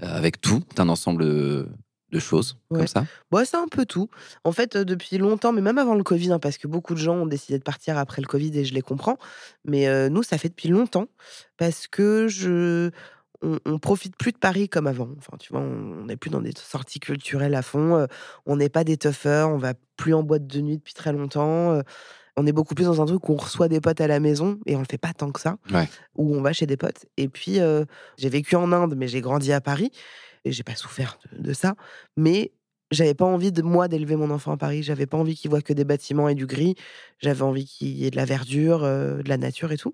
Euh, 0.04 0.08
Avec 0.18 0.40
tout 0.42 0.62
un 0.78 0.88
ensemble 0.90 1.24
de, 1.26 1.68
de 2.12 2.20
choses 2.20 2.58
Ouais. 2.70 2.80
comme 2.80 2.88
ça? 2.88 3.06
Bon, 3.32 3.44
c'est 3.46 3.58
un 3.58 3.68
peu 3.68 3.86
tout. 3.86 4.10
En 4.44 4.52
fait, 4.52 4.78
depuis 4.78 5.18
longtemps, 5.18 5.52
mais 5.54 5.62
même 5.62 5.78
avant 5.80 5.96
le 5.96 6.04
Covid, 6.04 6.32
hein, 6.34 6.40
parce 6.40 6.58
que 6.60 6.68
beaucoup 6.68 6.94
de 6.94 7.00
gens 7.00 7.16
ont 7.16 7.26
décidé 7.26 7.58
de 7.58 7.64
partir 7.64 7.98
après 7.98 8.22
le 8.22 8.28
Covid 8.28 8.58
et 8.60 8.66
je 8.66 8.74
les 8.74 8.82
comprends. 8.82 9.18
Mais 9.64 10.10
nous, 10.10 10.22
ça 10.22 10.38
fait 10.38 10.50
depuis 10.50 10.70
longtemps 10.70 11.08
parce 11.58 11.88
que 11.88 12.28
je. 12.28 12.92
On, 13.42 13.60
on 13.66 13.80
profite 13.80 14.16
plus 14.18 14.32
de 14.32 14.38
Paris 14.38 14.70
comme 14.70 14.88
avant. 14.88 15.10
Enfin, 15.18 15.38
tu 15.40 15.52
vois, 15.52 15.62
on 15.62 16.06
n'est 16.06 16.18
plus 16.18 16.30
dans 16.30 16.42
des 16.42 16.52
sorties 16.56 17.00
culturelles 17.00 17.56
à 17.56 17.62
fond. 17.62 17.96
euh, 17.96 18.06
on 18.46 18.56
n'est 18.56 18.70
pas 18.70 18.84
des 18.84 18.98
toughers. 18.98 19.46
On 19.50 19.58
va 19.58 19.74
plus 19.98 20.14
en 20.14 20.24
boîte 20.24 20.48
de 20.48 20.62
nuit 20.62 20.78
depuis 20.78 20.94
très 20.94 21.12
longtemps. 21.14 21.72
euh, 21.74 21.82
on 22.38 22.46
est 22.46 22.52
beaucoup 22.52 22.76
plus 22.76 22.86
dans 22.86 23.02
un 23.02 23.06
truc 23.06 23.30
où 23.30 23.34
on 23.34 23.38
reçoit 23.38 23.70
des 23.70 23.80
potes 23.80 24.02
à 24.02 24.08
la 24.08 24.20
maison 24.20 24.60
et 24.66 24.76
on 24.76 24.80
le 24.80 24.86
fait 24.90 24.98
pas 24.98 25.14
tant 25.14 25.32
que 25.32 25.40
ça. 25.40 25.58
Ouais. 25.72 25.88
Où 26.16 26.36
on 26.36 26.42
va 26.42 26.52
chez 26.52 26.66
des 26.66 26.76
potes. 26.78 27.06
Et 27.16 27.30
puis, 27.30 27.60
euh, 27.62 27.86
j'ai 28.18 28.28
vécu 28.30 28.56
en 28.58 28.72
Inde, 28.74 28.96
mais 28.98 29.08
j'ai 29.08 29.22
grandi 29.22 29.54
à 29.54 29.62
Paris 29.62 29.92
et 30.44 30.52
j'ai 30.52 30.64
pas 30.64 30.76
souffert 30.76 31.18
de, 31.32 31.42
de 31.48 31.54
ça. 31.54 31.76
Mais 32.18 32.52
j'avais 32.92 33.14
pas 33.14 33.26
envie 33.26 33.52
de 33.54 33.62
moi 33.62 33.88
d'élever 33.88 34.16
mon 34.18 34.30
enfant 34.32 34.52
à 34.52 34.58
Paris. 34.58 34.84
J'avais 34.84 35.06
pas 35.06 35.18
envie 35.18 35.36
qu'il 35.36 35.50
voit 35.50 35.62
que 35.62 35.72
des 35.74 35.86
bâtiments 35.86 36.28
et 36.28 36.36
du 36.36 36.46
gris. 36.46 36.76
J'avais 37.20 37.42
envie 37.42 37.66
qu'il 37.66 37.88
y 37.90 38.06
ait 38.06 38.12
de 38.12 38.18
la 38.18 38.26
verdure, 38.26 38.84
euh, 38.84 39.22
de 39.24 39.30
la 39.30 39.38
nature 39.38 39.72
et 39.72 39.78
tout. 39.78 39.94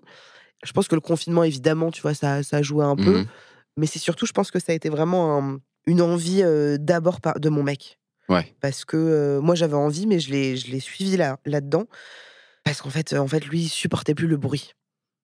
Je 0.62 0.72
pense 0.72 0.88
que 0.88 0.94
le 0.94 1.00
confinement, 1.00 1.42
évidemment, 1.44 1.90
tu 1.90 2.02
vois, 2.02 2.14
ça, 2.14 2.42
ça 2.42 2.58
a 2.58 2.62
joué 2.62 2.84
un 2.84 2.96
peu. 2.96 3.18
Mhm. 3.18 3.26
Mais 3.76 3.86
c'est 3.86 3.98
surtout, 3.98 4.26
je 4.26 4.32
pense 4.32 4.50
que 4.50 4.58
ça 4.58 4.72
a 4.72 4.74
été 4.74 4.88
vraiment 4.90 5.38
un- 5.38 5.58
une 5.86 6.02
envie 6.02 6.42
euh, 6.42 6.76
d'abord 6.78 7.18
de 7.36 7.48
mon 7.48 7.62
mec. 7.62 7.98
Ouais. 8.28 8.54
Parce 8.60 8.84
que 8.84 8.96
euh, 8.96 9.40
moi, 9.40 9.54
j'avais 9.54 9.74
envie, 9.74 10.06
mais 10.06 10.20
je 10.20 10.30
l'ai, 10.30 10.80
suivi 10.80 11.16
là, 11.16 11.38
là-dedans. 11.44 11.86
Parce 12.64 12.80
qu'en 12.82 12.90
fait, 12.90 13.12
euh, 13.12 13.18
en 13.18 13.26
fait, 13.26 13.44
lui, 13.44 13.62
il 13.62 13.68
supportait 13.68 14.14
plus 14.14 14.28
le 14.28 14.36
bruit. 14.36 14.74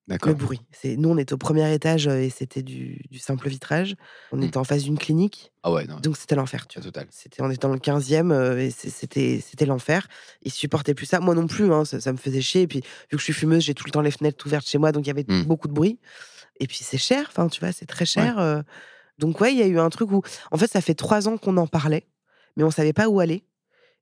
Le 0.09 0.35
bruit. 0.35 0.61
C'est, 0.73 0.97
nous, 0.97 1.11
on 1.11 1.19
était 1.19 1.33
au 1.35 1.39
premier 1.39 1.73
étage 1.75 2.07
et 2.07 2.31
c'était 2.31 2.63
du, 2.63 3.03
du 3.11 3.19
simple 3.19 3.49
vitrage. 3.49 3.95
On 4.33 4.39
Mm. 4.39 4.43
était 4.45 4.57
en 4.57 4.65
face 4.65 4.83
d'une 4.85 4.97
clinique, 4.99 5.53
Ah 5.63 5.71
ouais, 5.73 5.87
non. 5.87 6.01
donc 6.01 6.17
c'était 6.17 6.35
l'enfer, 6.35 6.67
tu 6.67 6.79
la 6.81 6.91
vois. 6.91 7.05
C'était, 7.11 7.43
on 7.43 7.51
était 7.51 7.59
dans 7.67 7.73
le 7.73 7.79
15e 7.79 8.33
euh, 8.33 8.59
et 8.59 8.71
c'était, 8.71 9.43
c'était 9.47 9.67
l'enfer. 9.67 10.09
Il 10.43 10.51
supportait 10.53 10.95
plus 10.95 11.07
ça. 11.07 11.21
Moi 11.21 11.35
non 11.35 11.47
plus, 11.47 11.71
hein, 11.73 11.85
ça, 11.85 12.01
ça 12.01 12.13
me 12.13 12.17
faisait 12.19 12.41
chier. 12.41 12.63
Et 12.63 12.67
puis, 12.67 12.79
vu 12.81 12.85
que 13.13 13.19
je 13.19 13.25
suis 13.25 13.33
fumeuse, 13.35 13.63
j'ai 13.63 13.75
tout 13.75 13.85
le 13.85 13.91
temps 13.91 14.01
les 14.01 14.11
fenêtres 14.11 14.47
ouvertes 14.47 14.67
chez 14.67 14.79
moi, 14.79 14.93
donc 14.93 15.05
il 15.05 15.09
y 15.09 15.11
avait 15.11 15.27
Mm. 15.29 15.43
beaucoup 15.45 15.69
de 15.69 15.73
bruit. 15.75 15.99
Et 16.61 16.67
puis, 16.67 16.79
c'est 16.83 16.99
cher, 16.99 17.27
enfin, 17.29 17.49
tu 17.49 17.61
vois, 17.61 17.73
c'est 17.73 17.87
très 17.87 18.07
cher. 18.07 18.39
euh. 18.39 18.63
Donc, 19.19 19.41
ouais, 19.41 19.53
il 19.53 19.59
y 19.59 19.63
a 19.63 19.67
eu 19.67 19.79
un 19.79 19.91
truc 19.91 20.11
où, 20.13 20.23
en 20.51 20.57
fait, 20.57 20.69
ça 20.71 20.81
fait 20.81 20.95
trois 20.95 21.29
ans 21.29 21.37
qu'on 21.39 21.57
en 21.57 21.67
parlait, 21.67 22.07
mais 22.57 22.65
on 22.65 22.71
savait 22.71 22.93
pas 22.93 23.09
où 23.09 23.21
aller. 23.21 23.45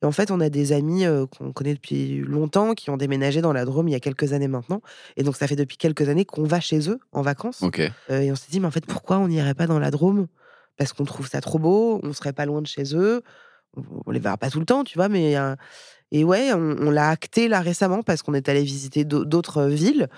Et 0.03 0.07
en 0.07 0.13
fait, 0.13 0.31
on 0.31 0.41
a 0.41 0.51
des 0.51 0.73
amis 0.73 1.05
euh, 1.07 1.27
qu'on 1.27 1.53
connaît 1.53 1.75
depuis 1.75 2.19
longtemps 2.19 2.75
qui 2.75 2.91
ont 2.91 2.97
déménagé 2.97 3.41
dans 3.41 3.53
la 3.53 3.65
Drôme 3.65 3.89
il 3.89 3.93
y 3.93 3.95
a 3.95 4.01
quelques 4.01 4.33
années 4.35 4.49
maintenant. 4.49 4.83
Et 5.17 5.23
donc, 5.23 5.37
ça 5.37 5.47
fait 5.47 5.57
depuis 5.57 5.77
quelques 5.79 6.09
années 6.09 6.25
qu'on 6.25 6.45
va 6.45 6.61
chez 6.61 6.91
eux 6.91 7.01
en 7.13 7.23
vacances. 7.23 7.63
Euh, 8.11 8.21
et 8.21 8.31
on 8.31 8.35
s'est 8.35 8.51
dit, 8.51 8.61
mais 8.61 8.67
en 8.67 8.71
fait, 8.71 8.85
pourquoi 8.87 9.19
on 9.19 9.29
n'irait 9.29 9.55
pas 9.55 9.67
dans 9.67 9.79
la 9.79 9.91
Drôme? 9.91 10.27
Parce 10.77 10.93
qu'on 10.93 11.05
trouve 11.07 11.27
ça 11.29 11.41
trop 11.41 11.59
beau, 11.59 12.01
on 12.03 12.13
serait 12.13 12.35
pas 12.35 12.45
loin 12.45 12.61
de 12.61 12.67
chez 12.67 12.95
eux, 12.95 13.23
on, 14.05 14.11
les 14.11 14.21
verra 14.21 14.37
pas 14.37 14.51
tout 14.51 14.61
le 14.61 14.67
temps, 14.67 14.85
tu 14.85 14.99
vois, 14.99 15.09
mais. 15.09 15.37
euh, 15.37 15.55
et 16.13 16.23
ouais, 16.23 16.53
on, 16.53 16.77
on 16.79 16.91
l'a 16.91 17.09
acté 17.09 17.49
là 17.49 17.61
récemment 17.61 18.03
parce 18.03 18.23
qu'on 18.23 18.35
est 18.35 18.49
allé 18.49 18.63
visiter 18.63 19.05
d'au- 19.05 19.25
d'autres 19.25 19.65
villes, 19.65 20.09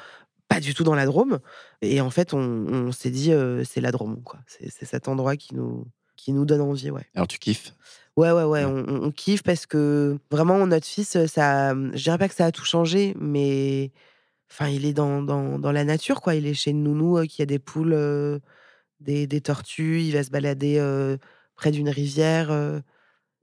pas 0.48 0.60
du 0.60 0.74
tout 0.74 0.84
dans 0.84 0.94
la 0.94 1.06
Drôme. 1.06 1.38
Et 1.80 2.00
en 2.00 2.10
fait, 2.10 2.34
on, 2.34 2.40
on 2.40 2.92
s'est 2.92 3.10
dit, 3.10 3.32
euh, 3.32 3.62
c'est 3.64 3.80
la 3.80 3.92
Drôme, 3.92 4.22
quoi. 4.22 4.40
C'est 4.46 4.68
c'est 4.70 4.84
cet 4.84 5.06
endroit 5.08 5.36
qui 5.36 5.54
nous, 5.54 5.86
qui 6.16 6.32
nous 6.32 6.44
donne 6.44 6.60
envie, 6.60 6.90
ouais. 6.90 7.06
Alors 7.14 7.28
tu 7.28 7.38
kiffes? 7.38 7.72
Ouais, 8.18 8.32
ouais, 8.32 8.42
ouais, 8.42 8.64
Ouais. 8.64 8.84
on, 8.88 9.12
kiffe 9.12 9.44
parce 9.44 9.64
que 9.66 10.18
vraiment, 10.32 10.66
notre 10.66 10.86
fils, 10.88 11.14
euh, 11.14 11.28
ça, 11.28 11.72
je 11.72 12.02
dirais 12.02 12.18
pas 12.18 12.28
que 12.28 12.34
ça 12.34 12.46
a 12.46 12.50
tout 12.52 12.64
changé, 12.64 13.14
mais 13.20 13.92
enfin, 14.50 14.68
il 14.68 14.86
est 14.86 14.92
dans, 14.92 15.22
dans, 15.22 15.58
dans 15.60 15.72
la 15.72 15.84
nature, 15.84 16.20
quoi. 16.20 16.34
Il 16.34 16.46
est 16.46 16.54
chez 16.54 16.72
une 16.72 16.82
nounou 16.82 17.18
euh, 17.18 17.26
qui 17.26 17.42
a 17.42 17.46
des 17.46 17.60
poules, 17.60 17.92
euh, 17.94 18.40
des, 19.00 19.28
des 19.28 19.40
tortues, 19.40 20.02
il 20.02 20.12
va 20.14 20.24
se 20.24 20.30
balader 20.30 20.78
euh, 20.78 21.16
près 21.56 21.70
d'une 21.70 21.88
rivière. 21.90 22.50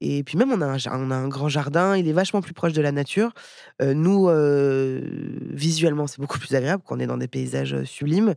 et 0.02 0.24
puis 0.24 0.38
même, 0.38 0.52
on 0.52 0.62
a, 0.62 0.66
un, 0.68 0.78
on 0.92 1.12
a 1.12 1.16
un 1.16 1.30
grand 1.30 1.50
jardin, 1.50 1.98
il 1.98 2.08
est 2.10 2.14
vachement 2.14 2.42
plus 2.42 2.54
proche 2.54 2.74
de 2.74 2.82
la 2.82 2.92
nature. 2.92 3.34
Nous, 3.82 4.30
visuellement, 5.54 6.08
c'est 6.08 6.20
beaucoup 6.22 6.40
plus 6.40 6.54
agréable 6.56 6.84
quand 6.86 6.98
on 6.98 7.00
est 7.00 7.08
dans 7.08 7.18
des 7.18 7.30
paysages 7.30 7.84
sublimes. 7.86 8.36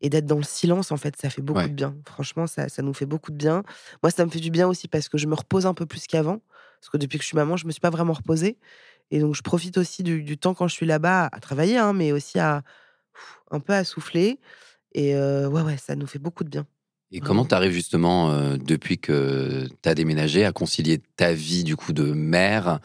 Et 0.00 0.08
d'être 0.10 0.26
dans 0.26 0.36
le 0.38 0.42
silence, 0.44 0.92
en 0.92 0.96
fait, 0.96 1.14
ça 1.20 1.28
fait 1.30 1.42
beaucoup 1.42 1.60
Ouais. 1.60 1.68
de 1.68 1.74
bien. 1.74 1.94
Franchement, 2.06 2.46
ça, 2.46 2.68
ça 2.68 2.82
nous 2.82 2.94
fait 2.94 3.06
beaucoup 3.06 3.30
de 3.30 3.36
bien. 3.36 3.62
Moi, 4.02 4.10
ça 4.10 4.24
me 4.24 4.30
fait 4.30 4.40
du 4.40 4.50
bien 4.50 4.66
aussi 4.68 4.88
parce 4.88 5.08
que 5.08 5.18
je 5.18 5.26
me 5.26 5.34
repose 5.34 5.66
un 5.66 5.74
peu 5.74 5.86
plus 5.86 6.06
qu'avant. 6.06 6.40
Parce 6.80 6.90
que 6.90 6.96
depuis 6.96 7.18
que 7.18 7.22
je 7.24 7.28
suis 7.28 7.36
maman, 7.36 7.56
je 7.58 7.66
me 7.66 7.72
suis 7.72 7.80
pas 7.80 7.90
vraiment 7.90 8.14
reposée. 8.14 8.56
Et 9.10 9.20
donc, 9.20 9.34
je 9.34 9.42
profite 9.42 9.76
aussi 9.76 10.02
du, 10.02 10.22
du 10.22 10.38
temps 10.38 10.54
quand 10.54 10.68
je 10.68 10.74
suis 10.74 10.86
là-bas 10.86 11.28
à 11.30 11.40
travailler, 11.40 11.76
hein, 11.76 11.92
mais 11.92 12.12
aussi 12.12 12.38
à 12.38 12.62
pff, 13.12 13.40
un 13.50 13.60
peu 13.60 13.74
à 13.74 13.84
souffler. 13.84 14.38
Et 14.94 15.14
euh, 15.14 15.48
ouais, 15.48 15.62
ouais, 15.62 15.76
ça 15.76 15.96
nous 15.96 16.06
fait 16.06 16.18
beaucoup 16.18 16.44
de 16.44 16.48
bien. 16.48 16.66
Et 17.12 17.20
comment 17.20 17.44
tu 17.44 17.54
arrives 17.56 17.72
justement, 17.72 18.30
euh, 18.30 18.56
depuis 18.56 18.98
que 18.98 19.66
tu 19.82 19.88
as 19.88 19.94
déménagé, 19.96 20.44
à 20.44 20.52
concilier 20.52 21.02
ta 21.16 21.32
vie 21.32 21.64
du 21.64 21.74
coup 21.76 21.92
de 21.92 22.04
mère, 22.12 22.78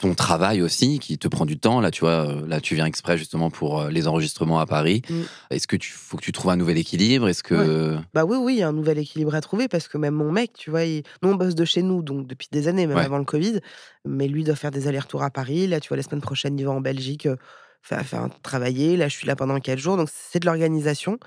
ton 0.00 0.14
travail 0.14 0.62
aussi, 0.62 0.98
qui 0.98 1.18
te 1.18 1.28
prend 1.28 1.44
du 1.44 1.58
temps 1.58 1.80
Là, 1.80 1.90
tu 1.90 2.00
vois, 2.00 2.26
euh, 2.28 2.46
là, 2.46 2.60
tu 2.60 2.74
viens 2.74 2.86
exprès 2.86 3.18
justement 3.18 3.50
pour 3.50 3.80
euh, 3.80 3.90
les 3.90 4.08
enregistrements 4.08 4.58
à 4.58 4.66
Paris. 4.66 5.02
Mm. 5.08 5.20
Est-ce 5.50 5.66
que 5.66 5.76
tu 5.76 5.92
faut 5.92 6.16
que 6.16 6.22
tu 6.22 6.32
trouves 6.32 6.50
un 6.50 6.56
nouvel 6.56 6.78
équilibre? 6.78 7.28
Est-ce 7.28 7.42
que 7.42 7.96
Bah 8.14 8.24
oui, 8.24 8.36
oui, 8.40 8.54
il 8.54 8.58
y 8.58 8.62
a 8.62 8.68
un 8.68 8.72
nouvel 8.72 8.98
équilibre 8.98 9.34
à 9.34 9.40
trouver 9.40 9.68
parce 9.68 9.88
que 9.88 9.98
même 9.98 10.14
mon 10.14 10.32
mec, 10.32 10.52
tu 10.54 10.70
vois, 10.70 10.84
il... 10.84 11.02
nous 11.22 11.30
on 11.30 11.34
bosse 11.34 11.54
de 11.54 11.64
chez 11.64 11.82
nous, 11.82 12.02
donc 12.02 12.26
depuis 12.26 12.48
des 12.50 12.66
années, 12.68 12.86
même 12.86 12.96
Ouais. 12.96 13.04
avant 13.04 13.18
le 13.18 13.24
Covid, 13.24 13.60
mais 14.04 14.26
lui 14.26 14.42
doit 14.44 14.56
faire 14.56 14.70
des 14.70 14.88
allers-retours 14.88 15.22
à 15.22 15.30
Paris. 15.30 15.66
Là, 15.66 15.80
tu 15.80 15.88
vois, 15.88 15.96
la 15.96 16.02
semaine 16.02 16.20
prochaine, 16.22 16.58
il 16.58 16.64
va 16.64 16.72
en 16.72 16.80
Belgique 16.80 17.26
euh, 17.26 17.36
faire, 17.82 18.00
faire 18.04 18.28
travailler. 18.42 18.96
Là, 18.96 19.08
je 19.08 19.16
suis 19.16 19.26
là 19.26 19.36
pendant 19.36 19.58
quatre 19.60 19.78
jours, 19.78 19.96
donc 19.96 20.08
c'est 20.12 20.40
de 20.40 20.46
l'organisation. 20.46 21.18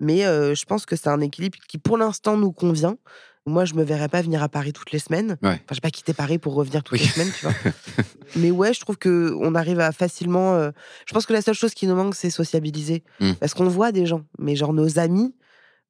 Mais 0.00 0.24
euh, 0.26 0.54
je 0.54 0.64
pense 0.64 0.86
que 0.86 0.96
c'est 0.96 1.08
un 1.08 1.20
équilibre 1.20 1.58
qui, 1.68 1.78
pour 1.78 1.96
l'instant, 1.98 2.36
nous 2.36 2.52
convient. 2.52 2.96
Moi, 3.46 3.64
je 3.64 3.74
me 3.74 3.82
verrais 3.82 4.08
pas 4.08 4.22
venir 4.22 4.40
à 4.42 4.48
Paris 4.48 4.72
toutes 4.72 4.92
les 4.92 5.00
semaines. 5.00 5.36
Ouais. 5.42 5.48
Enfin, 5.54 5.60
je 5.70 5.74
vais 5.76 5.80
pas 5.80 5.90
quitter 5.90 6.12
Paris 6.14 6.38
pour 6.38 6.54
revenir 6.54 6.84
toutes 6.84 6.98
Oui. 6.98 7.04
les 7.04 7.10
semaines, 7.10 7.32
tu 7.36 7.44
vois. 7.44 7.54
Mais 8.36 8.50
ouais, 8.52 8.72
je 8.72 8.80
trouve 8.80 8.96
que 8.98 9.34
on 9.40 9.54
arrive 9.56 9.80
à 9.80 9.90
facilement. 9.90 10.54
euh, 10.54 10.70
Je 11.06 11.12
pense 11.12 11.26
que 11.26 11.32
la 11.32 11.42
seule 11.42 11.54
chose 11.56 11.74
qui 11.74 11.86
nous 11.88 11.96
manque, 11.96 12.14
c'est 12.14 12.30
sociabiliser, 12.30 13.02
Mm. 13.20 13.32
parce 13.40 13.52
qu'on 13.54 13.68
voit 13.68 13.90
des 13.90 14.06
gens, 14.06 14.22
mais 14.38 14.54
genre 14.54 14.72
nos 14.72 14.98
amis, 14.98 15.34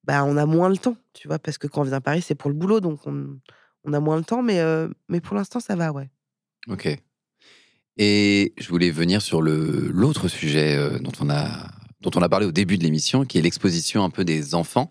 bah 0.04 0.24
on 0.24 0.36
a 0.38 0.46
moins 0.46 0.68
le 0.70 0.78
temps, 0.78 0.96
tu 1.12 1.28
vois, 1.28 1.38
parce 1.38 1.58
que 1.58 1.66
quand 1.66 1.82
on 1.82 1.84
vient 1.84 1.92
à 1.92 2.00
Paris, 2.00 2.22
c'est 2.22 2.34
pour 2.34 2.48
le 2.50 2.56
boulot, 2.56 2.80
donc 2.80 3.00
on, 3.06 3.38
on 3.84 3.92
a 3.92 4.00
moins 4.00 4.16
le 4.16 4.24
temps, 4.24 4.42
mais 4.42 4.58
euh, 4.60 4.88
mais 5.08 5.20
pour 5.20 5.36
l'instant, 5.36 5.60
ça 5.60 5.76
va, 5.76 5.92
ouais. 5.92 6.08
Ok. 6.68 6.88
Et 7.98 8.54
je 8.58 8.68
voulais 8.70 8.90
venir 8.90 9.20
sur 9.20 9.42
le 9.42 9.90
l'autre 9.92 10.28
sujet 10.28 10.74
euh, 10.76 10.98
dont 10.98 11.12
on 11.20 11.28
a 11.28 11.70
dont 12.00 12.10
on 12.16 12.22
a 12.22 12.28
parlé 12.28 12.46
au 12.46 12.52
début 12.52 12.78
de 12.78 12.82
l'émission, 12.82 13.24
qui 13.24 13.38
est 13.38 13.42
l'exposition 13.42 14.02
un 14.02 14.10
peu 14.10 14.24
des 14.24 14.54
enfants. 14.54 14.90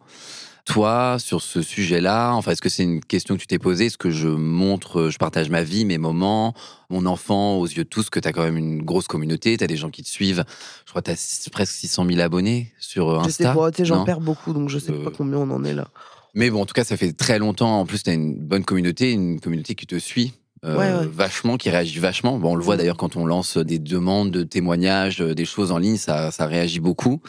Toi, 0.65 1.17
sur 1.19 1.41
ce 1.41 1.62
sujet-là, 1.62 2.34
enfin, 2.34 2.52
est-ce 2.52 2.62
que 2.62 2.69
c'est 2.69 2.84
une 2.84 3.04
question 3.04 3.36
que 3.36 3.41
tu 3.41 3.47
t'es 3.47 3.58
posée 3.60 3.88
Est-ce 3.88 3.97
que 3.97 4.12
je 4.12 4.28
montre, 4.28 5.10
je 5.10 5.17
partage 5.17 5.50
ma 5.50 5.63
vie, 5.63 5.86
mes 5.86 5.97
moments, 5.97 6.54
mon 6.89 7.06
enfant 7.06 7.58
aux 7.58 7.65
yeux 7.65 7.84
de 7.84 7.89
tous, 7.89 8.10
que 8.10 8.19
tu 8.19 8.28
as 8.28 8.32
quand 8.32 8.43
même 8.43 8.58
une 8.58 8.84
grosse 8.84 9.08
communauté, 9.08 9.58
tu 9.58 9.63
as 9.63 9.67
des 9.67 9.76
gens 9.78 9.89
qui 9.89 10.04
te 10.04 10.10
suivent? 10.10 10.43
Je 10.86 10.91
crois 10.91 11.02
que 11.02 11.08
tu 11.08 11.12
as 11.12 11.50
presque 11.52 11.74
600 11.74 12.06
000 12.08 12.19
abonnés 12.21 12.71
sur 12.80 13.10
euh, 13.10 13.19
Je 13.26 13.30
sais 13.32 13.45
Insta. 13.45 13.54
pas, 13.56 13.71
tu 13.71 13.78
sais, 13.78 13.86
j'en 13.86 14.04
perds 14.06 14.21
beaucoup, 14.21 14.54
donc 14.54 14.69
je 14.69 14.78
sais 14.80 14.91
pas 14.91 15.10
Euh, 15.10 15.13
combien 15.15 15.39
on 15.39 15.50
en 15.50 15.63
est 15.63 15.74
là. 15.74 15.88
Mais 16.36 16.50
bon, 16.50 16.62
en 16.62 16.65
tout 16.65 16.74
cas, 16.74 16.84
ça 16.84 16.95
fait 16.95 17.12
très 17.12 17.39
longtemps. 17.39 17.80
En 17.82 17.86
plus, 17.86 18.04
tu 18.04 18.10
as 18.10 18.13
une 18.13 18.36
bonne 18.36 18.63
communauté, 18.63 19.12
une 19.12 19.39
communauté 19.41 19.76
qui 19.76 19.88
te 19.88 19.97
suit. 20.00 20.34
euh, 20.63 20.78
Ouais, 20.78 20.93
ouais. 21.06 21.08
vachement, 21.12 21.58
qui 21.58 21.71
réagit 21.71 21.97
vachement. 21.97 22.38
Bon, 22.38 22.52
on 22.52 22.56
le 22.56 22.63
voit 22.63 22.76
Mhm. 22.76 22.82
d'ailleurs 22.82 22.97
quand 22.97 23.15
on 23.15 23.26
lance 23.26 23.58
des 23.58 23.80
demandes 23.80 24.30
de 24.30 24.43
témoignages, 24.43 25.19
euh, 25.19 25.34
des 25.34 25.43
choses 25.45 25.71
en 25.71 25.80
ligne, 25.80 25.97
ça, 25.97 26.30
ça 26.30 26.45
réagit 26.45 26.80
beaucoup. 26.80 27.19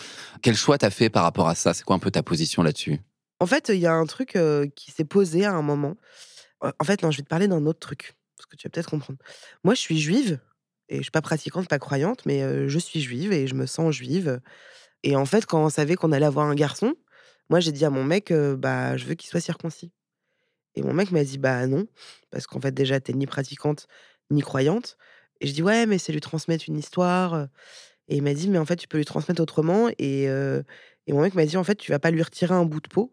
Quel 0.43 0.55
choix 0.55 0.77
t'as 0.77 0.91
fait 0.91 1.09
par 1.09 1.23
rapport 1.23 1.49
à 1.49 1.55
ça? 1.55 1.73
C'est 1.73 1.83
quoi 1.83 1.97
un 1.97 1.99
peu 1.99 2.11
ta 2.11 2.23
position 2.23 2.63
là-dessus? 2.63 3.01
En 3.43 3.47
fait, 3.47 3.71
il 3.71 3.81
y 3.81 3.87
a 3.87 3.93
un 3.93 4.07
truc 4.07 4.39
qui 4.77 4.93
s'est 4.93 5.05
posé 5.05 5.45
à 5.45 5.53
un 5.53 5.63
moment. 5.63 5.97
En 6.61 6.85
fait, 6.85 7.03
non, 7.03 7.11
je 7.11 7.17
vais 7.17 7.25
te 7.25 7.29
parler 7.29 7.49
d'un 7.49 7.67
autre 7.67 7.81
truc, 7.81 8.15
parce 8.37 8.47
que 8.47 8.55
tu 8.55 8.69
vas 8.69 8.71
peut-être 8.71 8.91
comprendre. 8.91 9.19
Moi, 9.65 9.75
je 9.75 9.81
suis 9.81 9.99
juive, 9.99 10.39
et 10.89 10.99
je 10.99 11.03
suis 11.03 11.11
pas 11.11 11.23
pratiquante, 11.23 11.67
pas 11.67 11.81
croyante, 11.81 12.25
mais 12.25 12.69
je 12.69 12.79
suis 12.79 13.01
juive 13.01 13.33
et 13.33 13.49
je 13.49 13.55
me 13.55 13.67
sens 13.67 13.93
juive. 13.93 14.41
Et 15.03 15.17
en 15.17 15.25
fait, 15.25 15.45
quand 15.45 15.65
on 15.65 15.71
savait 15.71 15.97
qu'on 15.97 16.13
allait 16.13 16.27
avoir 16.27 16.47
un 16.47 16.55
garçon, 16.55 16.95
moi, 17.51 17.59
j'ai 17.59 17.73
dit 17.73 17.85
à 17.85 17.91
mon 17.91 18.05
mec, 18.05 18.33
bah, 18.33 18.97
je 18.97 19.07
veux 19.07 19.15
qu'il 19.15 19.29
soit 19.29 19.41
circoncis. 19.41 19.91
Et 20.77 20.83
mon 20.83 20.93
mec 20.93 21.11
m'a 21.11 21.25
dit, 21.25 21.39
bah 21.39 21.67
non, 21.67 21.89
parce 22.31 22.47
qu'en 22.47 22.61
fait, 22.61 22.73
déjà, 22.73 23.01
t'es 23.01 23.13
ni 23.13 23.27
pratiquante, 23.27 23.89
ni 24.31 24.41
croyante. 24.41 24.97
Et 25.41 25.49
je 25.49 25.53
dis, 25.53 25.63
ouais, 25.65 25.87
mais 25.87 25.99
c'est 25.99 26.13
lui 26.13 26.21
transmettre 26.21 26.67
une 26.69 26.79
histoire. 26.79 27.49
Et 28.07 28.19
il 28.19 28.23
m'a 28.23 28.35
dit, 28.35 28.49
mais 28.49 28.59
en 28.59 28.67
fait, 28.67 28.77
tu 28.77 28.87
peux 28.87 28.99
lui 28.99 29.05
transmettre 29.05 29.43
autrement. 29.43 29.89
Et, 29.99 30.27
et 30.27 31.13
mon 31.13 31.23
mec 31.23 31.35
m'a 31.35 31.45
dit, 31.45 31.57
en 31.57 31.65
fait, 31.65 31.75
tu 31.75 31.91
vas 31.91 31.99
pas 31.99 32.13
lui 32.13 32.23
retirer 32.23 32.55
un 32.55 32.65
bout 32.65 32.81
de 32.81 32.89
peau, 32.89 33.13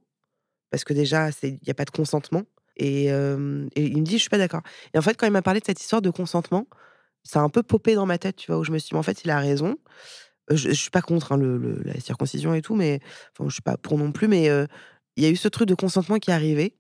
parce 0.71 0.83
que 0.83 0.93
déjà, 0.93 1.29
il 1.43 1.53
n'y 1.65 1.69
a 1.69 1.73
pas 1.73 1.85
de 1.85 1.91
consentement. 1.91 2.43
Et, 2.77 3.11
euh, 3.11 3.67
et 3.75 3.83
il 3.85 3.97
me 3.97 4.05
dit, 4.05 4.13
je 4.13 4.21
suis 4.21 4.29
pas 4.29 4.37
d'accord. 4.37 4.61
Et 4.93 4.97
en 4.97 5.01
fait, 5.01 5.15
quand 5.17 5.25
il 5.27 5.31
m'a 5.33 5.41
parlé 5.41 5.59
de 5.59 5.65
cette 5.65 5.81
histoire 5.81 6.01
de 6.01 6.09
consentement, 6.09 6.67
ça 7.23 7.39
a 7.41 7.43
un 7.43 7.49
peu 7.49 7.61
popé 7.63 7.95
dans 7.95 8.05
ma 8.05 8.17
tête, 8.17 8.37
tu 8.37 8.51
vois, 8.51 8.59
où 8.59 8.63
je 8.63 8.71
me 8.71 8.77
suis 8.77 8.89
dit, 8.89 8.93
mais 8.93 8.99
en 8.99 9.03
fait, 9.03 9.23
il 9.25 9.29
a 9.31 9.39
raison. 9.39 9.75
Euh, 10.51 10.55
Je, 10.55 10.69
je 10.69 10.73
suis 10.73 10.89
pas 10.89 11.01
contre 11.01 11.33
hein, 11.33 11.37
le, 11.37 11.57
le- 11.57 11.81
la 11.83 11.99
circoncision 11.99 12.53
et 12.53 12.61
tout, 12.61 12.75
mais 12.75 13.01
enfin, 13.33 13.47
je 13.49 13.53
suis 13.53 13.61
pas 13.61 13.75
pour 13.77 13.97
non 13.97 14.11
plus, 14.13 14.27
mais 14.29 14.49
euh, 14.49 14.65
il 15.17 15.23
y 15.23 15.27
a 15.27 15.29
eu 15.29 15.35
ce 15.35 15.47
truc 15.49 15.67
de 15.67 15.75
consentement 15.75 16.17
qui 16.19 16.29
est 16.31 16.33
arrivé, 16.33 16.77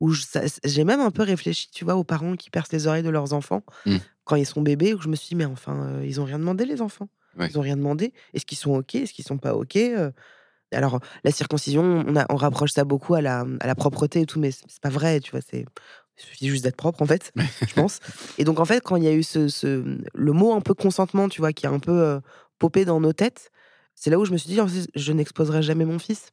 où 0.00 0.12
j'ai 0.64 0.84
même 0.84 1.00
un 1.00 1.10
peu 1.10 1.22
réfléchi, 1.22 1.70
tu 1.72 1.84
vois, 1.84 1.96
aux 1.96 2.04
parents 2.04 2.36
qui 2.36 2.50
percent 2.50 2.72
les 2.72 2.86
oreilles 2.86 3.02
de 3.02 3.08
leurs 3.10 3.32
enfants 3.32 3.62
Mm. 3.86 3.96
quand 4.24 4.36
ils 4.36 4.44
sont 4.46 4.60
bébés, 4.60 4.92
où 4.94 5.00
je 5.00 5.08
me 5.08 5.16
suis 5.16 5.28
dit, 5.30 5.34
mais 5.36 5.46
enfin, 5.46 5.76
euh, 5.82 6.04
ils 6.06 6.20
ont 6.20 6.24
rien 6.24 6.38
demandé, 6.38 6.66
les 6.66 6.82
enfants. 6.82 7.08
Ouais. 7.38 7.48
Ils 7.50 7.58
ont 7.58 7.62
rien 7.62 7.76
demandé. 7.76 8.12
Est-ce 8.34 8.44
qu'ils 8.44 8.58
sont 8.58 8.74
OK? 8.76 8.94
Est-ce 8.96 9.12
qu'ils 9.14 9.24
sont 9.24 9.38
pas 9.38 9.54
OK? 9.54 9.76
Euh, 9.76 10.10
Alors, 10.72 11.00
la 11.24 11.30
circoncision, 11.30 12.04
on, 12.06 12.16
a- 12.16 12.26
on 12.30 12.36
rapproche 12.36 12.72
ça 12.72 12.84
beaucoup 12.84 13.14
à 13.14 13.22
la, 13.22 13.44
à 13.60 13.66
la 13.66 13.74
propreté 13.74 14.20
et 14.22 14.26
tout, 14.26 14.38
mais 14.38 14.50
c'est 14.50 14.80
pas 14.82 14.90
vrai, 14.90 15.20
tu 15.20 15.30
vois, 15.30 15.40
c'est. 15.40 15.64
Il 16.20 16.22
suffit 16.24 16.48
juste 16.48 16.64
d'être 16.64 16.76
propre, 16.76 17.00
en 17.00 17.06
fait, 17.06 17.32
je 17.66 17.74
pense. 17.74 18.00
Et 18.38 18.44
donc, 18.44 18.58
en 18.60 18.64
fait, 18.64 18.80
quand 18.82 18.96
il 18.96 19.04
y 19.04 19.08
a 19.08 19.12
eu 19.12 19.22
ce, 19.22 19.48
ce- 19.48 19.98
le 20.12 20.32
mot 20.32 20.52
un 20.52 20.60
peu 20.60 20.74
consentement, 20.74 21.28
tu 21.28 21.40
vois, 21.40 21.52
qui 21.52 21.66
a 21.66 21.70
un 21.70 21.78
peu 21.78 21.92
euh, 22.02 22.20
popé 22.58 22.84
dans 22.84 23.00
nos 23.00 23.12
têtes, 23.12 23.50
c'est 23.94 24.10
là 24.10 24.18
où 24.18 24.24
je 24.24 24.32
me 24.32 24.36
suis 24.36 24.48
dit, 24.50 24.60
en 24.60 24.66
fait, 24.68 24.88
je 24.94 25.12
n'exposerai 25.12 25.62
jamais 25.62 25.84
mon 25.84 25.98
fils. 25.98 26.32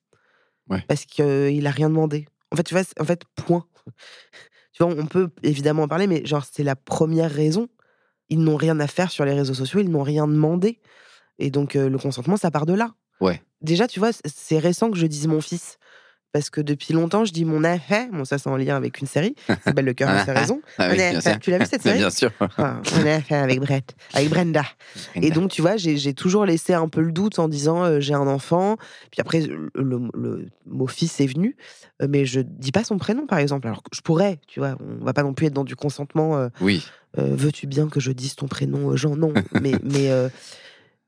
Ouais. 0.70 0.84
Parce 0.88 1.06
qu'il 1.06 1.68
a 1.68 1.72
rien 1.72 1.90
demandé. 1.90 2.28
En 2.52 2.56
fait, 2.56 2.64
tu 2.64 2.74
vois, 2.74 2.84
en 3.00 3.06
fait, 3.06 3.22
point. 3.36 3.66
tu 4.74 4.84
vois, 4.84 4.92
on 4.98 5.06
peut 5.06 5.30
évidemment 5.44 5.84
en 5.84 5.88
parler, 5.88 6.08
mais 6.08 6.26
genre, 6.26 6.46
c'est 6.52 6.64
la 6.64 6.76
première 6.76 7.32
raison. 7.32 7.68
Ils 8.30 8.40
n'ont 8.40 8.58
rien 8.58 8.80
à 8.80 8.88
faire 8.88 9.12
sur 9.12 9.24
les 9.24 9.34
réseaux 9.34 9.54
sociaux, 9.54 9.80
ils 9.80 9.90
n'ont 9.90 10.04
rien 10.04 10.28
demandé. 10.28 10.80
Et 11.38 11.52
donc, 11.52 11.76
euh, 11.76 11.90
le 11.90 11.98
consentement, 12.00 12.38
ça 12.38 12.50
part 12.50 12.66
de 12.66 12.74
là. 12.74 12.96
Ouais. 13.22 13.42
Déjà, 13.62 13.88
tu 13.88 14.00
vois, 14.00 14.12
c'est 14.26 14.60
récent 14.60 14.92
que 14.92 14.98
je 14.98 15.08
dise 15.08 15.28
mon 15.28 15.42
fils. 15.42 15.78
parce 16.34 16.50
que 16.50 16.60
depuis 16.60 16.94
longtemps, 16.94 17.24
je 17.24 17.32
dis 17.32 17.46
mon 17.46 17.64
affaire. 17.64 18.08
Bon, 18.12 18.26
ça, 18.26 18.38
c'est 18.38 18.50
en 18.50 18.58
lien 18.58 18.76
avec 18.76 19.00
une 19.00 19.08
série. 19.08 19.36
Ça 19.48 19.56
s'appelle 19.68 19.86
Le 19.86 19.94
cœur 19.94 20.10
a 20.10 20.20
ses 20.26 20.34
raisons. 20.34 20.62
Ah 20.78 20.90
oui. 20.92 20.98
Tu 21.40 21.50
l'as 21.50 21.60
vu 21.60 21.66
cette 21.66 21.82
série 21.82 21.98
Bien 22.00 22.10
sûr. 22.10 22.30
Ah, 22.58 22.82
On 22.94 23.06
affaire 23.08 23.42
avec 23.42 23.62
Brett, 23.62 23.96
avec 24.14 24.30
Brenda. 24.30 24.66
Et 25.16 25.32
donc, 25.32 25.50
tu 25.50 25.62
vois, 25.62 25.78
j'ai 25.78 26.14
toujours 26.14 26.46
laissé 26.46 26.74
un 26.74 26.90
peu 26.90 27.00
le 27.02 27.14
doute 27.14 27.40
en 27.40 27.48
disant 27.48 27.86
euh, 27.86 28.00
j'ai 28.02 28.14
un 28.14 28.28
enfant. 28.28 28.76
Puis 29.12 29.22
après, 29.22 29.40
le, 29.42 29.70
le- 29.76 30.10
le 30.14 30.50
mot 30.66 30.88
fils 30.88 31.22
est 31.22 31.26
venu, 31.28 31.56
mais 32.06 32.26
je 32.26 32.42
dis 32.42 32.74
pas 32.74 32.84
son 32.84 32.98
prénom, 32.98 33.26
par 33.28 33.40
exemple. 33.40 33.66
Alors 33.68 33.82
que 33.82 33.90
je 33.96 34.02
pourrais, 34.02 34.40
tu 34.46 34.60
vois, 34.60 34.76
on 34.82 35.06
va 35.06 35.14
pas 35.14 35.24
non 35.24 35.34
plus 35.34 35.48
être 35.48 35.54
dans 35.54 35.64
du 35.64 35.78
consentement. 35.78 36.38
euh, 36.38 36.50
Oui. 36.60 36.86
euh, 37.18 37.34
Veux-tu 37.34 37.66
bien 37.66 37.88
que 37.88 38.02
je 38.02 38.12
dise 38.12 38.36
ton 38.36 38.48
prénom, 38.50 38.92
euh, 38.92 38.98
Jean? 38.98 39.16
Non, 39.16 39.32
mais, 39.62 39.72
mais, 39.84 40.12
euh, 40.12 40.28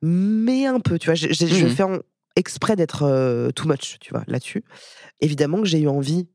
mais 0.01 0.65
un 0.65 0.79
peu, 0.79 0.97
tu 0.99 1.07
vois. 1.07 1.15
Je, 1.15 1.27
Mhm. 1.27 1.69
fais 1.69 1.83
en- 1.83 1.99
exprès 2.36 2.75
d'être 2.75 3.03
euh, 3.03 3.49
too 3.51 3.67
much, 3.67 3.97
tu 3.99 4.12
vois, 4.12 4.23
là-dessus. 4.27 4.63
Évidemment 5.21 5.60
que 5.62 5.65
j'ai 5.67 5.79
eu 5.81 5.88
envie 5.88 6.27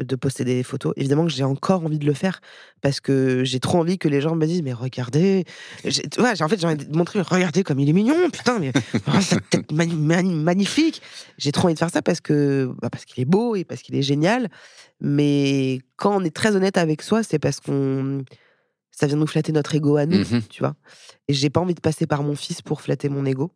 de 0.00 0.14
poster 0.14 0.44
des 0.44 0.62
photos. 0.62 0.92
Évidemment 0.96 1.24
que 1.24 1.32
j'ai 1.32 1.42
encore 1.42 1.84
envie 1.84 1.98
de 1.98 2.06
le 2.06 2.12
faire 2.14 2.40
parce 2.80 3.00
que 3.00 3.42
j'ai 3.42 3.58
trop 3.58 3.78
envie 3.78 3.98
que 3.98 4.06
les 4.06 4.20
gens 4.20 4.36
me 4.36 4.46
disent 4.46 4.62
mais 4.62 4.72
regardez, 4.72 5.44
j'ai- 5.84 6.04
en 6.20 6.48
fait 6.48 6.60
j'ai 6.60 6.66
envie 6.68 6.76
de 6.86 6.96
montrer 6.96 7.20
regardez 7.20 7.64
comme 7.64 7.80
il 7.80 7.88
est 7.88 7.92
mignon, 7.92 8.30
putain 8.32 8.60
mais 8.60 8.70
oh, 9.08 9.20
cette 9.20 9.50
tête 9.50 9.72
mani- 9.72 9.96
mani- 9.96 10.34
magnifique. 10.36 11.02
J'ai 11.38 11.50
trop 11.50 11.64
envie 11.66 11.74
de 11.74 11.80
faire 11.80 11.90
ça 11.90 12.00
parce 12.02 12.20
que 12.20 12.70
bah, 12.80 12.90
parce 12.90 13.04
qu'il 13.04 13.20
est 13.20 13.24
beau 13.24 13.56
et 13.56 13.64
parce 13.64 13.82
qu'il 13.82 13.96
est 13.96 14.02
génial. 14.02 14.48
Mais 15.00 15.80
quand 15.96 16.16
on 16.20 16.24
est 16.24 16.34
très 16.34 16.54
honnête 16.54 16.76
avec 16.78 17.02
soi, 17.02 17.24
c'est 17.24 17.40
parce 17.40 17.58
qu'on 17.58 18.22
ça 18.98 19.06
vient 19.06 19.16
nous 19.16 19.26
flatter 19.26 19.52
notre 19.52 19.74
ego 19.74 19.96
à 19.96 20.06
nous, 20.06 20.18
Mhm. 20.18 20.42
tu 20.48 20.60
vois. 20.62 20.74
Et 21.28 21.34
j'ai 21.34 21.50
pas 21.50 21.60
envie 21.60 21.74
de 21.74 21.80
passer 21.80 22.06
par 22.06 22.22
mon 22.22 22.34
fils 22.34 22.62
pour 22.62 22.80
flatter 22.80 23.08
mon 23.08 23.24
ego. 23.26 23.52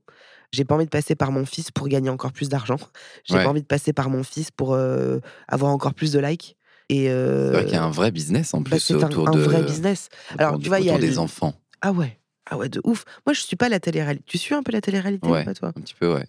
J'ai 0.52 0.64
pas 0.64 0.74
envie 0.74 0.84
de 0.84 0.90
passer 0.90 1.14
par 1.14 1.32
mon 1.32 1.46
fils 1.46 1.70
pour 1.70 1.88
gagner 1.88 2.10
encore 2.10 2.32
plus 2.32 2.48
d'argent. 2.48 2.76
J'ai 3.24 3.34
Ouais. 3.36 3.44
pas 3.44 3.48
envie 3.50 3.62
de 3.62 3.66
passer 3.66 3.92
par 3.92 4.10
mon 4.10 4.22
fils 4.22 4.50
pour 4.50 4.74
euh, 4.74 5.18
avoir 5.48 5.72
encore 5.72 5.94
plus 5.94 6.12
de 6.12 6.20
likes. 6.20 6.56
Et 6.90 7.10
euh, 7.10 7.46
C'est 7.48 7.52
vrai 7.54 7.64
qu'il 7.64 7.74
y 7.74 7.76
a 7.78 7.84
un 7.84 7.90
vrai 7.90 8.10
business 8.10 8.52
en 8.52 8.60
bah, 8.60 8.70
plus 8.72 8.80
c'est 8.80 9.02
un, 9.02 9.06
autour 9.06 9.28
un 9.28 9.32
de. 9.32 9.40
vrai 9.40 9.62
business. 9.62 10.08
Alors, 10.38 10.58
tu 10.58 10.68
vois, 10.68 10.78
il 10.80 10.86
y 10.86 10.90
a 10.90 10.98
des 10.98 11.12
le- 11.12 11.18
enfants. 11.18 11.54
Ah 11.80 11.92
ouais, 11.92 12.18
ah 12.50 12.58
ouais, 12.58 12.68
de 12.68 12.80
ouf. 12.84 13.04
Moi, 13.26 13.32
je 13.32 13.40
suis 13.40 13.56
pas 13.56 13.68
la 13.70 13.80
télé-réalité. 13.80 14.24
Tu 14.28 14.36
suis 14.38 14.54
un 14.54 14.62
peu 14.62 14.72
la 14.72 14.80
télé-réalité, 14.82 15.26
Ouais. 15.28 15.44
pas, 15.44 15.54
toi? 15.54 15.68
Un 15.74 15.80
petit 15.80 15.94
peu, 15.94 16.12
ouais. 16.12 16.26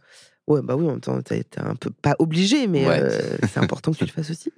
Ouais, 0.48 0.62
bah 0.62 0.76
oui, 0.76 0.86
en 0.86 0.92
même 0.92 1.00
temps, 1.02 1.22
t'es 1.22 1.44
t'es 1.44 1.62
un 1.62 1.76
peu 1.76 1.90
pas 1.90 2.16
obligé, 2.20 2.68
mais 2.68 2.86
Ouais. 2.88 3.00
euh, 3.02 3.38
c'est 3.52 3.60
important 3.60 3.92
que 3.94 3.98
tu 3.98 4.06
le 4.06 4.12
fasses 4.12 4.30
aussi. 4.30 4.52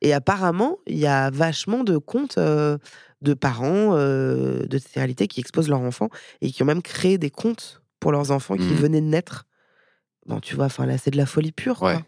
Et 0.00 0.12
apparemment, 0.12 0.78
il 0.86 0.98
y 0.98 1.06
a 1.06 1.30
vachement 1.30 1.82
de 1.84 1.96
comptes 1.98 2.38
euh, 2.38 2.78
de 3.22 3.34
parents 3.34 3.96
euh, 3.96 4.66
de 4.66 4.78
télé-réalité 4.78 5.28
qui 5.28 5.40
exposent 5.40 5.68
leurs 5.68 5.80
enfants 5.80 6.08
et 6.40 6.50
qui 6.52 6.62
ont 6.62 6.66
même 6.66 6.82
créé 6.82 7.18
des 7.18 7.30
comptes 7.30 7.82
pour 8.00 8.12
leurs 8.12 8.30
enfants 8.32 8.56
qui 8.56 8.62
Mhm. 8.64 8.74
venaient 8.76 9.00
de 9.00 9.06
naître. 9.06 9.46
Bon, 10.26 10.40
tu 10.40 10.54
vois, 10.56 10.66
enfin 10.66 10.86
là, 10.86 10.98
c'est 10.98 11.10
de 11.10 11.16
la 11.16 11.26
folie 11.26 11.52
pure, 11.52 11.78
quoi. 11.78 11.94
Ouais. 11.96 12.04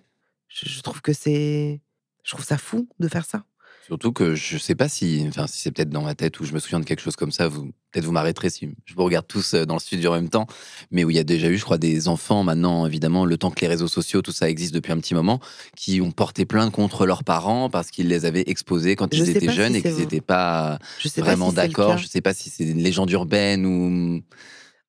Je, 0.48 0.68
je 0.68 0.80
trouve 0.82 1.00
que 1.02 1.12
c'est. 1.12 1.80
Je 2.22 2.30
trouve 2.30 2.44
ça 2.44 2.58
fou 2.58 2.88
de 3.00 3.08
faire 3.08 3.24
ça. 3.24 3.44
Surtout 3.86 4.12
que 4.12 4.34
je 4.34 4.56
sais 4.56 4.74
pas 4.74 4.88
si, 4.88 5.24
enfin, 5.28 5.46
si 5.46 5.58
c'est 5.60 5.70
peut-être 5.72 5.90
dans 5.90 6.02
ma 6.02 6.14
tête 6.14 6.40
ou 6.40 6.44
je 6.44 6.52
me 6.52 6.58
souviens 6.58 6.80
de 6.80 6.84
quelque 6.84 7.00
chose 7.02 7.16
comme 7.16 7.32
ça. 7.32 7.48
Vous, 7.48 7.70
peut-être 7.94 8.06
vous 8.06 8.12
m'arrêterez 8.12 8.50
si 8.50 8.68
je 8.84 8.94
vous 8.94 9.04
regarde 9.04 9.26
tous 9.26 9.54
euh, 9.54 9.64
dans 9.64 9.74
le 9.74 9.80
studio 9.80 10.10
en 10.10 10.14
même 10.16 10.28
temps. 10.28 10.46
Mais 10.90 11.04
où 11.04 11.10
il 11.10 11.16
y 11.16 11.20
a 11.20 11.24
déjà 11.24 11.48
eu, 11.48 11.56
je 11.56 11.64
crois, 11.64 11.78
des 11.78 12.08
enfants 12.08 12.42
maintenant, 12.42 12.86
évidemment, 12.86 13.24
le 13.24 13.38
temps 13.38 13.50
que 13.50 13.60
les 13.60 13.68
réseaux 13.68 13.88
sociaux, 13.88 14.20
tout 14.20 14.32
ça 14.32 14.50
existe 14.50 14.74
depuis 14.74 14.92
un 14.92 14.98
petit 14.98 15.14
moment, 15.14 15.40
qui 15.76 16.00
ont 16.00 16.10
porté 16.10 16.44
plainte 16.44 16.72
contre 16.72 17.06
leurs 17.06 17.22
parents 17.22 17.70
parce 17.70 17.90
qu'ils 17.90 18.08
les 18.08 18.24
avaient 18.24 18.44
exposés 18.46 18.96
quand 18.96 19.14
Je 19.14 19.22
ils 19.22 19.30
étaient 19.30 19.48
si 19.48 19.54
jeunes 19.54 19.76
et 19.76 19.82
qu'ils 19.82 19.96
n'étaient 19.96 20.20
pas 20.20 20.78
vraiment 21.16 21.50
si 21.50 21.56
d'accord. 21.56 21.98
Je 21.98 22.06
sais 22.06 22.20
pas 22.20 22.34
si 22.34 22.50
c'est 22.50 22.64
une 22.64 22.82
légende 22.82 23.10
urbaine 23.10 23.64
ou. 23.64 24.22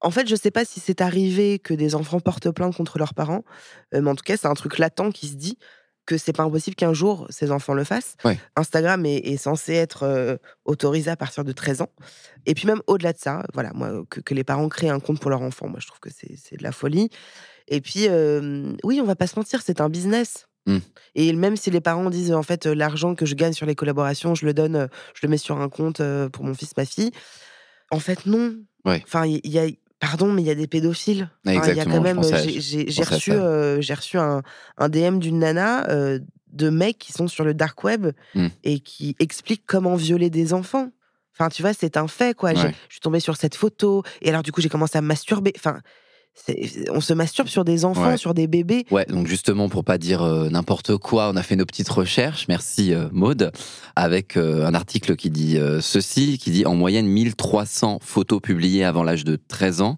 En 0.02 0.12
fait, 0.12 0.28
je 0.28 0.36
sais 0.36 0.52
pas 0.52 0.66
si 0.66 0.80
c'est 0.80 1.02
arrivé 1.02 1.58
que 1.60 1.74
des 1.74 1.96
enfants 1.96 2.20
portent 2.20 2.52
plainte 2.52 2.76
contre 2.76 3.00
leurs 3.00 3.14
parents, 3.14 3.44
euh, 3.94 4.02
mais 4.02 4.10
en 4.10 4.16
tout 4.16 4.24
cas, 4.24 4.36
c'est 4.38 4.48
un 4.48 4.54
truc 4.54 4.78
latent 4.78 5.12
qui 5.12 5.28
se 5.28 5.36
dit 5.36 5.58
que 6.06 6.18
c'est 6.18 6.34
pas 6.34 6.44
impossible 6.44 6.76
qu'un 6.76 6.94
jour 6.94 7.26
ces 7.30 7.52
enfants 7.52 7.74
le 7.74 7.84
fassent. 7.84 8.16
Ouais. 8.24 8.40
Instagram 8.56 9.06
est, 9.06 9.18
est 9.18 9.38
censé 9.38 9.74
être 9.74 10.04
euh, 10.04 10.38
autorisé 10.66 11.10
à 11.10 11.16
partir 11.16 11.44
de 11.44 11.52
13 11.52 11.82
ans. 11.82 11.90
Et 12.46 12.54
puis 12.54 12.68
même 12.68 12.82
au-delà 12.88 13.14
de 13.14 13.18
ça, 13.18 13.44
voilà, 13.54 13.72
moi, 13.74 14.04
que, 14.10 14.20
que 14.20 14.34
les 14.34 14.44
parents 14.44 14.70
créent 14.70 14.90
un 14.90 15.00
compte 15.00 15.20
pour 15.20 15.30
leur 15.30 15.42
enfant, 15.42 15.68
moi 15.68 15.80
je 15.80 15.88
trouve 15.88 16.00
que 16.00 16.10
c'est 16.12 16.58
de 16.58 16.64
la 16.64 16.72
folie. 16.72 17.10
Et 17.68 17.82
puis, 17.82 18.08
euh, 18.08 18.74
oui, 18.84 19.00
on 19.02 19.06
va 19.06 19.16
pas 19.16 19.28
se 19.28 19.38
mentir, 19.38 19.62
c'est 19.62 19.82
un 19.82 19.90
business. 19.90 20.48
Mm. 20.68 20.78
Et 21.16 21.34
même 21.34 21.56
si 21.56 21.72
les 21.72 21.82
parents 21.82 22.10
disent 22.10 22.34
en 22.34 22.44
fait 22.44 22.66
euh, 22.66 22.76
l'argent 22.76 23.16
que 23.16 23.26
je 23.26 23.36
gagne 23.36 23.54
sur 23.54 23.66
les 23.66 23.76
collaborations, 23.76 24.36
je 24.36 24.46
le 24.46 24.54
donne, 24.54 24.76
euh, 24.76 24.88
je 25.14 25.22
le 25.24 25.30
mets 25.30 25.38
sur 25.38 25.60
un 25.60 25.70
compte 25.70 26.02
pour 26.32 26.44
mon 26.44 26.54
fils, 26.54 26.76
ma 26.78 26.86
fille. 26.86 27.12
En 27.92 28.00
fait, 28.00 28.26
non. 28.26 28.56
Ouais. 28.84 29.02
Enfin, 29.06 29.26
il 29.26 29.48
y 29.48 29.60
a, 29.60 29.68
pardon, 30.00 30.32
mais 30.32 30.42
il 30.42 30.46
y 30.48 30.52
a 30.52 30.56
des 30.56 30.68
pédophiles. 30.68 31.30
Il 31.46 31.54
y 31.54 31.80
a 31.80 31.86
quand 31.86 32.02
même, 32.02 32.20
à- 32.20 32.44
j'ai- 32.60 32.90
reçu, 33.04 33.32
euh, 33.32 33.82
j'ai 33.82 33.94
reçu 33.94 34.18
un, 34.18 34.42
un 34.78 34.90
DM 34.90 35.20
d'une 35.20 35.40
nana 35.40 35.88
euh, 35.90 36.20
de 36.52 36.70
mecs 36.70 36.98
qui 36.98 37.12
sont 37.12 37.28
sur 37.28 37.44
le 37.44 37.54
dark 37.54 37.84
web 37.84 38.08
Mm. 38.34 38.48
et 38.64 38.80
qui 38.80 39.16
expliquent 39.20 39.66
comment 39.66 39.96
violer 39.96 40.30
des 40.30 40.54
enfants. 40.54 40.92
Enfin, 41.34 41.50
tu 41.50 41.62
vois, 41.62 41.74
c'est 41.74 41.98
un 41.98 42.08
fait, 42.08 42.36
quoi. 42.36 42.54
J'ai- 42.54 42.68
Ouais. 42.68 42.76
Je 42.88 42.94
suis 42.94 43.02
tombée 43.02 43.20
sur 43.20 43.36
cette 43.36 43.56
photo 43.56 44.04
et 44.22 44.30
alors 44.30 44.42
du 44.44 44.52
coup 44.54 44.62
j'ai 44.62 44.70
commencé 44.70 44.98
à 44.98 45.02
me 45.02 45.08
masturber. 45.08 45.52
Enfin, 45.58 45.80
on 46.92 47.02
se 47.02 47.14
masturbe 47.14 47.48
sur 47.48 47.64
des 47.66 47.86
enfants, 47.86 48.08
Ouais. 48.10 48.18
sur 48.18 48.34
des 48.34 48.48
bébés. 48.48 48.86
Ouais, 48.92 49.06
donc 49.06 49.28
justement, 49.28 49.70
pour 49.70 49.84
pas 49.84 49.98
dire 49.98 50.22
euh, 50.22 50.50
n'importe 50.50 50.98
quoi, 50.98 51.30
on 51.34 51.36
a 51.36 51.44
fait 51.44 51.56
nos 51.56 51.66
petites 51.66 51.90
recherches. 51.90 52.48
Merci 52.48 52.94
euh, 52.94 53.08
Maude, 53.12 53.52
avec 53.96 54.38
euh, 54.38 54.66
un 54.66 54.74
article 54.74 55.16
qui 55.16 55.30
dit 55.30 55.58
euh, 55.58 55.82
ceci, 55.82 56.38
qui 56.38 56.52
dit 56.52 56.66
en 56.66 56.76
moyenne 56.76 57.08
1300 57.08 58.00
photos 58.02 58.42
publiées 58.42 58.84
avant 58.84 59.04
l'âge 59.04 59.24
de 59.24 59.38
13 59.48 59.82
ans 59.82 59.98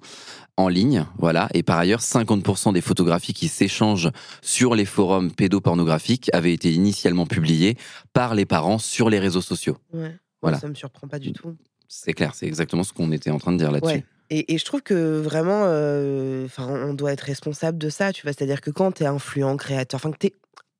en 0.60 0.69
ligne, 0.69 1.06
voilà. 1.19 1.50
Et 1.54 1.62
par 1.62 1.78
ailleurs, 1.78 2.02
50% 2.02 2.73
des 2.73 2.82
photographies 2.82 3.34
qui 3.34 3.47
s'échangent 3.47 4.10
sur 4.41 4.73
les 4.73 4.86
forums 4.86 5.32
pédopornographiques 5.32 6.32
avaient 6.34 6.54
été 6.54 6.73
initialement 6.73 7.28
publiées 7.28 7.78
par 8.13 8.34
les 8.34 8.45
parents 8.45 8.80
sur 8.80 9.10
les 9.12 9.19
réseaux 9.19 9.41
sociaux. 9.41 9.78
Ouais. 9.93 10.15
Voilà. 10.41 10.58
Ça 10.60 10.67
me 10.67 10.73
surprend 10.73 11.08
pas 11.08 11.19
du 11.19 11.32
tout. 11.32 11.56
C'est 11.88 12.13
clair, 12.13 12.34
c'est 12.34 12.47
exactement 12.47 12.84
ce 12.84 12.91
qu'on 12.91 13.12
était 13.12 13.30
en 13.30 13.38
train 13.38 13.52
de 13.52 13.58
dire 13.58 13.71
là-dessus. 13.71 13.93
Ouais. 13.97 14.06
Et, 14.30 14.58
je 14.58 14.66
trouve 14.66 14.82
que 14.82 15.20
vraiment, 15.20 15.63
euh, 15.66 16.48
on 16.58 16.94
doit 16.94 17.13
être 17.13 17.22
responsable 17.22 17.78
de 17.78 17.90
ça, 17.90 18.12
tu 18.12 18.24
vois. 18.24 18.34
C'est-à-dire 18.34 18.62
que 18.62 18.72
quand 18.72 18.92
tu 18.94 19.04
es 19.04 19.06
influent, 19.06 19.56
créateur, 19.58 20.00
enfin, 20.00 20.12
que 20.12 20.28
tu 20.28 20.34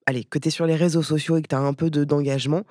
allez, 0.06 0.24
que 0.24 0.40
es 0.44 0.50
sur 0.50 0.66
les 0.66 0.76
réseaux 0.76 1.04
sociaux 1.04 1.38
et 1.38 1.42
que 1.42 1.48
tu 1.48 1.56
as 1.56 1.60
un 1.60 1.74
peu 1.74 1.90
de- 1.90 2.04
d'engagement, 2.06 2.64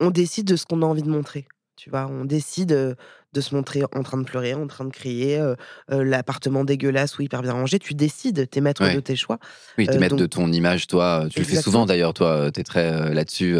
on 0.00 0.10
décide 0.10 0.46
de 0.46 0.56
ce 0.56 0.66
qu'on 0.66 0.82
a 0.82 0.86
envie 0.86 1.02
de 1.02 1.10
montrer. 1.10 1.46
Tu 1.76 1.90
vois, 1.90 2.06
on 2.06 2.24
décide 2.24 2.72
euh, 2.72 2.94
de 3.34 3.40
se 3.40 3.54
montrer 3.54 3.82
en 3.94 4.02
train 4.02 4.16
de 4.16 4.22
pleurer, 4.24 4.54
en 4.54 4.66
train 4.66 4.84
de 4.84 4.90
crier, 4.92 5.38
euh, 5.38 5.54
euh, 5.92 6.04
l'appartement 6.04 6.64
dégueulasse 6.64 7.18
ou 7.18 7.22
hyper 7.22 7.42
bien 7.42 7.52
rangé. 7.52 7.78
Tu 7.78 7.92
décides, 7.94 8.48
t'es 8.48 8.60
maître 8.60 8.82
Ouais. 8.82 8.94
de 8.94 9.00
tes 9.00 9.16
choix. 9.16 9.38
Oui, 9.76 9.86
te 9.86 9.92
Euh, 9.92 10.08
donc- 10.08 10.18
de 10.18 10.26
ton 10.26 10.50
image, 10.52 10.86
toi. 10.86 11.26
Tu 11.30 11.40
le 11.40 11.44
fais 11.44 11.60
souvent 11.60 11.84
d'ailleurs, 11.84 12.14
toi. 12.14 12.50
Tu 12.52 12.60
es 12.60 12.64
très 12.64 13.12
là-dessus, 13.12 13.58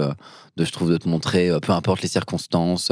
de, 0.56 0.64
je 0.64 0.70
trouve, 0.72 0.90
de 0.90 0.96
te 0.96 1.08
montrer, 1.08 1.50
peu 1.60 1.72
importe 1.72 2.00
les 2.02 2.08
circonstances. 2.08 2.90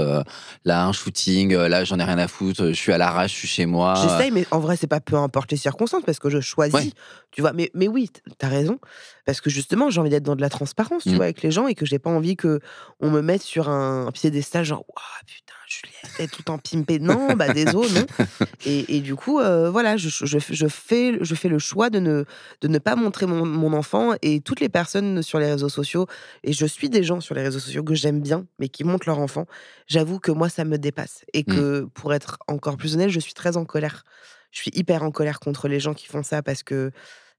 là, 0.65 0.85
un 0.85 0.93
shooting, 0.93 1.55
là, 1.57 1.85
j'en 1.85 1.99
ai 1.99 2.05
rien 2.05 2.19
à 2.19 2.27
foutre. 2.29 2.67
Je 2.69 2.73
suis 2.73 2.93
à 2.93 2.99
l'arrache, 2.99 3.33
je 3.33 3.39
suis 3.39 3.49
chez 3.49 3.67
moi. 3.67 3.95
J'essaye, 4.03 4.31
mais 4.33 4.45
en 4.51 4.59
vrai, 4.59 4.77
c'est 4.77 4.87
pas 4.89 5.01
peu 5.01 5.17
importe 5.17 5.51
les 5.53 5.57
circonstances 5.57 6.03
parce 6.05 6.19
que 6.19 6.29
je 6.31 6.41
choisis. 6.41 6.75
Ouais. 6.75 6.91
Tu 7.31 7.41
vois, 7.41 7.53
mais, 7.53 7.71
mais 7.75 7.89
oui, 7.89 8.11
t'as 8.39 8.49
raison. 8.49 8.79
Parce 9.25 9.41
que 9.41 9.51
justement, 9.51 9.89
j'ai 9.91 10.01
envie 10.01 10.11
d'être 10.11 10.25
dans 10.25 10.35
de 10.37 10.41
la 10.41 10.49
transparence, 10.51 11.05
tu 11.05 11.11
Mm. 11.11 11.15
vois, 11.17 11.25
avec 11.27 11.43
les 11.43 11.51
gens 11.51 11.67
et 11.69 11.75
que 11.75 11.87
j'ai 11.87 11.99
pas 12.01 12.11
envie 12.11 12.37
que 12.37 12.59
on 13.01 13.11
me 13.11 13.21
mette 13.23 13.43
sur 13.43 13.69
un 13.69 14.11
piédestal, 14.13 14.65
genre, 14.65 14.85
waouh, 14.89 15.27
putain, 15.27 15.55
Juliette, 15.69 16.11
t'es 16.17 16.27
tout 16.27 16.51
en 16.51 16.59
pimpé. 16.59 16.99
Non, 16.99 17.35
bah, 17.35 17.53
désolé, 17.53 17.89
non. 17.95 18.07
Et, 18.67 18.97
et 18.97 19.01
du 19.01 19.15
coup, 19.17 19.41
euh, 19.41 19.71
voilà, 19.71 19.97
je, 19.97 20.09
je, 20.09 20.39
je 20.39 20.67
fais, 20.69 21.19
je 21.21 21.35
fais 21.35 21.49
le 21.49 21.59
choix 21.59 21.89
de 21.91 21.99
ne, 21.99 22.25
de 22.61 22.69
ne 22.69 22.79
pas 22.79 22.95
montrer 22.97 23.27
mon, 23.27 23.45
mon 23.47 23.73
enfant 23.73 24.13
et 24.23 24.41
toutes 24.41 24.61
les 24.61 24.69
personnes 24.69 25.23
sur 25.23 25.39
les 25.39 25.51
réseaux 25.51 25.69
sociaux. 25.69 26.07
Et 26.45 26.53
je 26.53 26.67
suis 26.67 26.89
des 26.91 27.03
gens 27.03 27.21
sur 27.21 27.35
les 27.35 27.43
réseaux 27.43 27.59
sociaux 27.59 27.83
que 27.85 27.95
j'aime 27.95 28.21
bien, 28.21 28.45
mais 28.59 28.69
qui 28.69 28.85
montrent 28.85 29.09
leur 29.09 29.19
enfant. 29.19 29.47
J'avoue 29.89 30.19
que 30.21 30.31
moi, 30.31 30.49
ça 30.49 30.65
me 30.65 30.79
dépasse. 30.79 31.25
Et 31.33 31.43
que 31.45 31.89
pour 31.95 32.13
être 32.15 32.39
encore 32.49 32.77
plus 32.77 32.95
honnête, 32.95 33.11
je 33.11 33.21
suis 33.21 33.35
très 33.35 33.57
en 33.57 33.65
colère. 33.65 34.05
Je 34.51 34.61
suis 34.61 34.71
hyper 34.75 35.03
en 35.03 35.11
colère 35.11 35.41
contre 35.41 35.67
les 35.69 35.81
gens 35.81 35.95
qui 35.95 36.07
font 36.07 36.23
ça 36.23 36.43
parce 36.43 36.63
que 36.63 36.91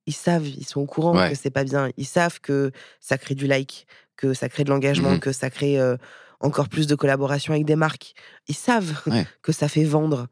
ils 0.05 0.13
savent, 0.13 0.47
ils 0.47 0.65
sont 0.65 0.81
au 0.81 0.85
courant 0.85 1.15
Ouais. 1.17 1.29
que 1.29 1.35
c'est 1.35 1.49
pas 1.49 1.63
bien. 1.63 1.89
Ils 1.97 2.05
savent 2.05 2.39
que 2.41 2.71
ça 2.99 3.17
crée 3.17 3.35
du 3.35 3.47
like, 3.47 3.87
que 4.17 4.33
ça 4.33 4.49
crée 4.49 4.63
de 4.63 4.69
l'engagement, 4.69 5.11
Mhm. 5.11 5.19
que 5.19 5.31
ça 5.31 5.49
crée 5.49 5.79
euh, 5.79 5.95
encore 6.39 6.67
plus 6.69 6.87
de 6.87 6.95
collaboration 6.95 7.53
avec 7.53 7.65
des 7.65 7.75
marques. 7.75 8.13
Ils 8.47 8.55
savent 8.55 9.01
Ouais. 9.07 9.25
que 9.41 9.51
ça 9.51 9.67
fait 9.67 9.83
vendre. 9.85 10.27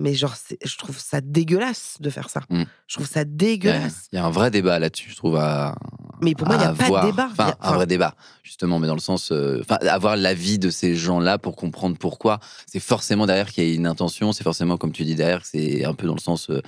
Mais 0.00 0.14
genre, 0.14 0.34
je 0.64 0.76
trouve 0.76 0.98
ça 0.98 1.20
dégueulasse 1.20 1.96
de 2.00 2.10
faire 2.10 2.28
ça. 2.28 2.40
Mm. 2.50 2.64
Je 2.88 2.94
trouve 2.96 3.06
ça 3.06 3.24
dégueulasse. 3.24 4.08
il 4.12 4.16
y 4.16 4.18
a 4.18 4.24
un 4.24 4.30
vrai 4.30 4.50
débat 4.50 4.80
là-dessus, 4.80 5.10
je 5.10 5.16
trouve. 5.16 5.36
À, 5.36 5.76
Mais 6.20 6.34
pour 6.34 6.48
moi, 6.48 6.56
il 6.56 6.58
n'y 6.60 6.64
a 6.64 6.72
pas 6.74 6.84
avoir. 6.84 7.04
de 7.04 7.10
débat. 7.10 7.28
Enfin, 7.30 7.54
un 7.60 7.72
vrai 7.74 7.86
débat, 7.86 8.16
justement, 8.42 8.80
mais 8.80 8.88
dans 8.88 8.94
le 8.94 9.00
sens. 9.00 9.30
euh, 9.30 9.60
Enfin, 9.60 9.76
avoir 9.86 10.16
l'avis 10.16 10.58
de 10.58 10.68
ces 10.70 10.96
gens-là 10.96 11.38
pour 11.38 11.54
comprendre 11.54 11.96
pourquoi. 11.96 12.40
C'est 12.66 12.80
forcément 12.80 13.24
derrière 13.26 13.52
qu'il 13.52 13.68
y 13.68 13.70
a 13.70 13.74
une 13.74 13.86
intention. 13.86 14.32
C'est 14.32 14.42
forcément, 14.42 14.76
comme 14.78 14.90
tu 14.90 15.04
dis, 15.04 15.14
derrière, 15.14 15.42
que 15.42 15.46
c'est 15.46 15.84
un 15.84 15.94
peu 15.94 16.08
dans 16.08 16.14
le 16.14 16.20
sens 16.20 16.50
euh, 16.50 16.60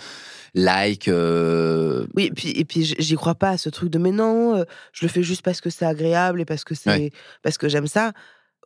like. 0.54 1.08
euh, 1.08 2.06
Oui, 2.14 2.26
et 2.26 2.30
puis, 2.30 2.50
et 2.50 2.64
puis 2.64 2.84
j'y 2.98 3.14
crois 3.16 3.34
pas 3.34 3.50
à 3.50 3.58
ce 3.58 3.68
truc 3.68 3.90
de 3.90 3.98
mais 3.98 4.12
non, 4.12 4.64
je 4.92 5.04
le 5.04 5.08
fais 5.08 5.22
juste 5.24 5.42
parce 5.42 5.60
que 5.60 5.68
c'est 5.70 5.84
agréable 5.84 6.40
et 6.40 6.44
parce 6.44 6.62
que 6.64 6.74
c'est 6.76 6.90
Ouais. 6.90 7.10
parce 7.42 7.58
que 7.58 7.68
j'aime 7.68 7.88
ça. 7.88 8.12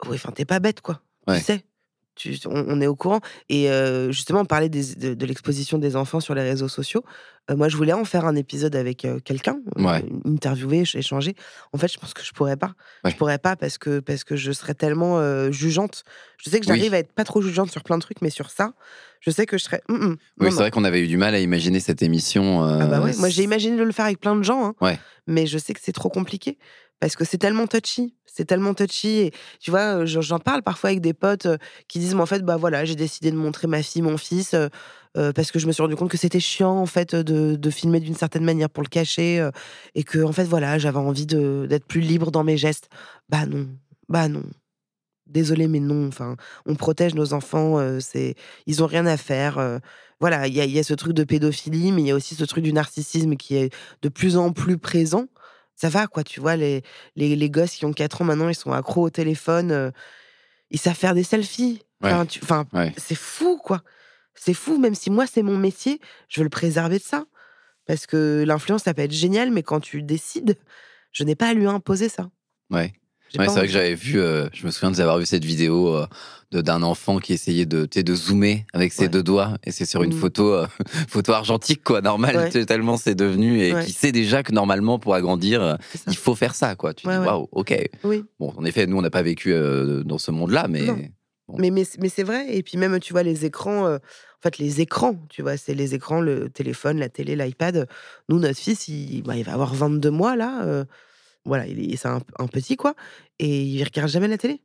Oui, 0.07 0.17
enfin, 0.17 0.33
t'es 0.33 0.45
pas 0.45 0.61
bête, 0.61 0.81
quoi. 0.83 1.01
Ouais. 1.27 1.39
Tu 1.39 1.45
sais. 1.45 1.65
Tu, 2.17 2.37
on, 2.47 2.81
est 2.81 2.87
au 2.87 2.97
courant. 2.97 3.21
Et 3.49 3.69
justement, 4.11 4.41
on 4.41 4.45
parlait 4.45 4.69
de, 4.69 5.25
l'exposition 5.25 5.79
des 5.79 5.97
enfants 5.97 6.21
sur 6.21 6.35
les 6.35 6.43
réseaux 6.43 6.69
sociaux. 6.69 7.05
moi, 7.49 7.69
je 7.69 7.77
voulais 7.77 7.93
en 7.93 8.05
faire 8.05 8.27
un 8.27 8.37
épisode 8.37 8.77
avec 8.77 9.07
quelqu'un, 9.25 9.59
interviewer, 10.27 10.85
échanger. 10.95 11.35
En 11.73 11.79
fait, 11.79 11.91
je 11.91 11.99
pense 11.99 12.13
que 12.13 12.23
je 12.23 12.33
pourrais 12.33 12.57
pas. 12.57 12.75
Je 13.05 13.15
pourrais 13.15 13.39
pas 13.39 13.57
parce 13.57 13.79
que, 13.79 14.01
parce 14.01 14.25
que 14.25 14.37
je 14.37 14.53
serais 14.53 14.75
tellement 14.75 15.51
jugeante. 15.51 16.05
Je 16.39 16.51
sais 16.51 16.61
que 16.61 16.67
j'arrive 16.67 16.95
à 16.95 16.99
être 16.99 17.13
pas 17.13 17.25
trop 17.25 17.41
jugeante 17.41 17.71
sur 17.71 17.83
plein 17.83 17.97
de 17.97 18.03
trucs, 18.03 18.21
mais 18.23 18.31
sur 18.31 18.51
ça, 18.51 18.75
je 19.21 19.31
sais 19.31 19.47
que 19.47 19.57
je 19.57 19.65
serais. 19.65 19.83
oui, 19.89 20.17
c'est 20.41 20.51
vrai 20.51 20.71
qu'on 20.71 20.85
avait 20.85 21.03
eu 21.03 21.09
du 21.09 21.17
mal 21.17 21.35
à 21.35 21.41
imaginer 21.41 21.81
cette 21.81 22.03
émission. 22.03 22.63
Ah 22.63 22.87
bah 22.87 23.01
ouais. 23.01 23.15
Moi, 23.19 23.29
j'ai 23.29 23.43
imaginé 23.43 23.77
de 23.77 23.83
le 23.83 23.93
faire 23.93 24.05
avec 24.07 24.21
plein 24.21 24.37
de 24.37 24.43
gens, 24.43 24.75
hein, 24.81 24.97
mais 25.27 25.47
je 25.47 25.59
sais 25.59 25.73
que 25.73 25.81
c'est 25.83 25.93
trop 25.93 26.11
compliqué 26.11 26.59
parce 27.01 27.17
que 27.17 27.25
c'est 27.25 27.39
tellement 27.39 27.67
touchy, 27.67 28.15
c'est 28.27 28.45
tellement 28.45 28.75
touchy. 28.75 29.19
Et 29.19 29.33
tu 29.59 29.71
vois, 29.71 30.05
j'en 30.05 30.39
parle 30.39 30.63
parfois 30.63 30.91
avec 30.91 31.01
des 31.01 31.15
potes 31.15 31.49
qui 31.89 31.99
disent, 31.99 32.15
mais 32.15 32.21
en 32.21 32.27
fait, 32.27 32.45
bah 32.45 32.59
voilà, 32.59 32.85
j'ai 32.85 32.95
décidé 32.95 33.31
de 33.31 33.37
montrer 33.37 33.67
ma 33.67 33.83
fille, 33.83 34.03
mon 34.03 34.19
fils, 34.19 34.55
parce 35.15 35.51
que 35.51 35.59
je 35.59 35.67
me 35.67 35.73
suis 35.73 35.83
rendu 35.83 35.97
compte 35.97 36.11
que 36.11 36.19
c'était 36.19 36.41
chiant 36.41 36.77
en 36.77 36.87
fait 36.87 37.17
de, 37.17 37.71
filmer 37.71 38.01
d'une 38.01 38.15
certaine 38.15 38.45
manière 38.45 38.69
pour 38.71 38.83
le 38.83 38.89
cacher, 38.89 39.49
et 39.95 40.05
que 40.05 40.23
en 40.23 40.33
fait 40.33 40.45
voilà, 40.45 40.79
j'avais 40.79 40.99
envie 40.99 41.27
d'être 41.27 41.87
plus 41.87 42.03
libre 42.03 42.31
dans 42.31 42.45
mes 42.45 42.59
gestes. 42.59 42.89
Bah 43.29 43.47
non, 43.47 43.69
bah 44.09 44.29
non. 44.29 44.45
Désolé, 45.27 45.69
mais 45.69 45.81
non. 45.81 46.09
Enfin, 46.09 46.37
on 46.67 46.75
protège 46.75 47.15
nos 47.15 47.33
enfants. 47.33 47.79
c'est, 48.01 48.35
ils 48.67 48.83
ont 48.83 48.87
rien 48.87 49.07
à 49.07 49.17
faire. 49.17 49.81
voilà, 50.21 50.49
il 50.49 50.55
y 50.55 50.61
a, 50.61 50.67
y 50.67 50.79
a 50.79 50.83
ce 50.83 50.95
truc 50.95 51.15
de 51.15 51.25
pédophilie, 51.25 51.93
mais 51.93 52.03
il 52.03 52.09
y 52.09 52.11
a 52.11 52.15
aussi 52.17 52.35
ce 52.35 52.45
truc 52.45 52.63
du 52.65 52.73
narcissisme 52.75 53.37
qui 53.37 53.57
est 53.57 53.75
de 54.03 54.09
plus 54.11 54.37
en 54.37 54.53
plus 54.53 54.77
présent 54.77 55.27
ça 55.81 55.89
va, 55.89 56.07
quoi. 56.07 56.25
Tu 56.25 56.41
vois, 56.41 56.57
les, 56.57 56.83
les, 57.17 57.37
les, 57.37 57.51
gosses 57.51 57.77
qui 57.77 57.87
ont 57.87 57.93
4 57.93 58.21
ans 58.21 58.25
maintenant, 58.27 58.51
ils 58.51 58.55
sont 58.55 58.73
accros 58.73 59.07
au 59.07 59.11
téléphone. 59.11 59.73
Euh, 59.73 59.91
ils 60.71 60.79
savent 60.79 60.97
faire 60.97 61.15
des 61.15 61.23
selfies. 61.23 61.83
Enfin, 62.03 62.67
c'est 62.99 63.17
fou, 63.17 63.57
quoi. 63.57 63.83
C'est 64.35 64.53
fou, 64.53 64.79
même 64.79 64.95
si 64.95 65.11
moi, 65.11 65.27
c'est 65.27 65.43
mon 65.43 65.57
métier, 65.57 65.99
je 66.29 66.41
veux 66.41 66.45
le 66.45 66.51
préserver 66.51 66.99
de 66.99 67.03
ça. 67.03 67.25
Parce 67.87 68.07
que 68.07 68.45
l'influence, 68.47 68.83
ça 68.83 68.93
peut 68.93 69.03
être 69.03 69.13
génial, 69.13 69.51
mais 69.51 69.63
quand 69.63 69.81
tu 69.81 70.03
décides, 70.03 70.59
je 71.13 71.25
n'ai 71.25 71.35
pas 71.35 71.49
à 71.49 71.55
lui 71.55 71.67
imposer 71.67 72.11
ça. 72.11 72.31
Ouais 72.71 72.93
c'est 73.33 73.47
vrai 73.47 73.67
que 73.67 73.73
j'avais 73.73 73.95
vu, 73.95 74.21
euh, 74.21 74.49
je 74.53 74.67
me 74.67 74.71
souviens 74.71 74.91
d'avoir 74.91 75.19
vu 75.19 75.27
cette 75.27 75.45
vidéo 75.45 75.95
euh, 75.95 76.07
d'un 76.53 76.83
enfant 76.83 77.19
qui 77.19 77.33
essayait 77.33 77.67
de, 77.67 77.87
de 77.87 78.15
zoomer 78.15 78.65
avec 78.73 78.93
ses 78.93 79.09
deux 79.09 79.23
doigts. 79.23 79.57
Et 79.65 79.71
c'est 79.71 79.85
sur 79.85 80.03
une 80.03 80.15
mmh. 80.15 80.19
photo, 80.19 80.53
euh, 80.53 80.67
photo 81.09 81.33
argentique, 81.33 81.83
quoi, 81.85 82.01
normal, 82.01 82.51
tellement 82.67 82.97
c'est 82.97 83.15
devenu. 83.15 83.63
Et 83.63 83.75
qui 83.85 83.93
sait 83.93 84.13
déjà 84.13 84.43
que 84.43 84.53
normalement, 84.53 84.99
pour 84.99 85.15
agrandir, 85.15 85.79
il 86.07 86.17
faut 86.17 86.35
faire 86.35 86.55
ça, 86.55 86.75
quoi. 86.75 86.95
Tu 86.95 87.07
dis, 87.07 87.13
waouh, 87.13 87.49
ok. 87.53 87.89
Bon, 88.39 88.53
en 88.57 88.65
effet, 88.65 88.87
nous, 88.87 88.99
on 88.99 89.03
n'a 89.03 89.11
pas 89.11 89.23
vécu 89.23 89.55
dans 90.05 90.19
ce 90.19 90.31
monde-là, 90.31 90.67
mais. 90.69 90.87
Mais, 91.59 91.71
mais, 91.71 91.83
mais 91.99 92.09
c'est 92.09 92.23
vrai. 92.23 92.55
Et 92.55 92.63
puis 92.63 92.79
même, 92.79 93.01
tu 93.01 93.13
vois, 93.13 93.25
les 93.25 93.45
écrans. 93.45 93.95
en 93.95 93.99
fait, 94.41 94.59
les 94.59 94.81
écrans, 94.81 95.17
tu 95.29 95.43
vois, 95.43 95.57
c'est 95.57 95.75
les 95.75 95.95
écrans, 95.95 96.21
le 96.21 96.49
téléphone, 96.49 96.99
la 96.99 97.09
télé, 97.09 97.35
l'iPad. 97.35 97.89
Nous, 98.29 98.39
notre 98.39 98.59
fils, 98.59 98.87
il, 98.87 99.23
bah, 99.23 99.37
il 99.37 99.45
va 99.45 99.55
avoir 99.55 99.75
22 99.75 100.11
mois, 100.11 100.37
là 100.37 100.85
voilà, 101.45 101.65
c'est 101.97 102.07
un, 102.07 102.21
petit, 102.47 102.77
quoi. 102.77 102.95
Et 103.39 103.63
il 103.63 103.83
regarde 103.83 104.09
jamais 104.09 104.29
la 104.29 104.39
télé. 104.39 104.63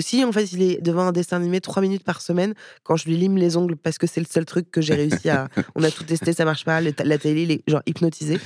Si, 0.00 0.24
en 0.24 0.32
fait, 0.32 0.52
il 0.52 0.62
est 0.62 0.82
devant 0.82 1.06
un 1.06 1.12
dessin 1.12 1.36
animé 1.36 1.60
trois 1.60 1.82
minutes 1.82 2.04
par 2.04 2.20
semaine, 2.20 2.54
quand 2.82 2.96
je 2.96 3.06
lui 3.06 3.16
lime 3.16 3.36
les 3.36 3.56
ongles, 3.56 3.76
parce 3.76 3.98
que 3.98 4.06
c'est 4.06 4.20
le 4.20 4.26
seul 4.26 4.44
truc 4.44 4.70
que 4.70 4.80
j'ai 4.80 4.94
réussi 4.94 5.30
à. 5.30 5.48
on 5.74 5.82
a 5.82 5.90
tout 5.90 6.04
testé, 6.04 6.32
ça 6.32 6.44
marche 6.44 6.64
pas. 6.64 6.80
La 6.80 7.18
télé, 7.18 7.42
il 7.42 7.50
est 7.50 7.62
genre 7.66 7.82
hypnotisé. 7.86 8.38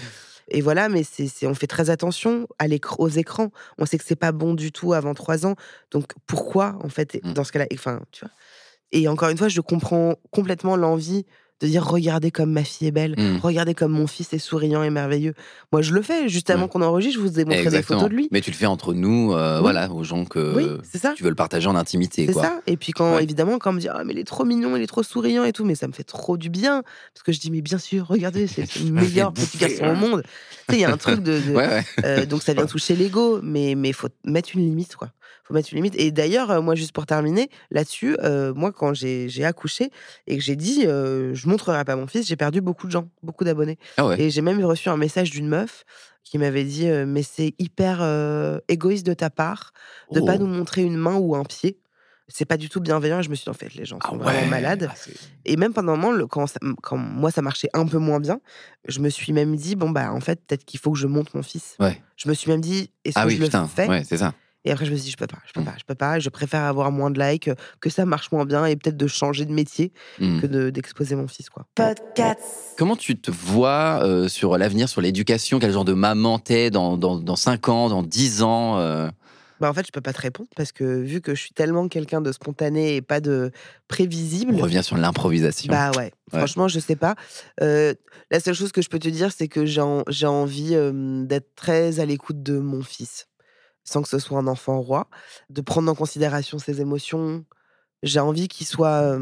Et 0.48 0.60
voilà, 0.60 0.88
mais 0.88 1.02
c'est, 1.02 1.46
on 1.46 1.54
fait 1.54 1.66
très 1.66 1.90
attention 1.90 2.46
à 2.58 2.66
aux 2.98 3.08
écrans. 3.08 3.50
On 3.78 3.86
sait 3.86 3.98
que 3.98 4.04
c'est 4.04 4.16
pas 4.16 4.32
bon 4.32 4.54
du 4.54 4.72
tout 4.72 4.92
avant 4.92 5.14
trois 5.14 5.46
ans. 5.46 5.54
Donc 5.90 6.12
pourquoi, 6.26 6.78
en 6.82 6.88
fait, 6.88 7.20
mmh. 7.22 7.32
dans 7.32 7.44
ce 7.44 7.52
cas-là, 7.52 7.66
enfin, 7.72 8.00
tu 8.12 8.24
vois. 8.24 8.32
Et 8.92 9.08
encore 9.08 9.30
une 9.30 9.38
fois, 9.38 9.48
je 9.48 9.60
comprends 9.60 10.16
complètement 10.30 10.76
l'envie 10.76 11.24
de 11.62 11.68
dire 11.68 11.86
regardez 11.86 12.30
comme 12.30 12.52
ma 12.52 12.64
fille 12.64 12.88
est 12.88 12.92
belle, 12.92 13.14
mmh. 13.16 13.38
regardez 13.42 13.74
comme 13.74 13.92
mon 13.92 14.06
fils 14.06 14.32
est 14.32 14.38
souriant 14.38 14.82
et 14.82 14.90
merveilleux. 14.90 15.34
Moi, 15.70 15.80
je 15.80 15.94
le 15.94 16.02
fais 16.02 16.28
juste 16.28 16.50
avant 16.50 16.66
qu'on 16.66 16.82
enregistre, 16.82 17.20
je 17.20 17.24
vous 17.24 17.38
ai 17.38 17.44
montré 17.44 17.70
des 17.70 17.82
photos 17.82 18.08
de 18.08 18.14
lui. 18.14 18.28
Mais 18.32 18.40
tu 18.40 18.50
le 18.50 18.56
fais 18.56 18.66
entre 18.66 18.94
nous, 18.94 19.32
euh, 19.32 19.60
voilà, 19.60 19.90
aux 19.90 20.02
gens 20.02 20.24
que 20.24 20.80
tu 21.14 21.22
veux 21.22 21.30
le 21.30 21.36
partager 21.36 21.68
en 21.68 21.76
intimité. 21.76 22.26
C'est 22.26 22.32
ça. 22.32 22.60
Et 22.66 22.76
puis 22.76 22.92
quand, 22.92 23.18
évidemment, 23.18 23.58
quand 23.58 23.70
on 23.70 23.74
me 23.74 23.80
dit 23.80 23.88
ah 23.88 24.02
mais 24.04 24.12
il 24.12 24.18
est 24.18 24.24
trop 24.24 24.44
mignon, 24.44 24.76
il 24.76 24.82
est 24.82 24.86
trop 24.86 25.02
souriant 25.02 25.44
et 25.44 25.52
tout, 25.52 25.64
mais 25.64 25.74
ça 25.74 25.86
me 25.86 25.92
fait 25.92 26.04
trop 26.04 26.36
du 26.36 26.50
bien 26.50 26.82
parce 27.14 27.22
que 27.24 27.32
je 27.32 27.40
dis 27.40 27.50
mais 27.50 27.62
bien 27.62 27.78
sûr, 27.78 28.06
regardez, 28.08 28.46
c'est 28.46 28.74
le 28.80 28.90
meilleur 28.90 29.32
petit 29.32 29.58
garçon 29.58 29.84
au 29.84 29.94
monde. 29.94 30.22
Tu 30.68 30.74
sais, 30.74 30.80
il 30.80 30.80
y 30.80 30.84
a 30.84 30.92
un 30.92 30.96
truc 30.96 31.22
de, 31.22 31.40
euh, 32.04 32.26
donc 32.26 32.42
ça 32.42 32.54
vient 32.54 32.66
toucher 32.66 32.96
l'ego, 32.96 33.40
mais 33.42 33.74
mais 33.76 33.92
faut 33.92 34.08
mettre 34.24 34.50
une 34.54 34.62
limite 34.62 34.96
quoi 34.96 35.08
faut 35.44 35.54
mettre 35.54 35.68
une 35.72 35.76
limite. 35.76 35.94
Et 35.96 36.10
d'ailleurs, 36.10 36.62
moi, 36.62 36.74
juste 36.74 36.92
pour 36.92 37.06
terminer, 37.06 37.50
là-dessus, 37.70 38.16
moi, 38.54 38.72
quand 38.72 38.94
j'ai 38.94 39.44
accouché 39.44 39.90
et 40.26 40.36
que 40.36 40.42
j'ai 40.42 40.56
dit, 40.56 40.82
je 40.82 41.48
montrerai 41.48 41.84
pas 41.84 41.96
mon 41.96 42.06
fils, 42.06 42.26
j'ai 42.26 42.36
perdu 42.36 42.60
beaucoup 42.60 42.86
de 42.86 42.92
gens, 42.92 43.08
beaucoup 43.22 43.44
d'abonnés. 43.44 43.78
Ah 43.96 44.10
et 44.18 44.30
j'ai 44.30 44.42
même 44.42 44.62
reçu 44.64 44.88
un 44.88 44.96
message 44.96 45.30
d'une 45.30 45.48
meuf 45.48 45.84
qui 46.24 46.38
m'avait 46.38 46.64
dit, 46.64 46.86
mais 47.06 47.22
c'est 47.22 47.54
hyper 47.58 48.02
égoïste 48.68 49.06
de 49.06 49.14
ta 49.14 49.30
part 49.30 49.72
de 50.12 50.20
pas 50.20 50.38
nous 50.38 50.46
oh. 50.46 50.48
montrer 50.48 50.82
une 50.82 50.96
main 50.96 51.16
ou 51.16 51.34
un 51.34 51.44
pied 51.44 51.78
c'est 52.32 52.44
pas 52.44 52.56
du 52.56 52.68
tout 52.68 52.80
bienveillant. 52.80 53.20
Et 53.20 53.22
je 53.22 53.30
me 53.30 53.34
suis 53.34 53.44
dit, 53.44 53.50
en 53.50 53.54
fait, 53.54 53.74
les 53.74 53.84
gens 53.84 53.98
ah 54.02 54.08
sont 54.08 54.16
vraiment 54.16 54.46
malades. 54.46 54.90
Ah, 54.90 55.10
et 55.44 55.56
même 55.56 55.72
pendant 55.72 55.92
un 55.92 55.96
moment, 55.96 56.26
quand, 56.26 56.46
quand, 56.82 56.96
moi, 56.96 57.30
ça 57.30 57.42
marchait 57.42 57.68
un 57.74 57.86
peu 57.86 57.98
moins 57.98 58.20
bien, 58.20 58.40
je 58.88 59.00
me 59.00 59.08
suis 59.08 59.32
même 59.32 59.56
dit, 59.56 59.76
bon, 59.76 59.90
bah, 59.90 60.12
en 60.12 60.20
fait, 60.20 60.40
peut-être 60.46 60.64
qu'il 60.64 60.80
faut 60.80 60.92
que 60.92 60.98
je 60.98 61.06
monte 61.06 61.34
mon 61.34 61.42
fils. 61.42 61.76
Je 62.16 62.28
me 62.28 62.34
suis 62.34 62.50
même 62.50 62.60
dit, 62.60 62.90
est-ce 63.04 63.22
que 63.22 63.28
je 63.28 63.40
le 63.40 63.66
fais? 63.68 63.88
Ouais, 63.88 64.04
c'est 64.04 64.18
ça. 64.18 64.34
Et 64.64 64.70
après, 64.70 64.84
je 64.84 64.92
me 64.92 64.96
suis 64.96 65.06
dit, 65.06 65.10
je 65.10 65.16
peux 65.16 65.26
pas, 65.26 65.38
je 65.46 65.52
peux 65.52 65.60
mmh. 65.60 65.64
pas, 65.64 65.74
je 65.78 65.84
peux 65.84 65.94
pas. 65.94 66.18
Je 66.20 66.28
préfère 66.28 66.62
avoir 66.62 66.92
moins 66.92 67.10
de 67.10 67.20
likes, 67.20 67.50
que 67.80 67.90
ça 67.90 68.04
marche 68.04 68.30
moins 68.30 68.44
bien 68.44 68.64
et 68.64 68.76
peut-être 68.76 68.96
de 68.96 69.06
changer 69.06 69.44
de 69.44 69.52
métier 69.52 69.92
mmh. 70.20 70.40
que 70.40 70.70
d'exposer 70.70 71.16
mon 71.16 71.26
fils, 71.26 71.50
quoi. 71.50 71.66
Comment 72.78 72.96
tu 72.96 73.18
te 73.18 73.30
vois 73.30 74.00
euh, 74.02 74.28
sur 74.28 74.56
l'avenir, 74.56 74.88
sur 74.88 75.00
l'éducation? 75.00 75.58
Quel 75.58 75.72
genre 75.72 75.84
de 75.84 75.94
maman 75.94 76.38
t'es 76.38 76.70
dans, 76.70 76.96
dans, 76.96 77.18
dans 77.18 77.36
5 77.36 77.68
ans, 77.68 77.88
dans 77.88 78.02
10 78.02 78.42
ans 78.42 78.78
euh? 78.78 79.08
Bah 79.60 79.70
en 79.70 79.74
fait, 79.74 79.86
je 79.86 79.92
peux 79.92 80.00
pas 80.00 80.12
te 80.12 80.20
répondre 80.20 80.48
parce 80.56 80.72
que 80.72 80.82
vu 80.82 81.20
que 81.20 81.36
je 81.36 81.40
suis 81.40 81.52
tellement 81.52 81.86
quelqu'un 81.86 82.20
de 82.20 82.32
spontané 82.32 82.96
et 82.96 83.00
pas 83.00 83.20
de 83.20 83.52
prévisible. 83.86 84.56
On 84.56 84.62
revient 84.62 84.82
sur 84.82 84.96
l'improvisation. 84.96 85.72
Bah 85.72 85.92
ouais, 85.96 86.10
franchement, 86.32 86.66
je 86.66 86.80
sais 86.80 86.96
pas. 86.96 87.14
Euh, 87.60 87.94
la 88.32 88.40
seule 88.40 88.54
chose 88.54 88.72
que 88.72 88.82
je 88.82 88.88
peux 88.88 88.98
te 88.98 89.08
dire, 89.08 89.30
c'est 89.30 89.46
que 89.46 89.64
j'ai 89.64 90.26
envie 90.26 90.74
d'être 91.28 91.54
très 91.54 92.00
à 92.00 92.06
l'écoute 92.06 92.42
de 92.42 92.58
mon 92.58 92.82
fils 92.82 93.28
sans 93.84 94.02
que 94.02 94.08
ce 94.08 94.18
soit 94.18 94.38
un 94.38 94.46
enfant 94.46 94.80
roi, 94.80 95.08
de 95.50 95.60
prendre 95.60 95.90
en 95.90 95.94
considération 95.94 96.58
ses 96.58 96.80
émotions. 96.80 97.44
J'ai 98.02 98.20
envie 98.20 98.48
qu'il 98.48 98.66
soit. 98.66 99.18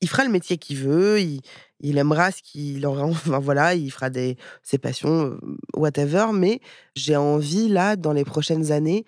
il 0.00 0.08
fera 0.08 0.24
le 0.24 0.30
métier 0.30 0.58
qu'il 0.58 0.78
veut, 0.78 1.20
il, 1.20 1.98
aimera 1.98 2.30
ce 2.30 2.42
qu'il 2.42 2.84
aura. 2.86 3.04
Enfin 3.06 3.38
voilà, 3.38 3.74
il 3.74 3.90
fera 3.90 4.10
des, 4.10 4.36
ses 4.62 4.78
passions, 4.78 5.38
whatever. 5.74 6.26
Mais 6.32 6.60
j'ai 6.96 7.16
envie, 7.16 7.68
là, 7.68 7.96
dans 7.96 8.12
les 8.12 8.24
prochaines 8.24 8.72
années, 8.72 9.04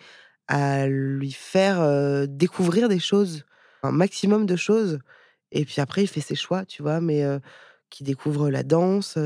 à 0.49 0.87
lui 0.87 1.33
faire 1.33 2.29
découvrir 2.29 2.89
des 2.89 3.01
choses, 3.01 3.45
un 3.83 3.93
maximum 3.93 4.47
de 4.47 4.57
choses. 4.57 5.01
Et 5.53 5.65
puis 5.65 5.81
après, 5.81 6.05
il 6.05 6.09
fait 6.09 6.21
ses 6.21 6.35
choix, 6.35 6.65
tu 6.65 6.83
vois, 6.83 7.01
mais 7.01 7.25
qui 7.91 8.05
découvre 8.05 8.51
la 8.51 8.63
danse, 8.63 9.17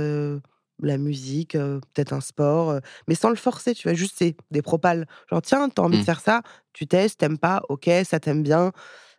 la 0.82 0.98
musique, 0.98 1.52
peut-être 1.52 2.12
un 2.12 2.20
sport, 2.20 2.80
mais 3.08 3.14
sans 3.14 3.30
le 3.30 3.36
forcer, 3.36 3.74
tu 3.74 3.88
vois, 3.88 3.94
juste 3.94 4.16
c'est 4.18 4.36
des 4.50 4.62
propales. 4.62 5.06
Genre, 5.30 5.42
tiens, 5.42 5.68
t'as 5.68 5.82
envie 5.82 5.98
de 5.98 6.02
mmh. 6.02 6.06
faire 6.06 6.20
ça, 6.20 6.42
tu 6.72 6.86
testes, 6.86 7.20
t'aimes 7.20 7.38
pas, 7.38 7.62
ok, 7.68 7.90
ça 8.04 8.20
t'aime 8.20 8.42
bien. 8.42 8.72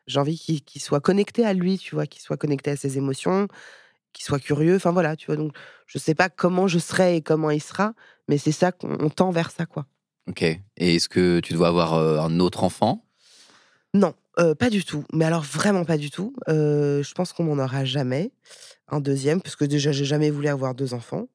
J'ai 0.08 0.20
envie 0.20 0.38
qu'il 0.38 0.82
soit 0.82 1.00
connecté 1.00 1.46
à 1.46 1.54
lui, 1.54 1.78
tu 1.78 1.96
vois, 1.96 2.08
qu'il 2.08 2.22
soit 2.22 2.38
connecté 2.38 2.72
à 2.72 2.76
ses 2.76 2.98
émotions, 2.98 3.48
qu'il 4.14 4.26
soit 4.26 4.40
curieux, 4.40 4.76
enfin 4.76 4.92
voilà, 4.92 5.16
tu 5.16 5.28
vois. 5.28 5.36
Donc, 5.36 5.56
je 5.86 5.98
sais 5.98 6.16
pas 6.16 6.30
comment 6.30 6.68
je 6.68 6.80
serai 6.80 7.18
et 7.18 7.22
comment 7.22 7.52
il 7.52 7.62
sera, 7.62 7.94
mais 8.28 8.38
c'est 8.38 8.52
ça 8.52 8.72
qu'on 8.72 9.10
tend 9.10 9.32
vers 9.32 9.52
ça, 9.52 9.66
quoi. 9.66 9.86
Ok. 10.28 10.42
Et 10.42 10.60
est-ce 10.78 11.08
que 11.08 11.40
tu 11.40 11.54
dois 11.54 11.68
avoir 11.68 11.94
un 11.94 12.40
autre 12.40 12.64
enfant? 12.64 13.06
Non, 13.94 14.14
pas 14.36 14.70
du 14.70 14.84
tout. 14.84 15.04
Mais 15.14 15.26
alors, 15.26 15.44
vraiment 15.44 15.86
pas 15.86 15.98
du 15.98 16.10
tout. 16.10 16.34
je 16.48 17.14
pense 17.14 17.34
qu'on 17.34 17.44
n'en 17.44 17.64
aura 17.64 17.86
jamais 17.86 18.32
un 18.88 19.00
deuxième, 19.00 19.42
parce 19.42 19.56
que 19.56 19.66
déjà, 19.66 19.92
j'ai 19.92 20.06
jamais 20.06 20.30
voulu 20.30 20.48
avoir 20.48 20.76
deux 20.76 20.94
enfants. 20.94 21.28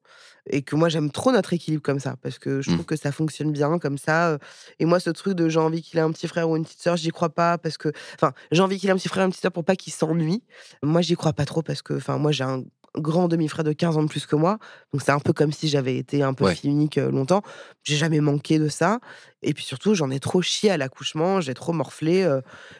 Et 0.49 0.61
que 0.61 0.77
moi, 0.77 0.87
j'aime 0.87 1.11
trop 1.11 1.33
notre 1.33 1.51
équilibre 1.51 1.83
comme 1.83 1.99
ça, 1.99 2.15
parce 2.21 2.39
que 2.39 2.61
je 2.61 2.69
trouve 2.69 2.83
mmh. 2.83 2.85
que 2.85 2.95
ça 2.95 3.11
fonctionne 3.11 3.51
bien 3.51 3.79
comme 3.79 3.97
ça. 3.97 4.37
Et 4.79 4.85
moi, 4.85 5.01
ce 5.01 5.09
truc 5.09 5.33
de 5.33 5.49
j'ai 5.49 5.59
envie 5.59 5.81
qu'il 5.81 5.99
ait 5.99 6.01
un 6.01 6.11
petit 6.11 6.27
frère 6.27 6.49
ou 6.49 6.55
une 6.55 6.63
petite 6.63 6.81
sœur, 6.81 6.95
j'y 6.95 7.09
crois 7.09 7.29
pas, 7.29 7.57
parce 7.57 7.77
que. 7.77 7.89
Enfin, 8.15 8.31
j'ai 8.51 8.61
envie 8.61 8.79
qu'il 8.79 8.87
ait 8.87 8.93
un 8.93 8.97
petit 8.97 9.09
frère 9.09 9.23
ou 9.23 9.25
une 9.25 9.31
petite 9.31 9.41
sœur 9.41 9.51
pour 9.51 9.65
pas 9.65 9.75
qu'il 9.75 9.91
s'ennuie. 9.91 10.43
Moi, 10.83 11.01
j'y 11.01 11.15
crois 11.15 11.33
pas 11.33 11.43
trop, 11.43 11.63
parce 11.63 11.81
que, 11.81 11.95
enfin, 11.95 12.17
moi, 12.17 12.31
j'ai 12.31 12.45
un 12.45 12.63
grand 12.99 13.27
demi-frère 13.27 13.63
de 13.63 13.73
15 13.73 13.97
ans 13.97 14.03
de 14.03 14.07
plus 14.07 14.25
que 14.25 14.35
moi. 14.35 14.57
Donc 14.93 15.01
c'est 15.01 15.11
un 15.11 15.19
peu 15.19 15.33
comme 15.33 15.51
si 15.51 15.67
j'avais 15.67 15.97
été 15.97 16.23
un 16.23 16.33
peu 16.33 16.49
fille 16.51 16.69
unique 16.69 16.97
longtemps. 16.97 17.41
J'ai 17.83 17.95
jamais 17.95 18.19
manqué 18.19 18.59
de 18.59 18.67
ça. 18.67 18.99
Et 19.41 19.53
puis 19.53 19.63
surtout, 19.63 19.95
j'en 19.95 20.09
ai 20.09 20.19
trop 20.19 20.41
chié 20.41 20.71
à 20.71 20.77
l'accouchement, 20.77 21.41
j'ai 21.41 21.53
trop 21.53 21.73
morflé. 21.73 22.27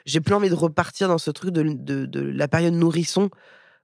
j'ai 0.06 0.20
plus 0.22 0.34
envie 0.34 0.50
de 0.50 0.56
repartir 0.56 1.08
dans 1.08 1.18
ce 1.18 1.32
truc 1.32 1.52
de, 1.52 1.64
de, 1.64 2.06
de 2.06 2.22
la 2.22 2.48
période 2.48 2.74
nourrisson 2.74 3.30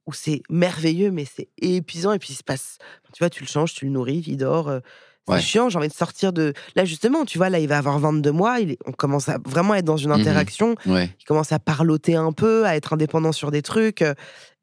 où 0.06 0.14
c'est 0.14 0.42
merveilleux, 0.50 1.12
mais 1.12 1.26
c'est 1.26 1.50
épuisant. 1.62 2.14
Et 2.14 2.20
puis 2.20 2.30
il 2.32 2.36
se 2.36 2.44
passe, 2.44 2.78
tu 3.14 3.20
vois, 3.20 3.30
tu 3.30 3.44
le 3.44 3.48
changes, 3.48 3.74
tu 3.74 3.86
le 3.86 3.92
nourris, 3.92 4.24
il 4.28 4.38
dort. 4.38 4.82
C'est 5.28 5.34
Ouais. 5.36 5.40
chiant, 5.42 5.70
j'ai 5.70 5.78
envie 5.78 5.88
de 5.88 5.94
sortir 5.94 6.34
de. 6.34 6.52
Là, 6.76 6.84
justement, 6.84 7.24
tu 7.24 7.38
vois, 7.38 7.50
là, 7.50 7.60
il 7.60 7.68
va 7.70 7.78
avoir 7.78 7.98
22 7.98 8.32
mois, 8.34 8.60
il 8.60 8.72
est- 8.72 8.78
on 8.86 8.92
commence 8.92 9.30
à 9.30 9.38
vraiment 9.46 9.74
être 9.74 9.86
dans 9.86 9.96
une 9.96 10.10
Mhm. 10.10 10.20
interaction, 10.20 10.76
Ouais. 10.86 11.10
il 11.18 11.24
commence 11.24 11.54
à 11.54 11.60
parloter 11.60 12.16
un 12.16 12.34
peu, 12.34 12.66
à 12.66 12.76
être 12.76 12.92
indépendant 12.94 13.32
sur 13.32 13.50
des 13.50 13.62
trucs. 13.62 14.02
euh, 14.02 14.14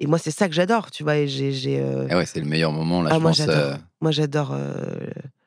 Et 0.00 0.06
moi, 0.06 0.18
c'est 0.18 0.30
ça 0.30 0.48
que 0.48 0.54
j'adore, 0.54 0.90
tu 0.90 1.02
vois. 1.02 1.16
Et 1.16 1.28
j'ai. 1.28 1.52
j'ai, 1.52 1.78
euh, 1.80 2.06
Ah 2.11 2.16
ouais, 2.18 2.26
c'est 2.26 2.40
le 2.40 2.46
meilleur 2.46 2.72
moment, 2.72 3.02
là, 3.02 3.11
ah, 3.12 3.16
je 3.16 3.20
moi, 3.20 3.30
pense. 3.30 3.38
j'adore. 3.38 3.54
euh, 3.56 3.74
Moi, 4.02 4.11
j'adore. 4.12 4.50
euh, 4.52 4.74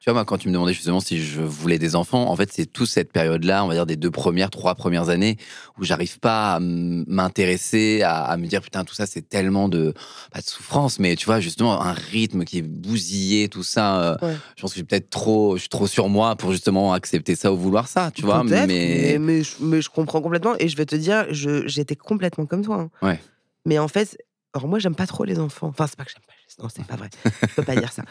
Tu 0.04 0.10
vois, 0.10 0.16
moi, 0.16 0.26
quand 0.26 0.38
tu 0.38 0.50
me 0.50 0.54
demandais 0.54 0.74
justement 0.74 1.00
si 1.00 1.24
je 1.24 1.40
voulais 1.40 1.80
des 1.80 1.96
enfants, 1.96 2.30
en 2.30 2.36
fait, 2.36 2.52
c'est 2.52 2.66
toute 2.66 2.90
cette 2.90 3.14
période-là, 3.14 3.64
on 3.64 3.70
va 3.70 3.74
dire 3.74 3.86
des 3.86 3.96
deux 3.96 4.12
premières, 4.12 4.50
trois 4.50 4.76
premières 4.76 5.08
années, 5.08 5.38
où 5.80 5.86
j'arrive 5.86 6.20
pas 6.20 6.56
à 6.56 6.60
m'intéresser, 6.60 8.02
à, 8.02 8.24
à 8.26 8.36
me 8.36 8.46
dire, 8.48 8.62
putain, 8.62 8.84
tout 8.84 8.94
ça, 8.96 9.06
c'est 9.06 9.22
tellement 9.22 9.70
de, 9.70 9.94
pas 10.34 10.42
de 10.42 10.46
souffrance, 10.46 11.00
mais 11.00 11.16
tu 11.16 11.26
vois, 11.26 11.40
justement, 11.40 11.82
un 11.82 11.94
rythme 11.94 12.44
qui 12.44 12.58
est 12.58 12.62
bousillé, 12.64 13.48
tout 13.48 13.64
ça. 13.64 14.02
euh, 14.04 14.18
Ouais. 14.28 14.36
Je 14.58 14.62
pense 14.62 14.72
que 14.72 14.76
je 14.76 14.80
suis 14.80 14.84
peut-être 14.84 15.10
trop, 15.10 15.56
je 15.56 15.62
suis 15.62 15.70
trop 15.70 15.88
sur 15.88 16.10
moi 16.10 16.36
pour 16.36 16.52
justement 16.52 16.92
accepter 16.92 17.36
ça 17.36 17.54
ou 17.54 17.58
vouloir 17.58 17.88
ça, 17.88 18.12
tu 18.14 18.24
vois. 18.24 18.44
Mais, 18.44 18.68
mais, 18.68 19.18
mais 19.20 19.44
je, 19.44 19.56
mais 19.62 19.82
je 19.82 19.90
comprends 19.90 20.22
complètement. 20.22 20.56
Et 20.60 20.68
je 20.68 20.76
vais 20.76 20.86
te 20.86 20.96
dire, 20.98 21.28
j'étais 21.32 21.96
complètement 21.96 22.46
comme 22.46 22.62
toi. 22.64 22.90
hein. 23.02 23.08
Ouais. 23.08 23.20
Mais 23.66 23.80
en 23.80 23.88
fait, 23.88 24.18
alors 24.54 24.68
moi, 24.68 24.80
j'aime 24.80 24.96
pas 24.96 25.08
trop 25.08 25.24
les 25.24 25.40
enfants. 25.40 25.68
Enfin, 25.68 25.88
c'est 25.88 25.96
pas 25.96 26.04
que 26.04 26.12
j'aime 26.12 26.24
pas. 26.28 26.33
Non, 26.62 26.70
c'est 26.70 26.86
pas 26.86 26.96
vrai. 26.96 27.10
Je 27.42 27.48
peux 27.56 27.64
pas 27.64 27.76
dire 27.76 27.92
ça. 27.92 28.04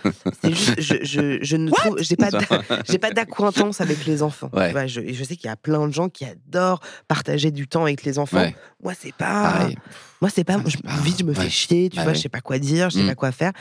C'est 0.43 0.53
juste, 0.55 0.80
je, 0.80 0.95
je, 1.03 1.38
je 1.43 1.57
ne 1.57 1.70
trouve, 1.70 1.99
j'ai 2.01 2.16
pas, 2.16 2.28
j'ai 2.88 2.99
pas 2.99 3.11
d'acquaintance 3.12 3.80
avec 3.80 4.05
les 4.05 4.22
enfants. 4.22 4.51
Ouais. 4.53 4.68
Tu 4.68 4.72
vois, 4.72 4.86
je, 4.86 5.01
je 5.12 5.24
sais 5.24 5.36
qu'il 5.36 5.47
y 5.47 5.53
a 5.53 5.57
plein 5.57 5.86
de 5.86 5.93
gens 5.93 6.09
qui 6.09 6.24
adorent 6.24 6.80
partager 7.09 7.51
du 7.51 7.68
temps 7.68 7.82
avec 7.82 8.03
les 8.05 8.18
enfants. 8.18 8.38
Ouais. 8.38 8.57
Moi, 8.82 8.95
c'est 8.99 9.14
pas. 9.14 9.53
Pareil. 9.53 9.76
Moi, 10.20 10.30
c'est 10.34 10.45
pas. 10.45 10.59
Je, 10.66 10.76
vite, 11.03 11.18
je 11.20 11.24
me 11.24 11.34
ouais. 11.34 11.43
fais 11.45 11.51
chier. 11.51 11.88
Tu 11.88 11.97
Bah 11.97 12.03
vois, 12.03 12.12
ouais. 12.12 12.16
je 12.16 12.22
sais 12.22 12.28
pas 12.28 12.40
quoi 12.40 12.59
dire, 12.59 12.90
je 12.90 12.97
sais 12.99 13.05
Mm. 13.05 13.09
pas 13.09 13.14
quoi 13.14 13.32
faire. 13.32 13.53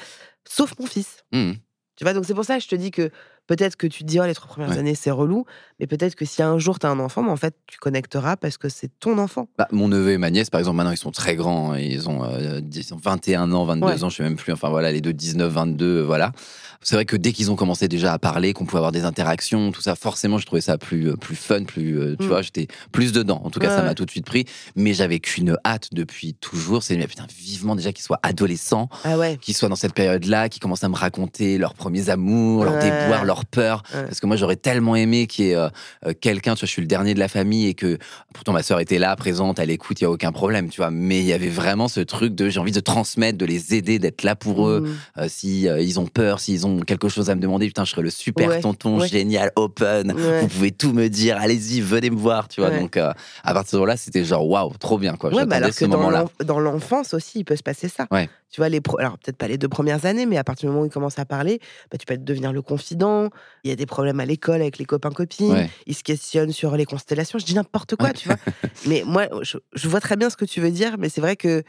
Sauf 0.49 0.73
mon 0.79 0.87
fils. 0.87 1.17
Mmh. 1.31 1.51
Tu 1.95 2.03
vois, 2.03 2.13
donc 2.13 2.25
c'est 2.25 2.33
pour 2.33 2.45
ça 2.45 2.57
que 2.57 2.63
je 2.63 2.67
te 2.69 2.75
dis 2.75 2.89
que 2.89 3.11
peut-être 3.55 3.75
que 3.75 3.85
tu 3.87 4.03
te 4.03 4.07
dis, 4.07 4.17
oh, 4.19 4.23
les 4.25 4.33
trois 4.33 4.47
premières 4.47 4.69
Ouais. 4.69 4.77
années, 4.77 4.95
c'est 4.95 5.11
relou, 5.11 5.43
mais 5.79 5.87
peut-être 5.87 6.15
que 6.15 6.23
si 6.23 6.41
un 6.41 6.57
jour 6.57 6.79
tu 6.79 6.85
as 6.85 6.89
un 6.89 6.99
enfant, 6.99 7.21
mais 7.21 7.31
en 7.31 7.35
fait, 7.35 7.53
tu 7.67 7.77
connecteras 7.79 8.37
parce 8.37 8.57
que 8.57 8.69
c'est 8.69 8.89
ton 8.99 9.17
enfant. 9.17 9.49
Bah, 9.57 9.67
mon 9.71 9.89
neveu 9.89 10.11
et 10.11 10.17
ma 10.17 10.29
nièce, 10.31 10.49
par 10.49 10.59
exemple, 10.59 10.77
maintenant, 10.77 10.91
ils 10.91 10.97
sont 10.97 11.11
très 11.11 11.35
grands. 11.35 11.73
hein. 11.73 11.79
Ils 11.79 12.07
ont, 12.09 12.23
euh, 12.23 12.61
ils 12.73 12.93
ont 12.93 12.99
21 13.03 13.51
ans, 13.51 13.65
22 13.65 13.85
Ouais. 13.87 14.03
ans, 14.05 14.09
je 14.09 14.15
sais 14.15 14.23
même 14.23 14.37
plus. 14.37 14.53
Enfin, 14.53 14.69
voilà, 14.69 14.91
les 14.91 15.01
deux, 15.01 15.11
19, 15.11 15.51
22, 15.51 15.85
euh, 15.85 16.01
voilà. 16.03 16.31
C'est 16.83 16.95
vrai 16.95 17.05
que 17.05 17.15
dès 17.15 17.31
qu'ils 17.31 17.51
ont 17.51 17.55
commencé 17.55 17.87
déjà 17.87 18.11
à 18.13 18.17
parler, 18.19 18.53
qu'on 18.53 18.65
pouvait 18.65 18.77
avoir 18.79 18.91
des 18.91 19.03
interactions, 19.03 19.71
tout 19.71 19.81
ça, 19.81 19.95
forcément, 19.95 20.37
je 20.39 20.45
trouvais 20.45 20.61
ça 20.61 20.77
plus, 20.79 21.09
euh, 21.11 21.15
plus 21.15 21.35
fun, 21.35 21.63
plus, 21.63 21.99
euh, 21.99 22.15
tu 22.19 22.25
Mm. 22.25 22.29
vois, 22.29 22.41
j'étais 22.41 22.67
plus 22.91 23.11
dedans. 23.11 23.39
En 23.43 23.49
tout 23.51 23.59
cas, 23.59 23.69
Ouais, 23.69 23.75
ça 23.75 23.83
m'a 23.83 23.93
tout 23.93 24.05
de 24.05 24.09
suite 24.11 24.25
pris. 24.25 24.45
Mais 24.75 24.93
j'avais 24.93 25.19
qu'une 25.19 25.55
hâte 25.63 25.89
depuis 25.91 26.33
toujours. 26.33 26.81
C'est, 26.83 26.97
putain, 26.97 27.27
vivement 27.39 27.75
déjà 27.75 27.93
qu'ils 27.93 28.03
soient 28.03 28.19
adolescents, 28.23 28.89
Ah 29.03 29.17
ouais. 29.17 29.37
qu'ils 29.39 29.55
soient 29.55 29.69
dans 29.69 29.75
cette 29.75 29.93
période-là, 29.93 30.49
qu'ils 30.49 30.61
commencent 30.61 30.83
à 30.83 30.89
me 30.89 30.95
raconter 30.95 31.57
leurs 31.57 31.75
premiers 31.75 32.09
amours, 32.09 32.63
leurs 32.65 32.73
Ouais. 32.75 32.79
déboires, 33.01 33.25
leurs 33.25 33.45
peurs. 33.45 33.83
Parce 33.91 34.19
que 34.19 34.25
moi, 34.25 34.35
j'aurais 34.35 34.55
tellement 34.55 34.95
aimé 34.95 35.27
qu'il 35.27 35.45
y 35.45 35.49
ait 35.51 35.55
euh, 35.55 35.69
quelqu'un, 36.19 36.55
tu 36.55 36.61
vois, 36.61 36.67
je 36.67 36.71
suis 36.71 36.81
le 36.81 36.87
dernier 36.87 37.13
de 37.13 37.19
la 37.19 37.27
famille 37.27 37.67
et 37.67 37.73
que 37.75 37.99
pourtant 38.33 38.53
ma 38.53 38.63
sœur 38.63 38.79
était 38.79 38.97
là, 38.99 39.15
présente, 39.15 39.59
à 39.59 39.65
l'écoute, 39.65 40.01
il 40.01 40.05
y 40.05 40.07
a 40.07 40.11
aucun 40.11 40.31
problème, 40.31 40.69
tu 40.69 40.81
vois. 40.81 40.89
Mais 40.89 41.19
il 41.19 41.25
y 41.25 41.33
avait 41.33 41.49
vraiment 41.49 41.87
ce 41.87 41.99
truc 41.99 42.33
de 42.33 42.49
j'ai 42.49 42.59
envie 42.59 42.71
de 42.71 42.79
transmettre, 42.79 43.37
de 43.37 43.45
les 43.45 43.75
aider, 43.75 43.99
d'être 43.99 44.23
là 44.23 44.35
pour 44.35 44.67
eux. 44.67 44.81
Mm. 45.17 45.21
Euh, 45.21 45.25
si 45.29 45.67
euh, 45.67 45.79
ils 45.79 45.99
ont 45.99 46.07
peur, 46.07 46.39
s'ils 46.39 46.65
ont 46.65 46.70
quelque 46.79 47.09
chose 47.09 47.29
à 47.29 47.35
me 47.35 47.41
demander, 47.41 47.67
putain, 47.67 47.85
je 47.85 47.91
serai 47.91 48.01
le 48.01 48.09
super 48.09 48.47
Ouais, 48.49 48.61
tonton 48.61 48.99
ouais. 48.99 49.07
génial, 49.07 49.51
open. 49.55 50.11
Ouais. 50.13 50.41
Vous 50.41 50.47
pouvez 50.47 50.71
tout 50.71 50.93
me 50.93 51.07
dire, 51.09 51.37
allez-y, 51.37 51.81
venez 51.81 52.09
me 52.09 52.15
voir, 52.17 52.47
tu 52.47 52.61
vois. 52.61 52.69
Donc 52.71 52.97
euh, 52.97 53.11
à 53.43 53.53
partir 53.53 53.79
de 53.79 53.85
là, 53.85 53.97
c'était 53.97 54.23
genre 54.23 54.47
waouh, 54.47 54.71
trop 54.79 54.97
bien, 54.97 55.15
quoi. 55.15 55.33
Ouais, 55.33 55.45
bah 55.45 55.57
alors 55.57 55.73
ce 55.73 55.79
que 55.81 55.85
dans 55.85 55.97
moment-là. 55.97 56.21
l'enf- 56.21 56.45
dans 56.47 56.59
l'enfance 56.59 57.13
aussi, 57.13 57.39
il 57.39 57.43
peut 57.45 57.55
se 57.55 57.63
passer 57.63 57.87
ça. 57.89 58.07
Tu 58.53 58.59
vois, 58.59 58.67
les 58.67 58.81
pro- 58.81 58.99
alors 58.99 59.17
peut-être 59.17 59.37
pas 59.37 59.47
les 59.47 59.57
deux 59.57 59.69
premières 59.69 60.05
années, 60.05 60.25
mais 60.25 60.35
à 60.37 60.43
partir 60.43 60.67
du 60.67 60.71
moment 60.73 60.83
où 60.83 60.85
il 60.85 60.91
commence 60.91 61.17
à 61.19 61.23
parler, 61.23 61.59
bah, 61.89 61.97
tu 61.97 62.05
peux 62.05 62.17
devenir 62.17 62.51
le 62.51 62.61
confident. 62.61 63.29
Il 63.63 63.69
y 63.69 63.71
a 63.71 63.77
des 63.77 63.85
problèmes 63.85 64.19
à 64.19 64.25
l'école 64.25 64.59
avec 64.61 64.77
les 64.77 64.83
copains-copines. 64.83 65.53
Ouais. 65.53 65.69
Il 65.87 65.95
se 65.95 66.03
questionne 66.03 66.51
sur 66.51 66.75
les 66.75 66.83
constellations. 66.83 67.39
Je 67.39 67.45
dis 67.45 67.55
n'importe 67.55 67.95
quoi, 67.95 68.11
tu 68.11 68.27
vois. 68.27 68.35
mais 68.87 69.03
moi, 69.05 69.27
je, 69.41 69.57
je 69.73 69.87
vois 69.87 70.01
très 70.01 70.17
bien 70.17 70.29
ce 70.29 70.35
que 70.35 70.43
tu 70.43 70.59
veux 70.59 70.71
dire, 70.71 70.97
mais 70.99 71.07
c'est 71.07 71.21
vrai 71.21 71.37
que. 71.37 71.63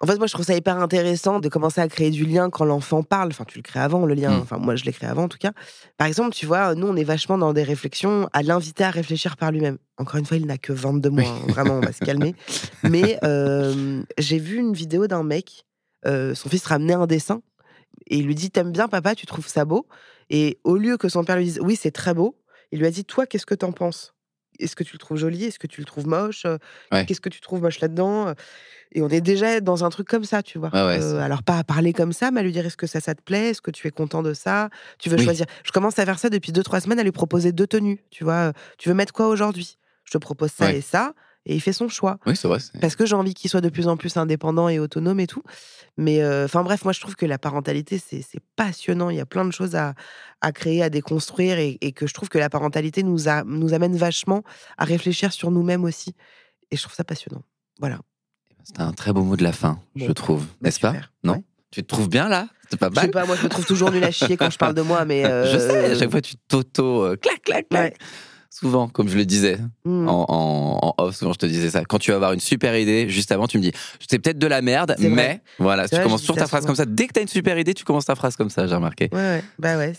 En 0.00 0.06
fait, 0.06 0.16
moi, 0.16 0.28
je 0.28 0.32
trouve 0.32 0.46
ça 0.46 0.54
hyper 0.54 0.78
intéressant 0.78 1.40
de 1.40 1.48
commencer 1.48 1.80
à 1.80 1.88
créer 1.88 2.10
du 2.10 2.24
lien 2.24 2.50
quand 2.50 2.64
l'enfant 2.64 3.02
parle. 3.02 3.28
Enfin, 3.30 3.44
tu 3.44 3.58
le 3.58 3.62
crées 3.62 3.80
avant, 3.80 4.06
le 4.06 4.14
lien. 4.14 4.30
Mm. 4.30 4.40
Enfin, 4.42 4.58
moi, 4.58 4.76
je 4.76 4.84
l'ai 4.84 4.92
créé 4.92 5.08
avant, 5.08 5.24
en 5.24 5.28
tout 5.28 5.38
cas. 5.38 5.52
Par 5.96 6.06
exemple, 6.06 6.34
tu 6.34 6.46
vois, 6.46 6.74
nous, 6.74 6.86
on 6.86 6.94
est 6.94 7.04
vachement 7.04 7.36
dans 7.36 7.52
des 7.52 7.64
réflexions 7.64 8.28
à 8.32 8.42
l'inviter 8.42 8.84
à 8.84 8.90
réfléchir 8.90 9.36
par 9.36 9.50
lui-même. 9.50 9.78
Encore 9.96 10.16
une 10.16 10.26
fois, 10.26 10.36
il 10.36 10.46
n'a 10.46 10.58
que 10.58 10.72
22 10.72 11.10
mois. 11.10 11.24
Hein. 11.24 11.46
Vraiment, 11.48 11.74
on 11.74 11.80
va 11.80 11.92
se 11.92 12.04
calmer. 12.04 12.36
Mais 12.84 13.18
euh, 13.24 14.02
j'ai 14.18 14.38
vu 14.38 14.58
une 14.58 14.72
vidéo 14.72 15.08
d'un 15.08 15.24
mec, 15.24 15.66
euh, 16.06 16.34
son 16.34 16.48
fils 16.48 16.64
ramenait 16.66 16.94
un 16.94 17.06
dessin, 17.06 17.42
et 18.06 18.18
il 18.18 18.26
lui 18.26 18.36
dit 18.36 18.50
T'aimes 18.50 18.72
bien, 18.72 18.86
papa, 18.86 19.16
tu 19.16 19.26
trouves 19.26 19.48
ça 19.48 19.64
beau? 19.64 19.86
Et 20.30 20.58
au 20.62 20.76
lieu 20.76 20.96
que 20.96 21.08
son 21.08 21.24
père 21.24 21.36
lui 21.36 21.44
dise 21.44 21.60
Oui, 21.60 21.74
c'est 21.74 21.90
très 21.90 22.14
beau, 22.14 22.36
il 22.70 22.78
lui 22.78 22.86
a 22.86 22.90
dit 22.90 23.04
Toi, 23.04 23.26
qu'est-ce 23.26 23.46
que 23.46 23.54
t'en 23.54 23.72
penses? 23.72 24.14
Est-ce 24.58 24.76
que 24.76 24.84
tu 24.84 24.94
le 24.94 24.98
trouves 24.98 25.18
joli? 25.18 25.44
Est-ce 25.44 25.58
que 25.58 25.66
tu 25.66 25.80
le 25.80 25.84
trouves 25.86 26.06
moche? 26.06 26.44
Ouais. 26.92 27.04
Qu'est-ce 27.06 27.20
que 27.20 27.28
tu 27.28 27.40
trouves 27.40 27.62
moche 27.62 27.80
là-dedans? 27.80 28.34
Et 28.92 29.02
on 29.02 29.08
est 29.08 29.20
déjà 29.20 29.60
dans 29.60 29.84
un 29.84 29.90
truc 29.90 30.08
comme 30.08 30.24
ça, 30.24 30.42
tu 30.42 30.58
vois. 30.58 30.70
Ouais, 30.70 30.98
Euh, 31.02 31.20
alors, 31.20 31.42
pas 31.42 31.58
à 31.58 31.64
parler 31.64 31.92
comme 31.92 32.12
ça, 32.12 32.30
mais 32.30 32.40
à 32.40 32.42
lui 32.42 32.52
dire 32.52 32.64
Est-ce 32.66 32.76
que 32.76 32.86
ça, 32.86 33.00
ça 33.00 33.14
te 33.14 33.22
plaît? 33.22 33.50
Est-ce 33.50 33.60
que 33.60 33.70
tu 33.70 33.86
es 33.86 33.90
content 33.90 34.22
de 34.22 34.32
ça? 34.34 34.70
Tu 34.98 35.08
veux 35.10 35.16
Oui. 35.18 35.24
choisir 35.24 35.46
Je 35.64 35.70
commence 35.72 35.98
à 35.98 36.04
faire 36.06 36.18
ça 36.18 36.30
depuis 36.30 36.52
2-3 36.52 36.80
semaines, 36.80 36.98
à 36.98 37.02
lui 37.02 37.12
proposer 37.12 37.52
deux 37.52 37.66
tenues, 37.66 38.02
tu 38.10 38.24
vois? 38.24 38.52
Tu 38.78 38.88
veux 38.88 38.94
mettre 38.94 39.12
quoi 39.12 39.28
aujourd'hui? 39.28 39.76
Je 40.04 40.12
te 40.12 40.18
propose 40.18 40.50
ça 40.52 40.66
Ouais. 40.66 40.76
et 40.78 40.80
ça, 40.80 41.12
et 41.48 41.54
il 41.56 41.60
fait 41.60 41.72
son 41.72 41.88
choix 41.88 42.18
Oui, 42.26 42.36
c'est 42.36 42.46
vrai. 42.46 42.60
c'est- 42.60 42.78
parce 42.80 42.94
que 42.94 43.04
j'ai 43.06 43.16
envie 43.16 43.34
qu'il 43.34 43.50
soit 43.50 43.60
de 43.60 43.68
plus 43.68 43.88
en 43.88 43.96
plus 43.96 44.16
indépendant 44.16 44.68
et 44.68 44.78
autonome 44.78 45.18
et 45.18 45.26
tout. 45.26 45.42
Mais 45.96 46.22
euh, 46.22 46.44
enfin 46.44 46.62
bref, 46.62 46.84
moi 46.84 46.92
je 46.92 47.00
trouve 47.00 47.16
que 47.16 47.26
la 47.26 47.38
parentalité 47.38 47.98
c'est 47.98 48.22
c'est 48.22 48.40
passionnant. 48.54 49.10
Il 49.10 49.16
y 49.16 49.20
a 49.20 49.26
plein 49.26 49.44
de 49.44 49.50
choses 49.50 49.74
à, 49.74 49.94
à 50.40 50.52
créer, 50.52 50.82
à 50.82 50.90
déconstruire 50.90 51.58
et, 51.58 51.78
et 51.80 51.90
que 51.92 52.06
je 52.06 52.14
trouve 52.14 52.28
que 52.28 52.38
la 52.38 52.48
parentalité 52.50 53.02
nous, 53.02 53.28
a, 53.28 53.42
nous 53.44 53.74
amène 53.74 53.96
vachement 53.96 54.44
à 54.76 54.84
réfléchir 54.84 55.32
sur 55.32 55.50
nous-mêmes 55.50 55.82
aussi. 55.84 56.14
Et 56.70 56.76
je 56.76 56.82
trouve 56.82 56.94
ça 56.94 57.02
passionnant. 57.02 57.42
Voilà. 57.80 57.98
C'était 58.62 58.82
un 58.82 58.92
très 58.92 59.12
beau 59.14 59.22
mot 59.22 59.34
de 59.36 59.42
la 59.42 59.52
fin, 59.52 59.80
Bon. 59.96 60.06
je 60.06 60.12
trouve. 60.12 60.42
Bah, 60.44 60.52
N'est-ce 60.62 60.78
pas? 60.80 60.94
Non? 61.24 61.32
Ouais. 61.34 61.42
Tu 61.70 61.82
te 61.82 61.86
trouves 61.88 62.08
bien 62.08 62.28
là? 62.28 62.48
C'est 62.70 62.78
pas 62.78 62.90
Je 62.90 62.94
sais 62.96 63.00
mal 63.06 63.10
pas, 63.10 63.24
moi 63.26 63.34
je 63.36 63.44
me 63.44 63.48
trouve 63.48 63.64
toujours 63.64 63.90
nul 63.90 64.04
à 64.04 64.10
chier 64.10 64.36
quand 64.36 64.50
je 64.50 64.58
parle 64.58 64.74
de 64.74 64.82
moi, 64.82 65.04
mais. 65.06 65.22
Je 65.52 65.58
sais, 65.58 65.70
à 65.86 65.88
euh, 65.88 65.98
chaque 65.98 66.10
fois 66.10 66.20
tu 66.20 66.36
t'auto 66.48 67.02
euh, 67.04 67.16
clac 67.16 67.42
clac 67.42 67.66
clac. 67.70 67.92
Ouais. 67.92 67.94
Souvent, 68.50 68.88
comme 68.88 69.08
je 69.08 69.16
le 69.16 69.24
disais 69.26 69.58
hmm. 69.84 70.08
en, 70.08 70.24
en, 70.28 70.78
en 70.82 70.94
off, 71.04 71.14
souvent 71.16 71.32
je 71.34 71.38
te 71.38 71.46
disais 71.46 71.70
ça. 71.70 71.84
Quand 71.84 71.98
tu 71.98 72.10
vas 72.10 72.16
avoir 72.16 72.32
une 72.32 72.40
super 72.40 72.76
idée, 72.76 73.08
juste 73.08 73.30
avant, 73.30 73.46
tu 73.46 73.58
me 73.58 73.62
dis 73.62 73.72
c'est 74.08 74.18
peut-être 74.18 74.38
de 74.38 74.46
la 74.46 74.62
merde, 74.62 74.94
vrai. 74.98 75.08
mais 75.10 75.40
voilà, 75.58 75.86
tu 75.88 75.94
vrai, 75.94 76.04
commences 76.04 76.22
toujours 76.22 76.36
ta 76.36 76.46
phrase 76.46 76.62
souvent. 76.62 76.68
comme 76.74 76.76
ça. 76.76 76.86
Dès 76.86 77.06
que 77.06 77.12
tu 77.12 77.18
as 77.18 77.22
une 77.22 77.28
super 77.28 77.58
idée, 77.58 77.74
tu 77.74 77.84
commences 77.84 78.06
ta 78.06 78.14
phrase 78.14 78.36
comme 78.36 78.48
ça, 78.50 78.66
j'ai 78.66 78.74
remarqué. 78.74 79.10
Ouais, 79.12 79.18
ouais, 79.18 79.44
bah 79.58 79.76
ouais, 79.76 79.92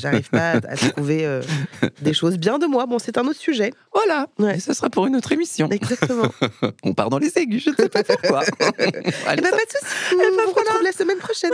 j'arrive 0.00 0.30
pas 0.30 0.52
à, 0.52 0.56
à 0.56 0.76
trouver 0.76 1.26
euh, 1.26 1.42
des 2.02 2.14
choses 2.14 2.38
bien 2.38 2.58
de 2.58 2.66
moi. 2.66 2.86
Bon, 2.86 2.98
c'est 2.98 3.18
un 3.18 3.26
autre 3.26 3.38
sujet. 3.38 3.72
Voilà, 3.94 4.26
Ouais. 4.38 4.56
et 4.56 4.60
ce 4.60 4.72
sera 4.72 4.88
pour 4.88 5.06
une 5.06 5.14
autre 5.16 5.30
émission. 5.32 5.68
Exactement. 5.70 6.28
On 6.82 6.94
part 6.94 7.10
dans 7.10 7.18
les 7.18 7.36
aigus, 7.38 7.62
je 7.64 7.70
ne 7.70 7.76
sais 7.76 7.88
pas 7.88 8.02
pourquoi. 8.04 8.42
Eh 8.78 9.28
Allez, 9.28 9.42
ça- 9.42 9.50
pas 9.50 9.56
de 9.56 9.70
soucis. 9.70 10.14
On 10.14 10.44
vous 10.46 10.52
retrouve 10.54 10.82
la 10.82 10.92
semaine 10.92 11.18
prochaine. 11.18 11.50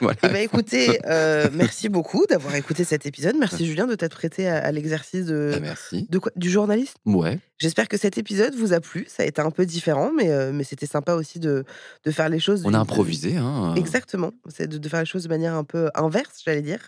voilà. 0.00 0.18
Eh 0.24 0.28
ben, 0.28 0.36
écoutez, 0.42 0.98
euh, 1.06 1.48
merci 1.54 1.88
beaucoup 1.88 2.24
d'avoir 2.28 2.54
écouté 2.56 2.84
cet 2.84 3.06
épisode. 3.06 3.36
Merci 3.38 3.66
Julien 3.66 3.86
de 3.86 3.94
t'être 3.94 4.16
prêté 4.16 4.48
à, 4.48 4.58
à 4.58 4.72
l'exercice 4.72 5.19
de, 5.24 5.52
Ah, 5.56 5.60
Merci. 5.60 6.06
de 6.10 6.18
quoi, 6.18 6.32
du 6.36 6.50
journaliste? 6.50 6.96
Ouais. 7.06 7.38
J'espère 7.58 7.88
que 7.88 7.98
cet 7.98 8.16
épisode 8.16 8.54
vous 8.54 8.72
a 8.72 8.80
plu. 8.80 9.04
Ça 9.06 9.22
a 9.22 9.26
été 9.26 9.42
un 9.42 9.50
peu 9.50 9.66
différent, 9.66 10.12
mais, 10.16 10.30
euh, 10.30 10.50
mais 10.52 10.64
c'était 10.64 10.86
sympa 10.86 11.12
aussi 11.14 11.38
de, 11.38 11.64
de 12.04 12.10
faire 12.10 12.30
les 12.30 12.38
choses. 12.40 12.62
On 12.64 12.72
a 12.72 12.78
improvisé. 12.78 13.36
Hein. 13.36 13.74
Exactement, 13.76 14.32
c'est 14.48 14.66
de, 14.66 14.78
de 14.78 14.88
faire 14.88 15.00
les 15.00 15.06
choses 15.06 15.24
de 15.24 15.28
manière 15.28 15.54
un 15.54 15.64
peu 15.64 15.90
inverse, 15.94 16.40
j'allais 16.44 16.62
dire. 16.62 16.80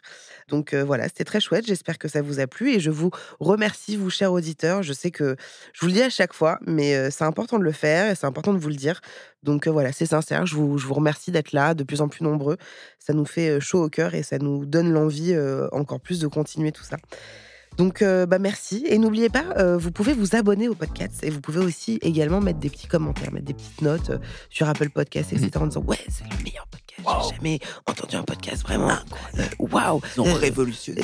Donc 0.49 0.73
euh, 0.73 0.83
voilà, 0.83 1.05
c'était 1.09 1.25
très 1.25 1.41
chouette. 1.41 1.67
J'espère 1.67 1.99
que 1.99 2.09
ça 2.09 2.23
vous 2.23 2.41
a 2.41 2.47
plu 2.47 2.71
et 2.73 2.81
je 2.81 2.91
vous 2.91 3.11
remercie, 3.39 3.97
vous 3.97 4.09
chers 4.09 4.33
auditeurs. 4.33 4.83
Je 4.83 4.95
sais 4.95 5.11
que 5.11 5.37
je 5.75 5.81
vous 5.81 5.89
le 5.89 5.93
dis 5.93 6.03
à 6.03 6.09
chaque 6.11 6.33
fois, 6.33 6.59
mais 6.67 6.95
euh, 6.97 7.11
c'est 7.11 7.25
important 7.25 7.59
de 7.59 7.65
le 7.65 7.73
faire 7.73 8.11
et 8.11 8.15
c'est 8.15 8.27
important 8.27 8.55
de 8.55 8.59
vous 8.59 8.69
le 8.71 8.75
dire. 8.77 9.01
Donc 9.43 9.67
euh, 9.67 9.71
voilà, 9.71 9.93
c'est 9.93 10.07
sincère. 10.07 10.47
Je 10.47 10.55
vous, 10.55 10.79
je 10.79 10.87
vous 10.87 10.95
remercie 10.95 11.31
d'être 11.31 11.53
là, 11.53 11.75
de 11.75 11.85
plus 11.85 12.01
en 12.01 12.09
plus 12.09 12.25
nombreux. 12.25 12.57
Ça 12.99 13.13
nous 13.13 13.27
fait 13.27 13.51
euh, 13.51 13.61
chaud 13.61 13.83
au 13.85 13.89
cœur 13.91 14.15
et 14.15 14.23
ça 14.23 14.39
nous 14.39 14.65
donne 14.65 14.91
l'envie 14.91 15.35
euh, 15.35 15.69
encore 15.73 16.01
plus 16.01 16.19
de 16.19 16.29
continuer 16.29 16.73
tout 16.73 16.85
ça. 16.85 16.97
Donc, 17.79 18.03
euh, 18.03 18.27
bah 18.27 18.39
merci. 18.39 18.85
Et 18.89 18.99
n'oubliez 18.99 19.29
pas, 19.29 19.45
euh, 19.59 19.77
vous 19.79 19.91
pouvez 19.91 20.13
vous 20.13 20.37
abonner 20.37 20.69
au 20.69 20.75
podcast 20.75 21.23
et 21.23 21.31
vous 21.31 21.41
pouvez 21.41 21.61
aussi 21.61 21.99
également 22.03 22.41
mettre 22.41 22.59
des 22.59 22.71
petits 22.71 22.87
commentaires, 22.87 23.33
mettre 23.33 23.47
des 23.47 23.55
petites 23.55 23.81
notes 23.83 24.11
euh, 24.11 24.19
sur 24.51 24.69
Apple 24.69 24.91
Podcast, 24.91 25.33
etc. 25.33 25.51
en 25.57 25.67
disant 25.67 25.83
Ouais, 25.87 25.99
c'est 26.09 26.25
le 26.25 26.45
meilleur 26.45 26.67
podcast. 26.67 26.83
J'ai 26.99 27.37
jamais 27.37 27.59
entendu 27.87 28.17
un 28.17 28.23
podcast 28.23 28.63
vraiment. 28.63 28.93
Waouh! 29.59 30.01
Ils 30.17 30.21
ont 30.21 30.35
révolutionné. 30.35 31.03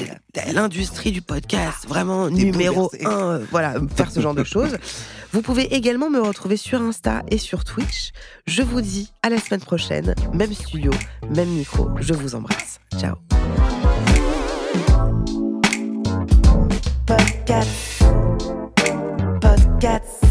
L'industrie 0.52 1.10
du 1.12 1.22
podcast, 1.22 1.88
vraiment 1.88 2.28
T'es 2.28 2.34
numéro 2.34 2.90
bouleversé. 2.90 3.06
un. 3.06 3.38
voilà, 3.50 3.74
faire 3.96 4.10
ce 4.10 4.20
genre 4.20 4.34
de 4.34 4.44
choses. 4.44 4.76
Vous 5.32 5.42
pouvez 5.42 5.74
également 5.74 6.10
me 6.10 6.20
retrouver 6.20 6.56
sur 6.56 6.80
Insta 6.80 7.22
et 7.30 7.38
sur 7.38 7.64
Twitch. 7.64 8.12
Je 8.46 8.62
vous 8.62 8.80
dis 8.82 9.10
à 9.22 9.30
la 9.30 9.38
semaine 9.38 9.60
prochaine. 9.60 10.14
Même 10.34 10.52
studio, 10.52 10.90
même 11.34 11.48
micro. 11.48 11.88
Je 12.00 12.14
vous 12.14 12.34
embrasse. 12.34 12.80
Ciao. 12.98 13.16
Podcast. 17.48 18.04
Podcast. 19.40 20.27